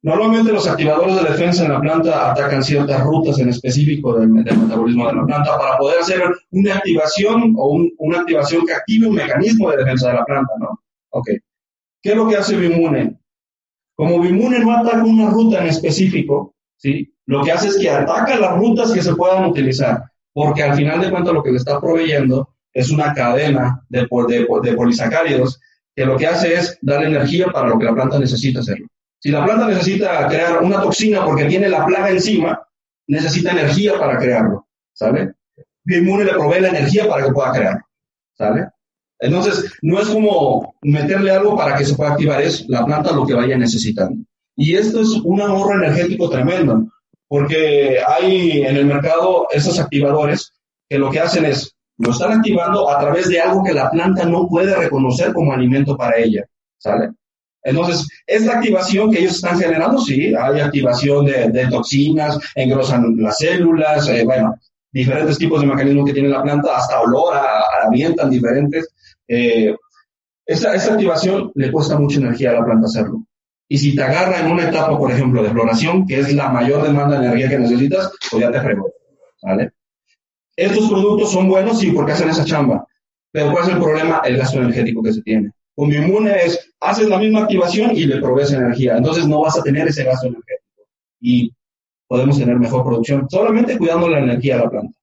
Normalmente 0.00 0.52
los 0.52 0.68
activadores 0.68 1.16
de 1.16 1.28
defensa 1.28 1.64
en 1.64 1.72
la 1.72 1.80
planta 1.80 2.30
atacan 2.30 2.62
ciertas 2.62 3.02
rutas 3.02 3.38
en 3.40 3.48
específico 3.48 4.16
del, 4.18 4.28
metabolismo 4.28 5.08
de 5.08 5.14
la 5.14 5.24
planta 5.24 5.58
para 5.58 5.76
poder 5.76 5.98
hacer 6.00 6.22
una 6.52 6.76
activación 6.76 7.54
o 7.56 7.68
un, 7.70 7.92
una 7.98 8.20
activación 8.20 8.64
que 8.64 8.74
active 8.74 9.08
un 9.08 9.16
mecanismo 9.16 9.70
de 9.70 9.78
defensa 9.78 10.08
de 10.08 10.14
la 10.14 10.24
planta, 10.24 10.52
¿no? 10.60 10.80
Ok. 11.10 11.30
¿Qué 12.00 12.10
es 12.10 12.16
lo 12.16 12.28
que 12.28 12.36
hace 12.36 12.56
Bimune? 12.56 13.18
Como 13.96 14.20
Bimune 14.20 14.60
no 14.60 14.76
ataca 14.76 15.02
una 15.02 15.30
ruta 15.30 15.60
en 15.60 15.66
específico, 15.66 16.54
¿sí? 16.76 17.12
Lo 17.28 17.44
que 17.44 17.52
hace 17.52 17.68
es 17.68 17.76
que 17.76 17.90
ataca 17.90 18.38
las 18.38 18.56
rutas 18.56 18.90
que 18.90 19.02
se 19.02 19.14
puedan 19.14 19.44
utilizar, 19.44 20.02
porque 20.32 20.62
al 20.62 20.74
final 20.74 20.98
de 20.98 21.10
cuentas 21.10 21.34
lo 21.34 21.42
que 21.42 21.50
le 21.50 21.58
está 21.58 21.78
proveyendo 21.78 22.54
es 22.72 22.90
una 22.90 23.12
cadena 23.12 23.84
de, 23.90 24.08
de, 24.28 24.46
de 24.62 24.72
polisacáridos 24.74 25.60
que 25.94 26.06
lo 26.06 26.16
que 26.16 26.26
hace 26.26 26.54
es 26.54 26.78
dar 26.80 27.04
energía 27.04 27.48
para 27.48 27.68
lo 27.68 27.78
que 27.78 27.84
la 27.84 27.92
planta 27.92 28.18
necesita 28.18 28.60
hacerlo. 28.60 28.86
Si 29.18 29.30
la 29.30 29.44
planta 29.44 29.66
necesita 29.66 30.26
crear 30.26 30.62
una 30.62 30.80
toxina 30.80 31.22
porque 31.22 31.44
tiene 31.44 31.68
la 31.68 31.84
plaga 31.84 32.08
encima, 32.08 32.58
necesita 33.08 33.50
energía 33.50 33.98
para 33.98 34.16
crearlo, 34.16 34.66
¿sale? 34.94 35.34
Bioinmune 35.84 36.24
le 36.24 36.32
provee 36.32 36.60
la 36.60 36.70
energía 36.70 37.06
para 37.06 37.26
que 37.26 37.32
pueda 37.32 37.52
crearlo, 37.52 37.82
¿sale? 38.38 38.68
Entonces, 39.18 39.74
no 39.82 40.00
es 40.00 40.08
como 40.08 40.76
meterle 40.80 41.30
algo 41.30 41.58
para 41.58 41.76
que 41.76 41.84
se 41.84 41.94
pueda 41.94 42.12
activar, 42.12 42.40
es 42.40 42.66
la 42.68 42.86
planta 42.86 43.12
lo 43.12 43.26
que 43.26 43.34
vaya 43.34 43.58
necesitando. 43.58 44.24
Y 44.56 44.76
esto 44.76 45.02
es 45.02 45.10
un 45.24 45.42
ahorro 45.42 45.74
energético 45.74 46.30
tremendo, 46.30 46.88
porque 47.28 47.98
hay 48.06 48.62
en 48.62 48.76
el 48.76 48.86
mercado 48.86 49.46
esos 49.50 49.78
activadores 49.78 50.52
que 50.88 50.98
lo 50.98 51.10
que 51.10 51.20
hacen 51.20 51.44
es, 51.44 51.76
lo 51.98 52.10
están 52.10 52.32
activando 52.32 52.88
a 52.88 52.98
través 52.98 53.28
de 53.28 53.40
algo 53.40 53.62
que 53.62 53.74
la 53.74 53.90
planta 53.90 54.24
no 54.24 54.48
puede 54.48 54.74
reconocer 54.74 55.32
como 55.32 55.52
alimento 55.52 55.96
para 55.96 56.16
ella, 56.16 56.44
¿sale? 56.78 57.10
Entonces, 57.62 58.08
esta 58.26 58.54
activación 58.54 59.10
que 59.10 59.18
ellos 59.18 59.34
están 59.34 59.58
generando, 59.58 59.98
sí, 59.98 60.32
hay 60.34 60.60
activación 60.60 61.26
de, 61.26 61.66
toxinas, 61.68 62.38
engrosan 62.54 63.16
las 63.18 63.36
células, 63.38 64.08
eh, 64.08 64.24
bueno, 64.24 64.54
diferentes 64.90 65.36
tipos 65.36 65.60
de 65.60 65.66
mecanismos 65.66 66.06
que 66.06 66.14
tiene 66.14 66.28
la 66.28 66.42
planta, 66.42 66.76
hasta 66.76 67.00
olor, 67.00 67.34
avientan 67.84 68.30
diferentes. 68.30 68.88
Eh, 69.26 69.74
esta, 70.46 70.74
esta 70.74 70.94
activación 70.94 71.52
le 71.56 71.70
cuesta 71.70 71.98
mucha 71.98 72.20
energía 72.20 72.50
a 72.50 72.54
la 72.54 72.64
planta 72.64 72.86
hacerlo. 72.86 73.24
Y 73.68 73.78
si 73.78 73.94
te 73.94 74.02
agarra 74.02 74.40
en 74.40 74.50
una 74.50 74.68
etapa, 74.68 74.96
por 74.96 75.10
ejemplo, 75.10 75.42
de 75.42 75.50
floración, 75.50 76.06
que 76.06 76.20
es 76.20 76.32
la 76.34 76.48
mayor 76.48 76.82
demanda 76.82 77.18
de 77.18 77.26
energía 77.26 77.50
que 77.50 77.58
necesitas, 77.58 78.12
pues 78.30 78.42
ya 78.42 78.50
te 78.50 78.60
fregó. 78.60 78.90
¿Vale? 79.42 79.72
Estos 80.56 80.88
productos 80.88 81.30
son 81.30 81.48
buenos, 81.48 81.78
sí, 81.78 81.92
porque 81.92 82.12
hacen 82.12 82.30
esa 82.30 82.44
chamba. 82.44 82.86
Pero 83.30 83.52
¿cuál 83.52 83.64
es 83.64 83.74
el 83.74 83.78
problema? 83.78 84.22
El 84.24 84.38
gasto 84.38 84.58
energético 84.58 85.02
que 85.02 85.12
se 85.12 85.22
tiene. 85.22 85.52
Con 85.76 85.92
inmune 85.92 86.34
es, 86.44 86.72
haces 86.80 87.08
la 87.08 87.18
misma 87.18 87.42
activación 87.42 87.94
y 87.94 88.06
le 88.06 88.20
provees 88.20 88.52
energía. 88.52 88.96
Entonces 88.96 89.28
no 89.28 89.42
vas 89.42 89.58
a 89.58 89.62
tener 89.62 89.86
ese 89.86 90.04
gasto 90.04 90.26
energético. 90.26 90.88
y 91.20 91.52
podemos 92.08 92.38
tener 92.38 92.56
mejor 92.58 92.84
producción, 92.84 93.28
solamente 93.28 93.76
cuidando 93.76 94.08
la 94.08 94.20
energía 94.20 94.56
de 94.56 94.64
la 94.64 94.70
planta. 94.70 94.98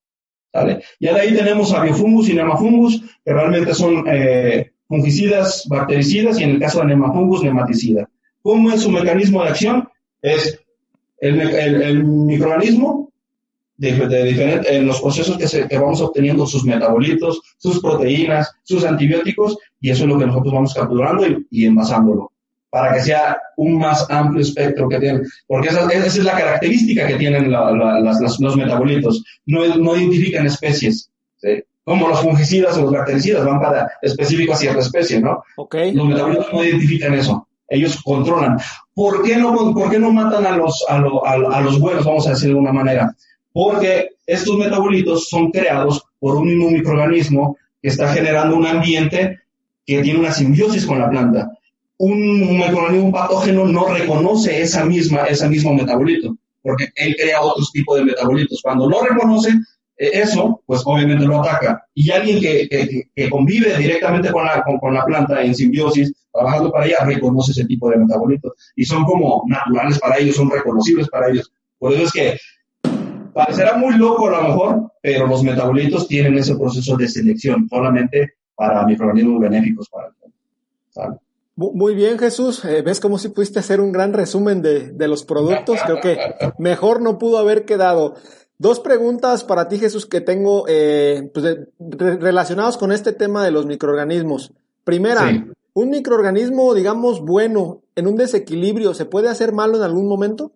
¿vale? 0.51 0.83
Ya 0.99 1.13
de 1.13 1.21
ahí 1.21 1.35
tenemos 1.35 1.71
a 1.71 1.83
biofungus 1.83 2.29
y 2.29 2.33
nemafungus, 2.33 3.01
que 3.23 3.31
realmente 3.31 3.75
son 3.75 4.03
eh, 4.07 4.71
fungicidas, 4.87 5.67
bactericidas 5.69 6.39
y 6.39 6.43
en 6.43 6.51
el 6.51 6.59
caso 6.59 6.79
de 6.79 6.87
nemafungus, 6.87 7.43
nematicida. 7.43 8.09
¿Cómo 8.45 8.69
es 8.69 8.81
su 8.83 8.91
mecanismo 8.91 9.41
de 9.41 9.49
acción? 9.49 9.89
Es 10.21 10.59
el, 11.17 11.41
el, 11.41 12.03
microorganismo 12.03 13.11
de, 13.75 14.07
de 14.07 14.61
en 14.67 14.85
los 14.85 15.01
procesos 15.01 15.35
que, 15.39 15.67
que, 15.67 15.77
vamos 15.79 15.99
obteniendo 15.99 16.45
sus 16.45 16.63
metabolitos, 16.63 17.41
sus 17.57 17.81
proteínas, 17.81 18.51
sus 18.61 18.85
antibióticos, 18.85 19.57
y 19.81 19.89
eso 19.89 20.03
es 20.03 20.09
lo 20.09 20.19
que 20.19 20.27
nosotros 20.27 20.53
vamos 20.53 20.75
capturando 20.75 21.25
y, 21.25 21.47
y 21.49 21.65
envasándolo 21.65 22.31
para 22.69 22.93
que 22.93 22.99
sea 22.99 23.35
un 23.57 23.79
más 23.79 24.05
amplio 24.11 24.43
espectro 24.43 24.87
que 24.89 24.99
tienen, 24.99 25.23
porque 25.47 25.69
esa, 25.69 25.89
esa 25.89 26.05
es 26.05 26.23
la 26.23 26.37
característica 26.37 27.07
que 27.07 27.15
tienen 27.15 27.49
la, 27.49 27.71
los 27.71 28.57
metabolitos, 28.57 29.23
no, 29.47 29.65
no 29.77 29.97
identifican 29.97 30.45
especies, 30.45 31.09
¿sí? 31.37 31.63
como 31.83 32.09
los 32.09 32.19
fungicidas 32.21 32.77
o 32.77 32.81
los 32.81 32.91
bactericidas 32.91 33.43
van 33.43 33.59
para 33.59 33.89
específicos 34.03 34.57
a 34.57 34.59
cierta 34.59 34.81
especie, 34.81 35.21
¿no? 35.21 35.41
Okay. 35.55 35.93
Los 35.93 36.07
metabolitos 36.07 36.51
no 36.51 36.63
identifican 36.63 37.13
eso, 37.13 37.44
ellos 37.67 38.01
controlan. 38.03 38.57
¿Por 38.93 39.23
qué 39.23 39.37
no, 39.37 39.73
qué 39.89 39.99
no 39.99 40.11
matan 40.11 40.45
a 40.45 40.55
los, 40.55 40.83
a, 40.87 40.97
lo, 40.99 41.25
a, 41.25 41.61
los 41.61 41.79
buenos, 41.79 42.05
vamos 42.05 42.27
a 42.27 42.31
decir 42.31 42.45
de 42.45 42.51
alguna 42.51 42.73
manera? 42.73 43.15
Porque 43.51 44.09
estos 44.25 44.57
metabolitos 44.57 45.27
son 45.29 45.51
creados 45.51 46.03
por 46.19 46.35
un 46.35 46.47
mismo 46.47 46.69
microorganismo 46.69 47.57
que 47.81 47.89
está 47.89 48.13
generando 48.13 48.55
un 48.55 48.65
ambiente 48.65 49.39
que 49.85 50.01
tiene 50.01 50.19
una 50.19 50.31
simbiosis 50.31 50.85
con 50.85 50.99
la 50.99 51.09
planta 51.09 51.51
un 51.97 52.57
microorganismo 52.57 53.11
patógeno 53.11 53.65
no 53.65 53.87
reconoce 53.87 54.61
esa 54.61 54.85
misma, 54.85 55.25
ese 55.25 55.47
mismo 55.47 55.73
metabolito, 55.73 56.35
porque 56.61 56.89
él 56.95 57.15
crea 57.17 57.41
otros 57.41 57.71
tipos 57.71 57.97
de 57.97 58.05
metabolitos. 58.05 58.59
Cuando 58.61 58.89
no 58.89 59.01
reconoce 59.01 59.53
eso, 59.97 60.61
pues 60.65 60.81
obviamente 60.85 61.25
lo 61.25 61.41
ataca. 61.41 61.87
Y 61.93 62.11
alguien 62.11 62.39
que, 62.39 62.67
que, 63.15 63.29
convive 63.29 63.77
directamente 63.77 64.31
con 64.31 64.45
la, 64.45 64.63
con, 64.63 64.93
la 64.93 65.05
planta 65.05 65.41
en 65.41 65.55
simbiosis, 65.55 66.13
trabajando 66.31 66.71
para 66.71 66.85
ella, 66.85 66.97
reconoce 67.05 67.51
ese 67.51 67.65
tipo 67.65 67.89
de 67.89 67.97
metabolitos. 67.97 68.53
Y 68.75 68.85
son 68.85 69.03
como 69.05 69.43
naturales 69.47 69.99
para 69.99 70.17
ellos, 70.17 70.35
son 70.35 70.49
reconocibles 70.49 71.07
para 71.09 71.29
ellos. 71.29 71.51
Por 71.77 71.93
eso 71.93 72.03
es 72.03 72.11
que 72.11 72.37
parecerá 73.33 73.77
muy 73.77 73.95
loco 73.97 74.27
a 74.27 74.41
lo 74.41 74.47
mejor, 74.49 74.91
pero 75.01 75.27
los 75.27 75.43
metabolitos 75.43 76.07
tienen 76.07 76.37
ese 76.37 76.55
proceso 76.55 76.97
de 76.97 77.07
selección 77.07 77.67
solamente 77.69 78.33
para 78.55 78.85
microorganismos 78.85 79.41
benéficos 79.41 79.89
para 79.89 80.07
el 80.07 80.13
muy 81.57 81.95
bien, 81.95 82.19
Jesús. 82.19 82.65
Eh, 82.65 82.81
¿Ves 82.81 82.99
cómo 82.99 83.17
si 83.17 83.29
pudiste 83.29 83.59
hacer 83.59 83.79
un 83.79 83.93
gran 83.93 84.11
resumen 84.11 84.61
de, 84.61 84.91
de, 84.91 85.07
los 85.07 85.23
productos? 85.23 85.79
Creo 85.85 86.01
que 86.01 86.17
mejor 86.57 87.01
no 87.01 87.17
pudo 87.17 87.37
haber 87.37 87.63
quedado. 87.63 88.15
Dos 88.57 88.79
preguntas 88.79 89.43
para 89.43 89.67
ti, 89.67 89.77
Jesús, 89.77 90.05
que 90.05 90.21
tengo 90.21 90.65
eh, 90.67 91.29
pues 91.33 91.57
relacionados 91.79 92.77
con 92.77 92.91
este 92.91 93.11
tema 93.11 93.43
de 93.43 93.51
los 93.51 93.65
microorganismos. 93.65 94.53
Primera, 94.85 95.45
¿un 95.73 95.89
microorganismo, 95.89 96.73
digamos, 96.73 97.21
bueno, 97.21 97.81
en 97.95 98.07
un 98.07 98.15
desequilibrio, 98.15 98.93
se 98.93 99.05
puede 99.05 99.29
hacer 99.29 99.51
malo 99.51 99.77
en 99.77 99.83
algún 99.83 100.07
momento? 100.07 100.53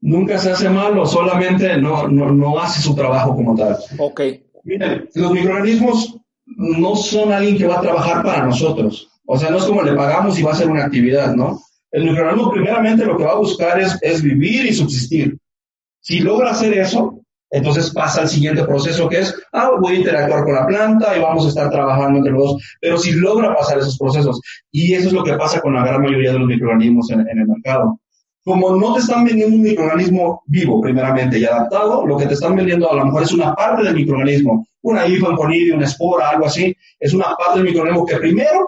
Nunca 0.00 0.38
se 0.38 0.50
hace 0.50 0.68
malo, 0.68 1.06
solamente 1.06 1.76
no, 1.76 2.08
no, 2.08 2.32
no 2.32 2.58
hace 2.58 2.80
su 2.80 2.94
trabajo 2.94 3.36
como 3.36 3.54
tal. 3.54 3.76
Ok. 3.98 4.20
Miren, 4.64 5.08
los 5.14 5.30
microorganismos 5.30 6.16
no 6.46 6.96
son 6.96 7.32
alguien 7.32 7.56
que 7.56 7.66
va 7.66 7.78
a 7.78 7.82
trabajar 7.82 8.24
para 8.24 8.46
nosotros. 8.46 9.08
O 9.24 9.38
sea, 9.38 9.50
no 9.50 9.58
es 9.58 9.64
como 9.64 9.82
le 9.82 9.92
pagamos 9.92 10.38
y 10.38 10.42
va 10.42 10.52
a 10.52 10.56
ser 10.56 10.68
una 10.68 10.84
actividad, 10.84 11.34
¿no? 11.36 11.60
El 11.92 12.04
microorganismo 12.04 12.50
primeramente 12.50 13.04
lo 13.04 13.16
que 13.16 13.24
va 13.24 13.32
a 13.32 13.38
buscar 13.38 13.78
es, 13.78 13.96
es 14.02 14.22
vivir 14.22 14.66
y 14.66 14.74
subsistir. 14.74 15.38
Si 16.00 16.20
logra 16.20 16.50
hacer 16.50 16.72
eso, 16.74 17.19
entonces 17.50 17.90
pasa 17.90 18.22
al 18.22 18.28
siguiente 18.28 18.64
proceso 18.64 19.08
que 19.08 19.18
es, 19.18 19.34
ah, 19.52 19.70
voy 19.80 19.96
a 19.96 19.98
interactuar 19.98 20.44
con 20.44 20.54
la 20.54 20.66
planta 20.66 21.16
y 21.16 21.20
vamos 21.20 21.44
a 21.46 21.48
estar 21.48 21.68
trabajando 21.68 22.18
entre 22.18 22.32
los 22.32 22.44
dos. 22.44 22.62
Pero 22.80 22.96
si 22.96 23.12
logra 23.12 23.54
pasar 23.54 23.78
esos 23.78 23.98
procesos, 23.98 24.40
y 24.70 24.94
eso 24.94 25.08
es 25.08 25.12
lo 25.12 25.24
que 25.24 25.34
pasa 25.34 25.60
con 25.60 25.74
la 25.74 25.84
gran 25.84 26.00
mayoría 26.00 26.32
de 26.32 26.38
los 26.38 26.48
microorganismos 26.48 27.10
en, 27.10 27.20
el 27.28 27.46
mercado. 27.46 28.00
Como 28.44 28.76
no 28.76 28.94
te 28.94 29.00
están 29.00 29.24
vendiendo 29.24 29.56
un 29.56 29.62
microorganismo 29.62 30.42
vivo, 30.46 30.80
primeramente, 30.80 31.38
y 31.38 31.44
adaptado, 31.44 32.06
lo 32.06 32.16
que 32.16 32.26
te 32.26 32.34
están 32.34 32.56
vendiendo 32.56 32.90
a 32.90 32.94
lo 32.94 33.04
mejor 33.04 33.24
es 33.24 33.32
una 33.32 33.54
parte 33.54 33.82
del 33.82 33.94
microorganismo, 33.94 34.66
una 34.82 35.06
hifa, 35.06 35.28
un 35.28 35.36
conidio, 35.36 35.76
una 35.76 35.84
espora, 35.84 36.30
algo 36.30 36.46
así, 36.46 36.74
es 36.98 37.12
una 37.12 37.34
parte 37.36 37.58
del 37.58 37.64
microorganismo 37.64 38.06
que 38.06 38.16
primero 38.16 38.66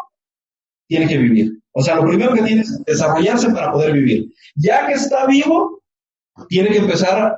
tiene 0.89 1.07
que 1.07 1.19
vivir. 1.19 1.53
O 1.73 1.83
sea, 1.83 1.95
lo 1.95 2.07
primero 2.07 2.35
que 2.35 2.43
tiene 2.43 2.63
es 2.63 2.85
desarrollarse 2.85 3.49
para 3.51 3.73
poder 3.73 3.93
vivir. 3.93 4.31
Ya 4.57 4.87
que 4.87 4.93
está 4.93 5.27
vivo, 5.27 5.81
tiene 6.49 6.69
que 6.69 6.79
empezar 6.79 7.35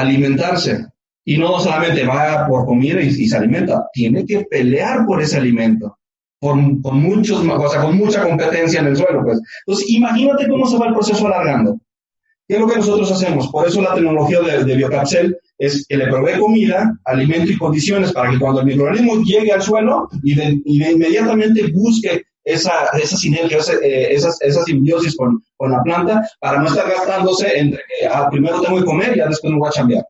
alimentarse. 0.00 0.86
Y 1.24 1.38
no 1.38 1.58
solamente 1.58 2.06
va 2.06 2.46
por 2.46 2.66
comida 2.66 3.00
y, 3.00 3.10
se 3.10 3.36
alimenta, 3.36 3.88
tiene 3.92 4.24
que 4.24 4.44
pelear 4.44 5.04
por 5.06 5.20
ese 5.20 5.36
alimento. 5.36 5.98
Con, 6.38 6.80
muchos, 6.80 7.44
o 7.44 7.82
con 7.82 7.96
mucha 7.96 8.22
competencia 8.22 8.80
en 8.80 8.86
el 8.86 8.96
suelo, 8.96 9.24
pues. 9.24 9.40
Entonces, 9.66 9.90
imagínate 9.90 10.48
cómo 10.48 10.66
se 10.66 10.78
va 10.78 10.88
el 10.88 10.94
proceso 10.94 11.26
alargando. 11.26 11.80
¿Qué 12.46 12.54
es 12.54 12.60
lo 12.60 12.68
que 12.68 12.76
nosotros 12.76 13.10
hacemos? 13.10 13.48
Por 13.48 13.66
eso 13.66 13.82
la 13.82 13.94
tecnología 13.94 14.40
de, 14.40 14.64
de 14.64 14.76
Biocapsel 14.76 15.36
es 15.58 15.86
que 15.88 15.96
le 15.96 16.06
provee 16.06 16.38
comida, 16.38 16.96
alimento 17.04 17.50
y 17.50 17.58
condiciones 17.58 18.12
para 18.12 18.30
que 18.30 18.38
cuando 18.38 18.60
el 18.60 18.66
microorganismo 18.66 19.22
llegue 19.24 19.52
al 19.52 19.62
suelo 19.62 20.08
y 20.22 20.34
de 20.34 20.60
inmediatamente 20.64 21.72
busque 21.72 22.22
esa, 22.46 22.86
esa 23.02 23.16
sinergia, 23.16 23.58
eh, 23.82 24.14
esa, 24.14 24.62
simbiosis 24.64 25.16
con, 25.16 25.42
con, 25.56 25.72
la 25.72 25.82
planta 25.82 26.26
para 26.38 26.60
no 26.60 26.68
estar 26.68 26.88
gastándose 26.88 27.58
entre 27.58 27.80
que 27.80 28.06
ah, 28.06 28.28
primero 28.30 28.60
tengo 28.60 28.78
que 28.78 28.84
comer 28.84 29.14
y 29.14 29.18
ya 29.18 29.26
después 29.26 29.52
me 29.52 29.58
voy 29.58 29.68
a 29.68 29.76
cambiar. 29.76 30.06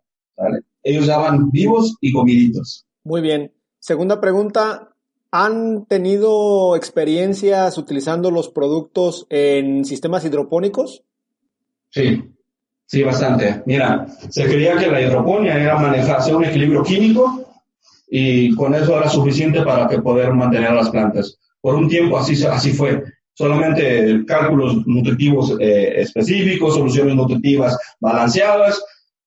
Ellos 0.82 1.06
ya 1.06 1.16
van 1.16 1.50
vivos 1.50 1.96
y 2.00 2.12
comiditos. 2.12 2.86
Muy 3.04 3.22
bien. 3.22 3.52
Segunda 3.78 4.20
pregunta. 4.20 4.92
¿Han 5.32 5.86
tenido 5.86 6.76
experiencias 6.76 7.78
utilizando 7.78 8.30
los 8.30 8.50
productos 8.50 9.26
en 9.30 9.84
sistemas 9.84 10.24
hidropónicos? 10.24 11.04
Sí, 11.88 12.22
sí, 12.84 13.02
bastante. 13.02 13.62
Mira, 13.64 14.06
se 14.28 14.44
creía 14.44 14.76
que 14.76 14.88
la 14.88 15.00
hidroponía 15.00 15.58
era 15.60 15.78
manejar, 15.78 16.18
hacer 16.18 16.36
un 16.36 16.44
equilibrio 16.44 16.82
químico 16.82 17.44
y 18.08 18.54
con 18.54 18.74
eso 18.74 18.96
era 18.96 19.08
suficiente 19.08 19.62
para 19.62 19.88
que 19.88 20.00
poder 20.00 20.32
mantener 20.32 20.72
las 20.72 20.90
plantas 20.90 21.38
por 21.66 21.74
un 21.74 21.88
tiempo 21.88 22.16
así, 22.16 22.40
así 22.46 22.72
fue. 22.72 23.02
Solamente 23.34 24.24
cálculos 24.24 24.86
nutritivos 24.86 25.56
eh, 25.58 26.00
específicos, 26.00 26.74
soluciones 26.74 27.16
nutritivas 27.16 27.76
balanceadas, 27.98 28.80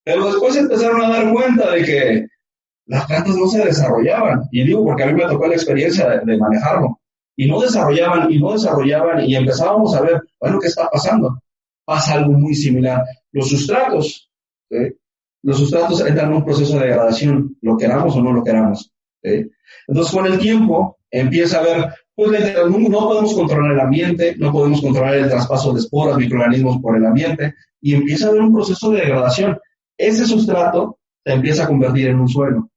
pero 0.05 0.27
después 0.27 0.55
empezaron 0.55 1.01
a 1.01 1.09
dar 1.09 1.33
cuenta 1.33 1.69
de 1.71 1.83
que 1.83 2.27
las 2.85 3.05
plantas 3.07 3.35
no 3.35 3.45
se 3.45 3.65
desarrollaban. 3.65 4.43
Y 4.53 4.63
digo 4.63 4.85
porque 4.85 5.03
a 5.03 5.07
mí 5.07 5.15
me 5.15 5.27
tocó 5.27 5.47
la 5.47 5.55
experiencia 5.55 6.21
de, 6.25 6.37
manejarlo. 6.37 7.01
Y 7.35 7.45
no 7.45 7.59
desarrollaban, 7.59 8.31
y 8.31 8.39
no 8.39 8.53
desarrollaban, 8.53 9.19
y 9.25 9.35
empezábamos 9.35 9.93
a 9.97 10.01
ver, 10.01 10.21
bueno, 10.39 10.59
¿qué 10.61 10.67
está 10.67 10.89
pasando? 10.89 11.41
Pasa 11.83 12.13
algo 12.13 12.31
muy 12.31 12.55
similar. 12.55 13.03
Los 13.33 13.49
sustratos, 13.49 14.31
los 15.43 15.57
sustratos 15.57 15.99
entran 16.07 16.29
en 16.29 16.37
un 16.37 16.45
proceso 16.45 16.79
de 16.79 16.87
degradación, 16.87 17.57
lo 17.59 17.75
queramos 17.75 18.15
o 18.15 18.21
no 18.21 18.31
lo 18.31 18.45
queramos. 18.45 18.93
Entonces, 19.21 20.13
con 20.13 20.25
el 20.25 20.39
tiempo, 20.39 20.99
empieza 21.11 21.57
a 21.57 21.61
haber 21.61 21.93
no 22.27 22.99
podemos 23.07 23.33
controlar 23.33 23.73
el 23.73 23.79
ambiente, 23.79 24.35
no 24.37 24.51
podemos 24.51 24.81
controlar 24.81 25.15
el 25.15 25.29
traspaso 25.29 25.73
de 25.73 25.79
esporas, 25.79 26.17
microorganismos 26.17 26.81
por 26.81 26.97
el 26.97 27.05
ambiente, 27.05 27.55
y 27.81 27.95
empieza 27.95 28.27
a 28.27 28.29
haber 28.29 28.41
un 28.41 28.53
proceso 28.53 28.91
de 28.91 29.01
degradación. 29.01 29.57
Ese 29.97 30.25
sustrato 30.25 30.99
se 31.23 31.33
empieza 31.33 31.63
a 31.63 31.67
convertir 31.67 32.07
en 32.07 32.19
un 32.19 32.27
suelo. 32.27 32.69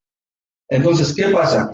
Entonces, 0.68 1.14
¿qué 1.14 1.28
pasa? 1.28 1.72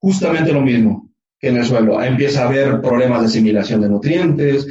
Justamente 0.00 0.52
lo 0.52 0.60
mismo 0.60 1.10
que 1.38 1.48
en 1.48 1.58
el 1.58 1.66
suelo. 1.66 2.02
Empieza 2.02 2.42
a 2.42 2.48
haber 2.48 2.80
problemas 2.80 3.20
de 3.20 3.26
asimilación 3.26 3.80
de 3.80 3.88
nutrientes. 3.88 4.66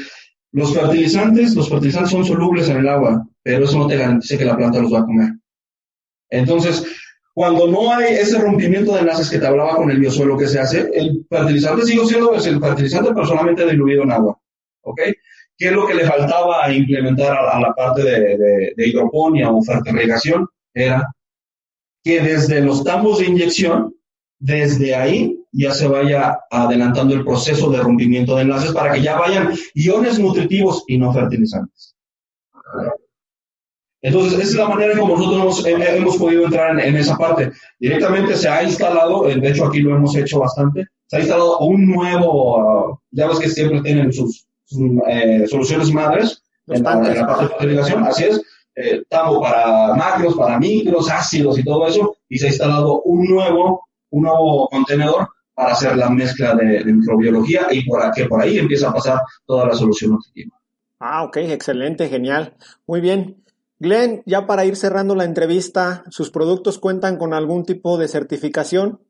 Los 0.51 0.73
fertilizantes, 0.73 1.55
los 1.55 1.69
fertilizantes 1.69 2.11
son 2.11 2.25
solubles 2.25 2.69
en 2.69 2.77
el 2.77 2.87
agua, 2.87 3.27
pero 3.41 3.65
eso 3.65 3.77
no 3.77 3.87
te 3.87 3.97
garantiza 3.97 4.37
que 4.37 4.45
la 4.45 4.57
planta 4.57 4.79
los 4.79 4.93
va 4.93 4.99
a 4.99 5.05
comer. 5.05 5.33
Entonces, 6.29 6.85
cuando 7.33 7.67
no 7.67 7.91
hay 7.93 8.13
ese 8.13 8.37
rompimiento 8.39 8.93
de 8.93 9.01
enlaces 9.01 9.29
que 9.29 9.39
te 9.39 9.47
hablaba 9.47 9.75
con 9.75 9.89
el 9.89 9.99
biosuelo 9.99 10.37
que 10.37 10.47
se 10.47 10.59
hace, 10.59 10.91
el 10.93 11.25
fertilizante 11.27 11.83
sigue 11.83 12.05
siendo 12.05 12.33
el 12.33 12.59
fertilizante, 12.59 13.11
pero 13.13 13.25
solamente 13.25 13.65
diluido 13.65 14.03
en 14.03 14.11
agua. 14.11 14.39
¿Ok? 14.81 15.01
¿Qué 15.57 15.67
es 15.67 15.71
lo 15.71 15.87
que 15.87 15.95
le 15.95 16.05
faltaba 16.05 16.71
implementar 16.71 17.35
a, 17.35 17.59
la 17.59 17.73
parte 17.73 18.03
de, 18.03 18.73
hidroponía 18.77 19.49
o 19.49 19.63
fertilización? 19.63 20.47
Era 20.73 21.07
que 22.03 22.21
desde 22.21 22.61
los 22.61 22.83
tambos 22.83 23.19
de 23.19 23.25
inyección, 23.25 23.95
desde 24.39 24.93
ahí 24.93 25.39
ya 25.51 25.71
se 25.71 25.87
vaya 25.87 26.37
adelantando 26.51 27.15
el 27.15 27.23
proceso 27.23 27.71
de 27.71 27.79
rompimiento 27.79 28.35
de 28.35 28.41
enlaces 28.43 28.73
para 28.73 28.93
que 28.93 29.01
ya 29.01 29.17
vayan 29.17 29.53
iones 29.73 30.19
nutritivos 30.19 30.83
y 30.87 30.97
no 30.97 31.13
fertilizantes. 31.13 31.95
Entonces, 34.03 34.33
esa 34.33 34.43
es 34.43 34.55
la 34.55 34.67
manera 34.67 34.91
en 34.91 34.99
como 34.99 35.15
nosotros 35.15 35.65
hemos, 35.65 36.17
podido 36.17 36.43
entrar 36.43 36.77
en, 36.77 36.95
esa 36.97 37.17
parte. 37.17 37.51
Directamente 37.79 38.35
se 38.35 38.49
ha 38.49 38.61
instalado, 38.61 39.29
eh, 39.29 39.39
de 39.39 39.49
hecho 39.49 39.65
aquí 39.65 39.79
lo 39.79 39.95
hemos 39.95 40.13
hecho 40.17 40.39
bastante, 40.39 40.87
se 41.07 41.15
ha 41.15 41.19
instalado 41.21 41.59
un 41.59 41.85
nuevo, 41.87 42.89
uh, 42.89 42.97
ya 43.11 43.27
ves 43.27 43.39
que 43.39 43.49
siempre 43.49 43.81
tienen 43.81 44.11
sus, 44.11 44.45
eh, 45.07 45.47
soluciones 45.47 45.89
madres, 45.93 46.43
en 46.67 46.83
la, 46.83 46.93
en 47.61 47.75
la 47.75 48.07
así 48.07 48.25
es, 48.25 48.41
eh, 48.75 49.03
para 49.09 49.93
macros, 49.95 50.35
para 50.35 50.59
micros, 50.59 51.09
ácidos 51.09 51.57
y 51.57 51.63
todo 51.63 51.87
eso, 51.87 52.17
y 52.27 52.37
se 52.37 52.47
ha 52.47 52.49
instalado 52.49 53.03
un 53.03 53.25
nuevo, 53.25 53.87
un 54.09 54.23
nuevo 54.23 54.67
contenedor 54.67 55.29
para 55.53 55.71
hacer 55.71 55.95
la 55.95 56.09
mezcla 56.09 56.53
de, 56.55 56.83
microbiología 56.83 57.67
y 57.71 57.85
por 57.85 58.11
que 58.11 58.25
por 58.25 58.41
ahí 58.41 58.57
empieza 58.57 58.89
a 58.89 58.93
pasar 58.93 59.21
toda 59.45 59.67
la 59.67 59.75
solución 59.75 60.11
nutritiva. 60.11 60.59
Ah, 60.99 61.23
ok, 61.23 61.37
excelente, 61.37 62.09
genial. 62.09 62.55
Muy 62.85 62.99
bien. 62.99 63.42
Glenn, 63.83 64.23
ya 64.25 64.47
para 64.47 64.63
ir 64.63 64.77
cerrando 64.77 65.13
la 65.13 65.25
entrevista, 65.25 66.05
¿sus 66.09 66.31
productos 66.31 66.79
cuentan 66.79 67.17
con 67.17 67.33
algún 67.33 67.65
tipo 67.65 67.97
de 67.97 68.07
certificación? 68.07 69.01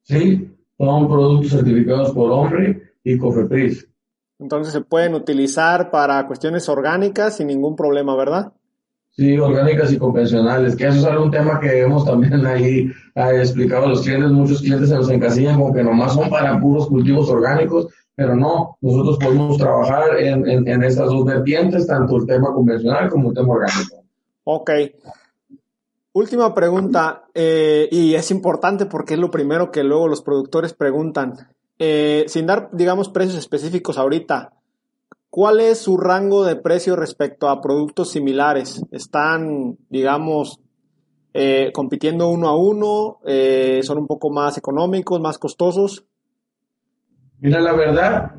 Sí, 0.00 0.50
son 0.78 1.08
productos 1.08 1.50
certificados 1.50 2.10
por 2.12 2.32
Hombre 2.32 2.94
y 3.04 3.18
Cofepris. 3.18 3.86
Entonces 4.38 4.72
se 4.72 4.80
pueden 4.80 5.14
utilizar 5.14 5.90
para 5.90 6.26
cuestiones 6.26 6.70
orgánicas 6.70 7.36
sin 7.36 7.48
ningún 7.48 7.76
problema, 7.76 8.16
¿verdad? 8.16 8.54
Sí, 9.10 9.38
orgánicas 9.38 9.92
y 9.92 9.98
convencionales, 9.98 10.74
que 10.74 10.86
eso 10.86 11.00
es 11.00 11.04
algún 11.04 11.30
tema 11.30 11.60
que 11.60 11.82
hemos 11.82 12.06
también 12.06 12.46
ahí 12.46 12.90
explicado 13.14 13.84
a 13.84 13.88
los 13.90 14.00
clientes. 14.00 14.30
Muchos 14.30 14.62
clientes 14.62 14.88
se 14.88 14.94
nos 14.94 15.10
encasillan 15.10 15.60
como 15.60 15.74
que 15.74 15.84
nomás 15.84 16.14
son 16.14 16.30
para 16.30 16.58
puros 16.58 16.86
cultivos 16.88 17.28
orgánicos, 17.28 17.88
pero 18.22 18.36
no, 18.36 18.78
nosotros 18.80 19.18
podemos 19.18 19.58
trabajar 19.58 20.16
en, 20.16 20.68
en, 20.68 20.82
estas 20.84 21.08
dos 21.08 21.24
vertientes, 21.24 21.88
tanto 21.88 22.16
el 22.18 22.24
tema 22.26 22.52
convencional 22.52 23.10
como 23.10 23.30
el 23.30 23.34
tema 23.34 23.54
orgánico. 23.54 23.96
Ok. 24.44 24.70
Última 26.12 26.54
pregunta, 26.54 27.24
eh, 27.34 27.88
y 27.90 28.14
es 28.14 28.30
importante 28.30 28.86
porque 28.86 29.14
es 29.14 29.20
lo 29.20 29.32
primero 29.32 29.72
que 29.72 29.82
luego 29.82 30.06
los 30.06 30.22
productores 30.22 30.72
preguntan. 30.72 31.34
Eh, 31.80 32.24
sin 32.28 32.46
dar, 32.46 32.68
digamos, 32.72 33.08
precios 33.08 33.38
específicos 33.38 33.98
ahorita, 33.98 34.52
¿Cuál 35.34 35.60
es 35.60 35.78
su 35.78 35.96
rango 35.96 36.44
de 36.44 36.56
precio 36.56 36.94
respecto 36.94 37.48
a 37.48 37.62
productos 37.62 38.10
similares? 38.10 38.84
¿Están, 38.90 39.78
digamos, 39.88 40.60
eh, 41.32 41.70
compitiendo 41.72 42.28
uno 42.28 42.48
a 42.48 42.54
uno? 42.54 43.18
¿Son 43.82 43.96
un 43.96 44.06
poco 44.06 44.28
más 44.28 44.58
económicos, 44.58 45.22
más 45.22 45.38
costosos? 45.38 46.04
Mira, 47.42 47.60
la 47.60 47.72
verdad, 47.72 48.30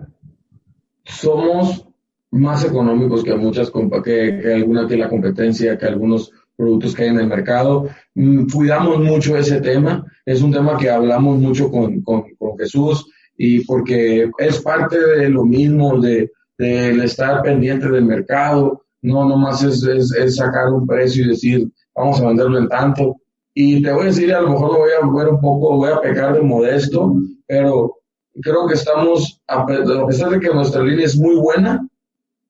somos 1.04 1.86
más 2.32 2.64
económicos 2.64 3.24
que 3.24 3.36
muchas 3.36 3.70
que, 3.70 4.40
que 4.42 4.54
alguna 4.54 4.88
que 4.88 4.98
la 4.98 5.10
competencia, 5.10 5.78
que 5.78 5.86
algunos 5.86 6.32
productos 6.56 6.96
que 6.96 7.04
hay 7.04 7.10
en 7.10 7.20
el 7.20 7.28
mercado. 7.28 7.90
Mm, 8.16 8.48
cuidamos 8.48 9.00
mucho 9.00 9.38
ese 9.38 9.60
tema. 9.60 10.06
Es 10.26 10.42
un 10.42 10.54
tema 10.54 10.78
que 10.78 10.90
hablamos 10.90 11.38
mucho 11.38 11.70
con, 11.70 12.02
con, 12.02 12.24
con 12.40 12.58
Jesús 12.58 13.06
y 13.38 13.66
porque 13.66 14.32
es 14.38 14.62
parte 14.62 14.98
de 14.98 15.30
lo 15.30 15.44
mismo 15.44 16.00
de 16.00 16.32
del 16.58 17.02
estar 17.02 17.42
pendiente 17.42 17.90
del 17.90 18.06
mercado, 18.06 18.86
no 19.02 19.28
nomás 19.28 19.64
es, 19.64 19.84
es, 19.84 20.36
sacar 20.36 20.72
un 20.72 20.88
precio 20.88 21.26
y 21.26 21.30
decir, 21.30 21.70
vamos 21.94 22.22
a 22.22 22.28
venderlo 22.28 22.58
en 22.58 22.70
tanto. 22.70 23.18
Y 23.54 23.82
te 23.82 23.92
voy 23.92 24.04
a 24.04 24.06
decir, 24.06 24.34
a 24.34 24.42
lo 24.42 24.52
mejor 24.52 24.72
lo 24.72 24.80
voy 24.80 24.92
a 24.92 25.24
ver 25.24 25.34
un 25.34 25.42
poco, 25.42 25.76
voy 25.76 25.92
a 25.92 26.00
pecar 26.00 26.34
de 26.34 26.42
modesto, 26.42 27.16
pero 27.46 27.98
creo 28.42 28.68
que 28.68 28.74
estamos, 28.74 29.42
a 29.48 29.66
pesar 29.66 30.30
de 30.32 30.40
que 30.40 30.54
nuestra 30.54 30.84
línea 30.84 31.06
es 31.06 31.18
muy 31.18 31.36
buena, 31.36 31.88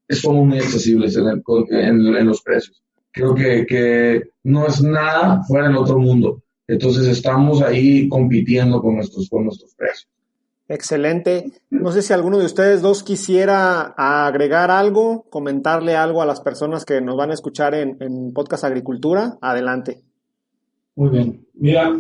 somos 0.09 0.45
muy 0.45 0.59
accesibles 0.59 1.15
en, 1.17 1.43
en, 1.71 2.27
los 2.27 2.41
precios. 2.41 2.81
Creo 3.11 3.34
que, 3.34 3.65
que 3.65 4.23
no 4.43 4.67
es 4.67 4.81
nada 4.81 5.43
fuera 5.43 5.67
del 5.67 5.77
otro 5.77 5.97
mundo. 5.99 6.41
Entonces 6.67 7.07
estamos 7.07 7.61
ahí 7.61 8.07
compitiendo 8.09 8.81
con 8.81 8.95
nuestros, 8.95 9.29
con 9.29 9.45
nuestros 9.45 9.73
precios. 9.75 10.07
Excelente. 10.67 11.51
No 11.69 11.91
sé 11.91 12.01
si 12.01 12.13
alguno 12.13 12.39
de 12.39 12.45
ustedes 12.45 12.81
dos 12.81 13.03
quisiera 13.03 13.93
agregar 13.97 14.71
algo, 14.71 15.25
comentarle 15.29 15.95
algo 15.95 16.21
a 16.21 16.25
las 16.25 16.39
personas 16.39 16.86
que 16.86 17.01
nos 17.01 17.17
van 17.17 17.31
a 17.31 17.34
escuchar 17.34 17.75
en, 17.75 18.34
Podcast 18.34 18.63
Agricultura. 18.63 19.38
Adelante. 19.41 20.01
Muy 20.95 21.09
bien. 21.09 21.45
Mira, 21.53 21.93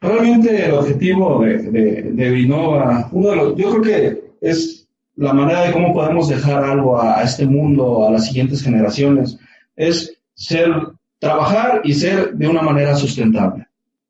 realmente 0.00 0.66
el 0.66 0.72
objetivo 0.72 1.42
de, 1.42 1.58
de, 1.58 2.02
de 2.12 2.30
Vinova, 2.30 3.08
uno 3.12 3.30
de 3.30 3.36
los, 3.36 3.56
yo 3.56 3.70
creo 3.70 3.82
que 3.82 4.24
es 4.40 4.88
la 5.16 5.32
manera 5.32 5.62
de 5.62 5.72
cómo 5.72 5.94
podemos 5.94 6.28
dejar 6.28 6.64
algo 6.64 7.00
a, 7.00 7.22
este 7.22 7.46
mundo, 7.46 8.06
a 8.06 8.12
las 8.12 8.26
siguientes 8.26 8.62
generaciones, 8.62 9.38
es 9.74 10.18
ser, 10.34 10.70
trabajar 11.18 11.80
y 11.84 11.94
ser 11.94 12.34
de 12.34 12.46
una 12.46 12.62
manera 12.62 12.94
sustentable. 12.94 13.66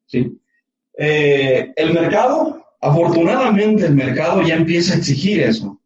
¿sí? 0.06 0.36
Eh, 0.98 1.72
el 1.76 1.94
mercado 1.94 2.66
Afortunadamente 2.80 3.86
el 3.86 3.94
mercado 3.94 4.42
ya 4.42 4.54
empieza 4.54 4.94
a 4.94 4.98
exigir 4.98 5.40
eso. 5.40 5.80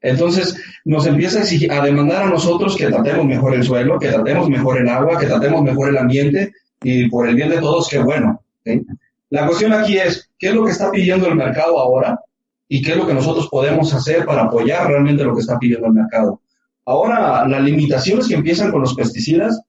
Entonces 0.00 0.56
nos 0.84 1.06
empieza 1.06 1.40
a, 1.40 1.78
a 1.80 1.84
demandar 1.84 2.22
a 2.22 2.30
nosotros 2.30 2.76
que 2.76 2.86
tratemos 2.86 3.26
mejor 3.26 3.54
el 3.54 3.64
suelo, 3.64 3.98
que 3.98 4.08
tratemos 4.08 4.48
mejor 4.48 4.78
el 4.78 4.88
agua, 4.88 5.18
que 5.18 5.26
tratemos 5.26 5.62
mejor 5.62 5.88
el 5.88 5.98
ambiente 5.98 6.52
y 6.82 7.08
por 7.08 7.28
el 7.28 7.34
bien 7.34 7.48
de 7.48 7.58
todos, 7.58 7.88
qué 7.88 7.98
bueno. 7.98 8.40
La 9.34 9.46
cuestión 9.46 9.72
aquí 9.72 9.98
es, 9.98 10.30
¿qué 10.38 10.50
es 10.50 10.54
lo 10.54 10.64
que 10.64 10.70
está 10.70 10.92
pidiendo 10.92 11.26
el 11.26 11.34
mercado 11.34 11.80
ahora? 11.80 12.20
¿Y 12.68 12.80
qué 12.80 12.92
es 12.92 12.96
lo 12.96 13.04
que 13.04 13.14
nosotros 13.14 13.48
podemos 13.48 13.92
hacer 13.92 14.24
para 14.24 14.42
apoyar 14.42 14.86
realmente 14.86 15.24
lo 15.24 15.34
que 15.34 15.40
está 15.40 15.58
pidiendo 15.58 15.88
el 15.88 15.92
mercado? 15.92 16.40
Ahora, 16.84 17.44
las 17.48 17.60
limitaciones 17.64 18.28
que 18.28 18.36
empiezan 18.36 18.70
con 18.70 18.82
los 18.82 18.94
pesticidas, 18.94 19.60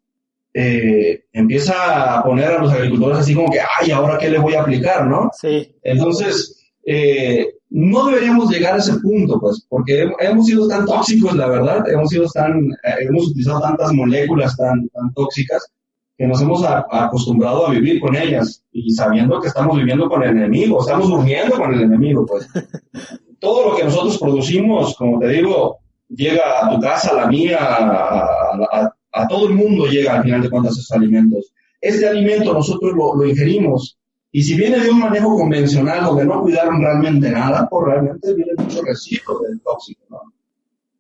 eh, 0.53 1.24
empieza 1.34 2.20
a 2.20 2.24
poner 2.24 2.51
a 2.51 2.61
los 2.61 2.72
agricultores 2.72 3.18
así 3.18 3.34
como 3.34 3.51
que, 3.51 3.57
ay, 3.82 3.89
¿ahora 3.89 4.20
qué 4.20 4.30
le 4.30 4.38
voy 4.38 4.53
a 4.53 4.61
aplicar, 4.61 5.07
no? 5.07 5.32
Sí. 5.34 5.76
Entonces, 5.82 6.72
eh, 6.86 7.55
no 7.72 8.05
deberíamos 8.05 8.51
llegar 8.51 8.76
a 8.76 8.78
ese 8.78 8.99
punto, 8.99 9.39
pues, 9.39 9.66
porque 9.68 10.07
hemos 10.20 10.45
sido 10.45 10.68
tan 10.68 10.86
tóxicos, 10.86 11.36
la 11.36 11.47
verdad, 11.47 11.89
hemos 11.89 12.11
sido 12.11 12.28
tan, 12.32 12.70
eh, 12.84 13.07
hemos 13.09 13.30
utilizado 13.30 13.61
tantas 13.61 13.91
moléculas 13.93 14.55
tan, 14.55 14.88
tan 14.89 15.11
tóxicas 15.16 15.72
que 16.18 16.28
nos 16.28 16.41
hemos 16.41 16.63
acostumbrado 16.63 17.68
a 17.68 17.72
vivir 17.72 17.99
con 17.99 18.16
ellas 18.16 18.63
y 18.72 18.91
sabiendo 18.91 19.39
que 19.41 19.49
estamos 19.49 19.78
viviendo 19.78 20.07
con 20.09 20.24
el 20.24 20.30
enemigo, 20.30 20.80
estamos 20.80 21.09
durmiendo 21.09 21.57
con 21.57 21.74
el 21.74 21.82
enemigo, 21.82 22.26
pues. 22.26 22.47
Todo 23.39 23.70
lo 23.70 23.76
que 23.76 23.84
nosotros 23.84 24.18
producimos, 24.18 24.95
como 24.95 25.20
te 25.20 25.28
digo, 25.28 25.80
llega 26.07 26.66
a 26.66 26.70
tu 26.70 26.80
casa, 26.80 27.11
a 27.11 27.16
la 27.16 27.28
mía, 27.28 27.59
a, 27.61 28.93
a, 29.11 29.28
todo 29.28 29.47
el 29.47 29.53
mundo 29.53 29.86
llega 29.86 30.13
al 30.13 30.24
final 30.24 30.41
de 30.41 30.49
cuentas 30.49 30.74
esos 30.74 30.91
alimentos. 30.91 31.53
Este 31.80 32.07
alimento 32.07 32.53
nosotros 32.53 32.93
lo, 32.95 33.16
lo 33.16 33.28
ingerimos 33.28 33.97
y 34.32 34.43
si 34.43 34.55
viene 34.55 34.80
de 34.80 34.89
un 34.89 34.99
manejo 34.99 35.38
convencional 35.38 36.03
donde 36.03 36.26
no 36.26 36.41
cuidaron 36.41 36.82
realmente 36.82 37.30
nada, 37.30 37.68
pues 37.70 37.86
realmente 37.86 38.34
viene 38.34 38.51
mucho 38.57 38.82
residuo 38.84 39.39
del 39.39 39.61
tóxico. 39.61 40.03
¿no? 40.09 40.34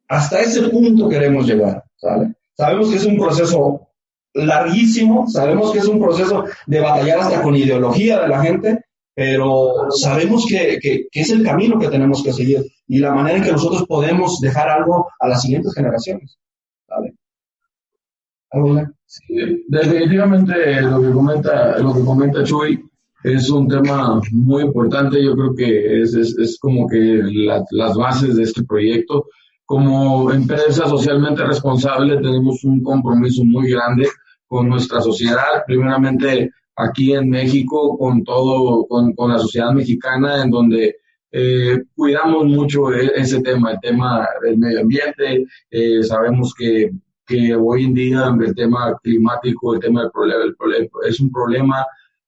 Hasta 0.07 0.39
ese 0.39 0.69
punto 0.69 1.09
queremos 1.09 1.45
llegar, 1.45 1.83
¿sale? 1.97 2.33
Sabemos 2.53 2.89
que 2.89 2.95
es 2.95 3.05
un 3.05 3.17
proceso 3.17 3.84
larguísimo, 4.35 5.27
sabemos 5.27 5.71
que 5.71 5.79
es 5.79 5.87
un 5.87 5.99
proceso 5.99 6.45
de 6.67 6.79
batallar 6.79 7.19
hasta 7.19 7.41
con 7.41 7.55
ideología 7.55 8.21
de 8.21 8.27
la 8.27 8.41
gente, 8.41 8.85
pero 9.15 9.89
sabemos 9.91 10.45
que, 10.45 10.77
que, 10.81 11.07
es 11.11 11.29
el 11.31 11.43
camino 11.43 11.79
que 11.79 11.87
tenemos 11.87 12.21
que 12.21 12.33
seguir 12.33 12.65
y 12.87 12.99
la 12.99 13.13
manera 13.13 13.37
en 13.37 13.43
que 13.43 13.51
nosotros 13.53 13.85
podemos 13.87 14.39
dejar 14.41 14.69
algo 14.69 15.07
a 15.19 15.29
las 15.29 15.41
siguientes 15.41 15.73
generaciones. 15.73 16.37
¿Vale? 16.87 17.15
¿Algo, 18.51 18.81
sí, 19.05 19.65
definitivamente 19.69 20.81
lo 20.81 21.01
que 21.01 21.11
comenta, 21.11 21.77
lo 21.79 21.93
que 21.93 22.03
comenta 22.03 22.43
Chuy 22.43 22.83
es 23.23 23.49
un 23.49 23.67
tema 23.69 24.21
muy 24.31 24.63
importante, 24.63 25.23
yo 25.23 25.33
creo 25.33 25.55
que 25.55 26.01
es, 26.01 26.13
es, 26.13 26.37
es 26.37 26.59
como 26.59 26.87
que 26.87 27.23
las 27.71 27.95
bases 27.95 28.35
de 28.35 28.43
este 28.43 28.63
proyecto. 28.63 29.27
Como 29.65 30.31
empresa 30.31 30.87
socialmente 30.87 31.43
responsable 31.43 32.17
tenemos 32.17 32.63
un 32.65 32.83
compromiso 32.83 33.43
muy 33.43 33.71
grande 33.71 34.07
con 34.55 34.69
nuestra 34.69 35.01
sociedad, 35.01 35.65
primeramente 35.67 36.49
aquí 36.77 37.13
en 37.13 37.29
México, 37.29 37.97
con 37.97 38.23
todo, 38.23 38.87
con, 38.87 39.13
la 39.29 39.37
sociedad 39.37 39.73
mexicana, 39.73 40.41
en 40.43 40.49
donde 40.49 40.95
eh, 41.29 41.83
cuidamos 41.93 42.45
mucho 42.45 42.89
e, 42.93 43.11
ese 43.17 43.41
tema, 43.41 43.73
el 43.73 43.79
tema 43.81 44.25
del 44.41 44.57
medio 44.57 44.79
ambiente. 44.79 45.45
Eh, 45.69 46.01
sabemos 46.03 46.53
que, 46.57 46.89
que 47.27 47.53
hoy 47.53 47.83
en 47.83 47.93
día 47.93 48.33
el 48.39 48.55
tema 48.55 48.97
climático, 49.03 49.73
el 49.73 49.81
tema 49.81 50.03
del 50.03 50.11
problema, 50.11 50.43
el 50.45 50.55
problema 50.55 50.87
es 51.05 51.19
un 51.19 51.31
problema 51.33 51.85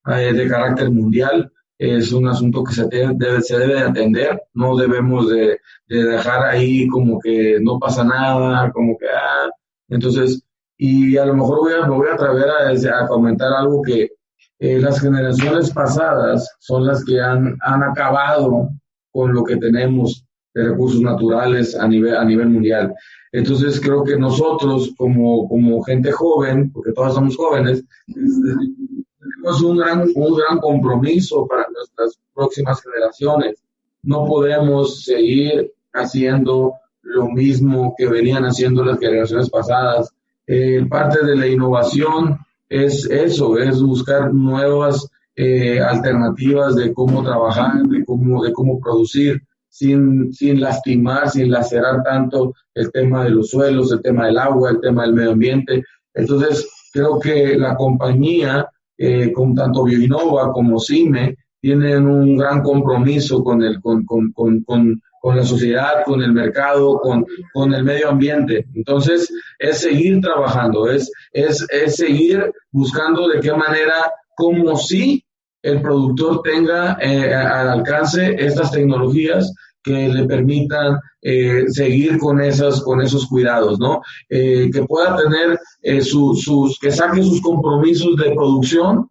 eh, 0.08 0.34
de 0.34 0.50
carácter 0.50 0.92
mundial. 0.92 1.50
Es 1.80 2.12
un 2.12 2.28
asunto 2.28 2.62
que 2.62 2.74
se 2.74 2.88
debe, 2.90 3.40
se 3.42 3.58
debe 3.58 3.76
de 3.76 3.88
atender. 3.88 4.42
No 4.54 4.76
debemos 4.76 5.30
de, 5.30 5.60
dejar 5.88 6.44
ahí 6.44 6.90
como 6.90 7.22
que 7.22 7.58
no 7.62 7.80
pasa 7.80 8.04
nada, 8.04 8.70
como 8.74 8.98
que, 8.98 9.06
ah, 9.08 9.50
entonces, 9.88 10.44
y 10.78 11.18
a 11.18 11.26
lo 11.26 11.36
mejor 11.36 11.60
voy 11.60 11.74
a, 11.74 11.88
me 11.88 11.96
voy 11.96 12.08
a 12.08 12.14
atrever 12.14 12.50
a, 12.50 13.08
comentar 13.08 13.52
algo 13.54 13.82
que 13.82 14.12
eh, 14.60 14.80
las 14.80 15.00
generaciones 15.00 15.72
pasadas 15.72 16.56
son 16.60 16.86
las 16.86 17.04
que 17.04 17.20
han, 17.20 17.58
han 17.62 17.84
acabado 17.84 18.70
con 19.12 19.34
lo 19.34 19.44
que 19.44 19.58
tenemos 19.58 20.24
de 20.54 20.70
recursos 20.70 21.02
naturales 21.02 21.76
a 21.76 21.88
nivel, 21.88 22.16
a 22.16 22.26
nivel 22.26 22.50
mundial. 22.50 22.94
Entonces 23.32 23.80
creo 23.80 24.04
que 24.04 24.18
nosotros 24.18 24.94
como, 24.98 25.48
como 25.48 25.84
gente 25.84 26.12
joven, 26.12 26.72
porque 26.72 26.94
todos 26.94 27.14
somos 27.14 27.36
jóvenes, 27.36 27.84
tenemos 28.08 29.62
un 29.62 29.78
gran, 29.78 30.08
un 30.16 30.36
gran 30.36 30.60
compromiso 30.60 31.46
para 31.48 31.68
nuestras 31.74 32.20
próximas 32.34 32.82
generaciones. 32.82 33.62
No 34.04 34.26
podemos 34.26 35.04
seguir 35.04 35.72
haciendo 35.94 36.74
lo 37.02 37.28
mismo 37.30 37.94
que 37.98 38.08
venían 38.08 38.46
haciendo 38.46 38.84
las 38.84 39.00
generaciones 39.00 39.50
pasadas. 39.50 40.12
Eh, 40.48 40.86
parte 40.90 41.26
de 41.26 41.36
la 41.36 41.48
innovación 41.48 42.38
es 42.70 43.06
eso, 43.10 43.58
es 43.58 43.82
buscar 43.82 44.34
nuevas 44.34 45.08
eh, 45.36 45.80
alternativas 45.80 46.76
de 46.76 46.94
cómo 46.94 47.22
trabajar, 47.24 47.84
de 47.84 48.04
cómo, 48.06 48.44
de 48.44 48.54
cómo 48.54 48.80
producir, 48.80 49.42
sin, 49.70 50.34
sin 50.34 50.60
lastimar, 50.60 51.30
sin 51.30 51.52
lacerar 51.52 52.02
tanto 52.04 52.56
el 52.74 52.92
tema 52.92 53.24
de 53.26 53.30
los 53.30 53.50
suelos, 53.50 53.92
el 53.92 54.02
tema 54.02 54.26
del 54.26 54.38
agua, 54.40 54.72
el 54.72 54.82
tema 54.82 55.04
del 55.04 55.14
medio 55.14 55.32
ambiente. 55.34 55.84
Entonces, 56.14 56.68
creo 56.92 57.20
que 57.20 57.56
la 57.58 57.76
compañía, 57.76 58.68
eh, 58.98 59.32
con 59.32 59.54
tanto 59.54 59.84
Bioinova 59.84 60.52
como 60.52 60.80
CIME, 60.80 61.38
tienen 61.62 62.08
un 62.08 62.38
gran 62.38 62.64
compromiso 62.64 63.44
con, 63.44 63.62
el, 63.62 63.80
con, 63.82 64.06
con, 64.06 64.32
con, 64.32 64.64
con 64.64 65.02
la 65.24 65.44
sociedad, 65.44 66.04
con 66.06 66.22
el 66.22 66.32
mercado, 66.32 67.00
con, 67.00 67.26
con 67.54 67.74
el 67.74 67.84
medio 67.84 68.10
ambiente. 68.10 68.66
Entonces, 68.74 69.30
es 69.60 69.80
seguir 69.80 70.22
trabajando, 70.22 70.90
es, 70.90 71.12
es, 71.32 71.66
es 71.70 71.96
seguir 71.96 72.52
buscando 72.72 73.28
de 73.28 73.40
qué 73.40 73.54
manera, 73.54 74.12
como 74.36 74.78
si 74.78 75.24
el 75.64 75.82
productor 75.82 76.42
tenga 76.44 76.98
eh, 77.02 77.34
al 77.34 77.70
alcance 77.70 78.36
estas 78.38 78.72
tecnologías 78.72 79.54
que 79.84 80.08
le 80.10 80.26
permitan 80.26 81.00
eh, 81.22 81.66
seguir 81.68 82.18
con 82.20 82.42
esas 82.42 82.82
con 82.82 83.02
esos 83.02 83.28
cuidados, 83.28 83.80
¿no? 83.80 84.02
Eh, 84.30 84.70
que 84.72 84.84
pueda 84.84 85.18
tener 85.18 86.04
sus 86.04 86.78
que 86.80 86.92
saque 86.92 87.24
sus 87.24 87.42
compromisos 87.42 88.16
de 88.18 88.32
producción 88.32 89.10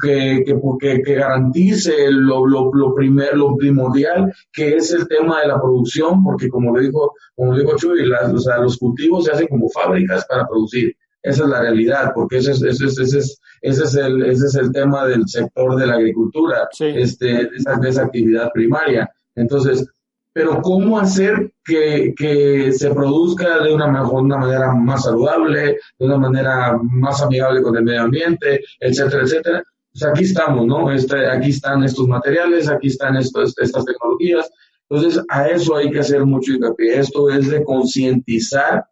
que, 0.00 0.44
que, 0.44 1.02
que, 1.02 1.14
garantice 1.14 2.10
lo, 2.10 2.46
lo, 2.46 2.70
lo, 2.72 2.94
primer, 2.94 3.36
lo 3.36 3.56
primordial, 3.56 4.32
que 4.52 4.76
es 4.76 4.92
el 4.92 5.06
tema 5.08 5.40
de 5.40 5.48
la 5.48 5.60
producción, 5.60 6.22
porque 6.22 6.48
como 6.48 6.76
le 6.76 6.86
dijo, 6.86 7.12
como 7.34 7.56
dijo 7.56 7.76
Chuy, 7.76 8.10
o 8.10 8.38
sea, 8.38 8.58
los 8.58 8.76
cultivos 8.78 9.24
se 9.24 9.32
hacen 9.32 9.48
como 9.48 9.68
fábricas 9.68 10.24
para 10.26 10.46
producir. 10.46 10.94
Esa 11.22 11.44
es 11.44 11.48
la 11.48 11.62
realidad, 11.62 12.12
porque 12.14 12.36
ese 12.36 12.52
es, 12.52 12.62
ese 12.62 12.84
es, 12.84 12.98
ese 12.98 13.18
es, 13.18 13.40
ese 13.62 13.84
es, 13.84 13.94
el, 13.94 14.22
ese 14.26 14.46
es 14.46 14.54
el 14.56 14.72
tema 14.72 15.06
del 15.06 15.26
sector 15.26 15.74
de 15.76 15.86
la 15.86 15.94
agricultura, 15.94 16.68
este, 16.78 17.48
esa, 17.56 17.76
de 17.76 17.88
esa 17.88 18.02
actividad 18.02 18.50
primaria. 18.52 19.10
Entonces, 19.34 19.86
pero 20.34 20.60
cómo 20.60 20.98
hacer 20.98 21.52
que, 21.64 22.12
que 22.16 22.72
se 22.72 22.90
produzca 22.92 23.62
de 23.62 23.72
una, 23.72 23.86
mejor, 23.86 24.24
manera 24.24 24.74
más 24.74 25.04
saludable, 25.04 25.78
de 25.96 26.06
una 26.06 26.18
manera 26.18 26.76
más 26.82 27.22
amigable 27.22 27.62
con 27.62 27.76
el 27.76 27.84
medio 27.84 28.02
ambiente, 28.02 28.60
etcétera, 28.80 29.22
etcétera. 29.22 29.62
Pues 29.92 30.04
aquí 30.04 30.24
estamos, 30.24 30.66
¿no? 30.66 30.90
Este, 30.90 31.30
aquí 31.30 31.50
están 31.50 31.84
estos 31.84 32.08
materiales, 32.08 32.68
aquí 32.68 32.88
están 32.88 33.16
estas 33.16 33.54
tecnologías. 33.54 34.50
Entonces, 34.90 35.24
a 35.28 35.48
eso 35.48 35.76
hay 35.76 35.88
que 35.92 36.00
hacer 36.00 36.26
mucho 36.26 36.52
hincapié. 36.52 36.98
Esto 36.98 37.30
es 37.30 37.48
de 37.48 37.62
concientizar 37.62 38.84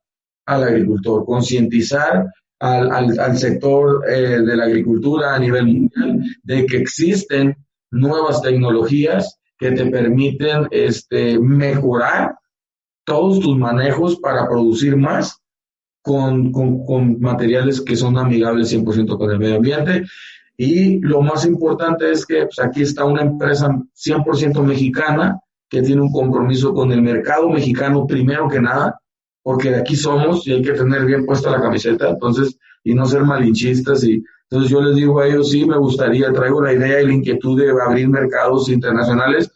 al 0.47 0.63
agricultor, 0.63 1.25
concientizar 1.25 2.33
al, 2.61 2.93
al, 2.93 3.19
al, 3.19 3.37
sector 3.37 4.09
eh, 4.09 4.43
de 4.43 4.57
la 4.57 4.67
agricultura 4.67 5.35
a 5.35 5.41
nivel 5.41 5.67
mundial 5.67 6.21
de 6.45 6.67
que 6.67 6.77
existen 6.77 7.57
nuevas 7.91 8.41
tecnologías 8.43 9.41
que 9.63 9.71
te 9.71 9.87
permiten 9.87 10.67
este, 10.73 11.39
mejorar 11.39 12.35
todos 13.05 13.39
tus 13.39 13.57
manejos 13.57 14.17
para 14.17 14.49
producir 14.49 14.97
más 14.97 15.41
con, 16.03 16.51
con, 16.51 16.85
con 16.85 17.21
materiales 17.21 17.81
que 17.81 17.95
son 17.95 18.19
amigables 18.19 18.75
100% 18.75 19.17
con 19.17 19.31
el 19.31 19.39
medio 19.39 19.57
ambiente. 19.57 20.05
Y 20.57 20.99
lo 20.99 21.23
más 21.23 21.47
importante 21.47 22.11
es 22.11 22.27
que 22.27 22.45
pues, 22.45 22.59
aquí 22.59 22.83
está 22.83 23.05
una 23.05 23.23
empresa 23.23 23.69
100% 23.69 24.65
mexicana 24.65 25.39
que 25.69 25.81
tiene 25.81 26.03
un 26.03 26.13
compromiso 26.13 26.75
con 26.75 26.91
el 26.91 27.01
mercado 27.01 27.49
mexicano 27.49 28.05
primero 28.05 28.49
que 28.49 28.61
nada, 28.61 29.01
porque 29.45 29.71
de 29.71 29.77
aquí 29.77 29.95
somos 29.95 30.45
y 30.47 30.55
hay 30.55 30.63
que 30.63 30.73
tener 30.73 31.05
bien 31.05 31.25
puesta 31.25 31.51
la 31.51 31.63
camiseta, 31.63 32.11
entonces, 32.11 32.59
y 32.83 32.95
no 32.95 33.07
ser 33.07 33.23
malinchistas 33.23 34.03
y 34.03 34.25
entonces 34.53 34.71
yo 34.71 34.83
les 34.83 34.97
digo 34.97 35.19
a 35.19 35.27
ellos, 35.27 35.51
sí, 35.51 35.65
me 35.65 35.79
gustaría, 35.79 36.31
traigo 36.31 36.61
la 36.61 36.75
idea 36.75 37.01
y 37.01 37.07
la 37.07 37.15
inquietud 37.15 37.59
de 37.59 37.71
abrir 37.71 38.07
mercados 38.07 38.69
internacionales, 38.69 39.51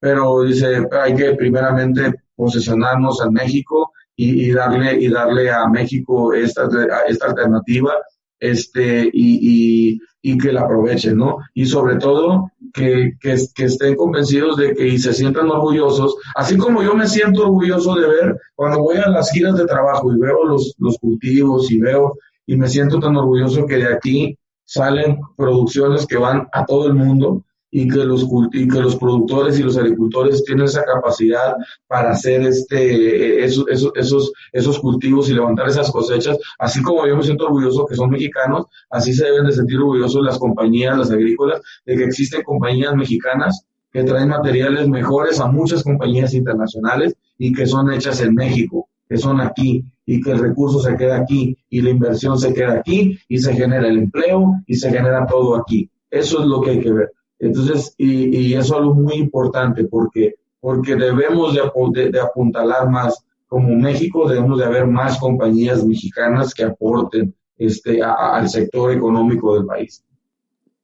pero 0.00 0.42
dice, 0.42 0.88
hay 0.90 1.14
que 1.14 1.34
primeramente 1.36 2.12
posicionarnos 2.34 3.24
en 3.24 3.32
México 3.32 3.92
y, 4.16 4.50
darle, 4.50 5.00
y 5.00 5.08
darle 5.08 5.52
a 5.52 5.68
México 5.68 6.34
esta, 6.34 6.68
esta 7.06 7.26
alternativa 7.28 7.92
este, 8.40 9.08
y, 9.12 9.92
y, 9.92 10.00
y, 10.20 10.36
que 10.36 10.52
la 10.52 10.62
aprovechen, 10.62 11.16
¿no? 11.16 11.38
Y 11.54 11.66
sobre 11.66 11.94
todo 11.98 12.50
que, 12.74 13.12
que, 13.20 13.36
que, 13.54 13.64
estén 13.66 13.94
convencidos 13.94 14.56
de 14.56 14.74
que 14.74 14.88
y 14.88 14.98
se 14.98 15.12
sientan 15.12 15.48
orgullosos, 15.48 16.16
así 16.34 16.56
como 16.56 16.82
yo 16.82 16.96
me 16.96 17.06
siento 17.06 17.42
orgulloso 17.42 17.94
de 17.94 18.08
ver 18.08 18.36
cuando 18.56 18.80
voy 18.80 18.96
a 18.96 19.08
las 19.10 19.30
giras 19.30 19.54
de 19.54 19.66
trabajo 19.66 20.12
y 20.12 20.18
veo 20.18 20.44
los, 20.44 20.74
los 20.78 20.98
cultivos 20.98 21.70
y 21.70 21.78
veo 21.78 22.14
y 22.46 22.56
me 22.56 22.68
siento 22.68 22.98
tan 22.98 23.16
orgulloso 23.16 23.64
que 23.64 23.76
de 23.76 23.94
aquí 23.94 24.36
salen 24.70 25.18
producciones 25.36 26.06
que 26.06 26.16
van 26.16 26.46
a 26.52 26.64
todo 26.64 26.86
el 26.86 26.94
mundo 26.94 27.42
y 27.72 27.88
que 27.88 28.04
los 28.04 28.24
y 28.52 28.68
que 28.68 28.80
los 28.80 28.94
productores 28.94 29.58
y 29.58 29.64
los 29.64 29.76
agricultores 29.76 30.44
tienen 30.44 30.66
esa 30.66 30.84
capacidad 30.84 31.56
para 31.88 32.12
hacer 32.12 32.42
este 32.42 33.44
esos, 33.44 33.64
esos, 33.96 34.32
esos, 34.52 34.78
cultivos 34.78 35.28
y 35.28 35.34
levantar 35.34 35.68
esas 35.68 35.90
cosechas, 35.90 36.38
así 36.60 36.82
como 36.82 37.04
yo 37.04 37.16
me 37.16 37.24
siento 37.24 37.46
orgulloso 37.46 37.84
que 37.84 37.96
son 37.96 38.10
mexicanos, 38.10 38.66
así 38.90 39.12
se 39.12 39.24
deben 39.24 39.46
de 39.46 39.52
sentir 39.52 39.78
orgullosos 39.78 40.24
las 40.24 40.38
compañías, 40.38 40.96
las 40.96 41.10
agrícolas, 41.10 41.60
de 41.84 41.96
que 41.96 42.04
existen 42.04 42.42
compañías 42.44 42.94
mexicanas 42.94 43.66
que 43.92 44.04
traen 44.04 44.28
materiales 44.28 44.88
mejores 44.88 45.40
a 45.40 45.48
muchas 45.48 45.82
compañías 45.82 46.32
internacionales 46.32 47.16
y 47.38 47.52
que 47.52 47.66
son 47.66 47.92
hechas 47.92 48.20
en 48.20 48.34
México, 48.34 48.88
que 49.08 49.16
son 49.16 49.40
aquí 49.40 49.84
y 50.10 50.20
que 50.20 50.32
el 50.32 50.40
recurso 50.40 50.80
se 50.80 50.96
queda 50.96 51.18
aquí 51.18 51.56
y 51.68 51.82
la 51.82 51.90
inversión 51.90 52.36
se 52.36 52.52
queda 52.52 52.72
aquí 52.72 53.16
y 53.28 53.38
se 53.38 53.54
genera 53.54 53.86
el 53.86 53.96
empleo 53.96 54.54
y 54.66 54.74
se 54.74 54.90
genera 54.90 55.24
todo 55.24 55.54
aquí. 55.54 55.88
Eso 56.10 56.40
es 56.40 56.46
lo 56.46 56.60
que 56.60 56.70
hay 56.70 56.80
que 56.80 56.92
ver. 56.92 57.12
Entonces, 57.38 57.94
y, 57.96 58.52
eso 58.54 58.74
es 58.74 58.80
algo 58.80 58.94
muy 58.94 59.14
importante 59.14 59.84
porque, 59.84 60.34
porque 60.58 60.96
debemos 60.96 61.54
de, 61.54 62.10
de, 62.10 62.20
apuntalar 62.20 62.90
más. 62.90 63.24
Como 63.46 63.72
México 63.76 64.28
debemos 64.28 64.58
de 64.58 64.64
haber 64.64 64.88
más 64.88 65.16
compañías 65.20 65.86
mexicanas 65.86 66.54
que 66.54 66.64
aporten 66.64 67.32
este, 67.56 68.02
al 68.02 68.48
sector 68.48 68.90
económico 68.90 69.54
del 69.54 69.64
país. 69.64 70.04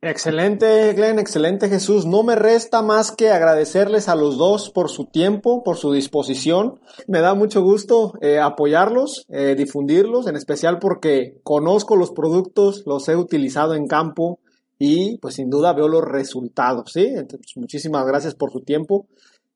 Excelente, 0.03 0.93
Glenn, 0.93 1.19
excelente 1.19 1.69
Jesús. 1.69 2.05
No 2.05 2.23
me 2.23 2.37
resta 2.37 2.83
más 2.83 3.11
que 3.11 3.31
agradecerles 3.31 4.09
a 4.09 4.15
los 4.15 4.37
dos 4.37 4.71
por 4.71 4.91
su 4.91 5.07
tiempo, 5.07 5.65
por 5.65 5.79
su 5.79 5.91
disposición. 5.93 6.81
Me 7.09 7.21
da 7.21 7.35
mucho 7.35 7.63
gusto 7.63 8.13
eh, 8.21 8.39
apoyarlos, 8.39 9.25
eh, 9.29 9.55
difundirlos, 9.57 10.27
en 10.27 10.37
especial 10.37 10.79
porque 10.79 11.41
conozco 11.43 11.97
los 11.97 12.13
productos, 12.13 12.83
los 12.85 13.09
he 13.09 13.17
utilizado 13.17 13.75
en 13.75 13.87
campo 13.87 14.39
y 14.79 15.17
pues 15.19 15.37
sin 15.37 15.49
duda 15.49 15.73
veo 15.73 15.89
los 15.89 16.05
resultados, 16.05 16.93
¿sí? 16.93 17.07
Entonces, 17.07 17.57
muchísimas 17.57 18.07
gracias 18.07 18.35
por 18.35 18.53
su 18.53 18.61
tiempo 18.61 19.07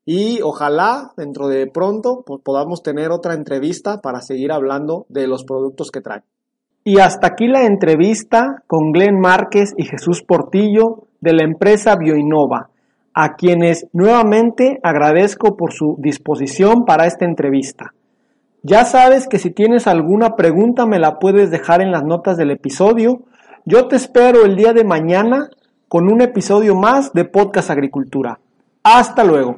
y 0.05 0.41
ojalá 0.41 1.13
dentro 1.15 1.47
de 1.47 1.67
pronto 1.67 2.23
pues, 2.25 2.41
podamos 2.43 2.81
tener 2.81 3.11
otra 3.11 3.35
entrevista 3.35 4.01
para 4.01 4.21
seguir 4.21 4.51
hablando 4.51 5.05
de 5.09 5.27
los 5.27 5.43
productos 5.43 5.91
que 5.91 6.01
traen. 6.01 6.23
Y 6.83 6.99
hasta 6.99 7.27
aquí 7.27 7.47
la 7.47 7.65
entrevista 7.65 8.63
con 8.67 8.91
Glenn 8.91 9.19
Márquez 9.19 9.73
y 9.77 9.85
Jesús 9.85 10.23
Portillo 10.23 11.07
de 11.19 11.33
la 11.33 11.43
empresa 11.43 11.95
Bioinova, 11.95 12.69
a 13.13 13.35
quienes 13.35 13.87
nuevamente 13.93 14.79
agradezco 14.83 15.55
por 15.57 15.73
su 15.73 15.95
disposición 15.99 16.85
para 16.85 17.05
esta 17.05 17.25
entrevista. 17.25 17.93
Ya 18.63 18.85
sabes 18.85 19.27
que 19.27 19.39
si 19.39 19.51
tienes 19.51 19.87
alguna 19.87 20.35
pregunta 20.35 20.85
me 20.85 20.99
la 20.99 21.19
puedes 21.19 21.51
dejar 21.51 21.81
en 21.81 21.91
las 21.91 22.03
notas 22.03 22.37
del 22.37 22.51
episodio 22.51 23.23
yo 23.65 23.87
te 23.87 23.95
espero 23.95 24.43
el 24.43 24.55
día 24.55 24.73
de 24.73 24.83
mañana 24.83 25.49
con 25.87 26.11
un 26.11 26.21
episodio 26.21 26.73
más 26.73 27.13
de 27.13 27.25
Podcast 27.25 27.69
Agricultura. 27.69 28.39
Hasta 28.83 29.23
luego. 29.23 29.57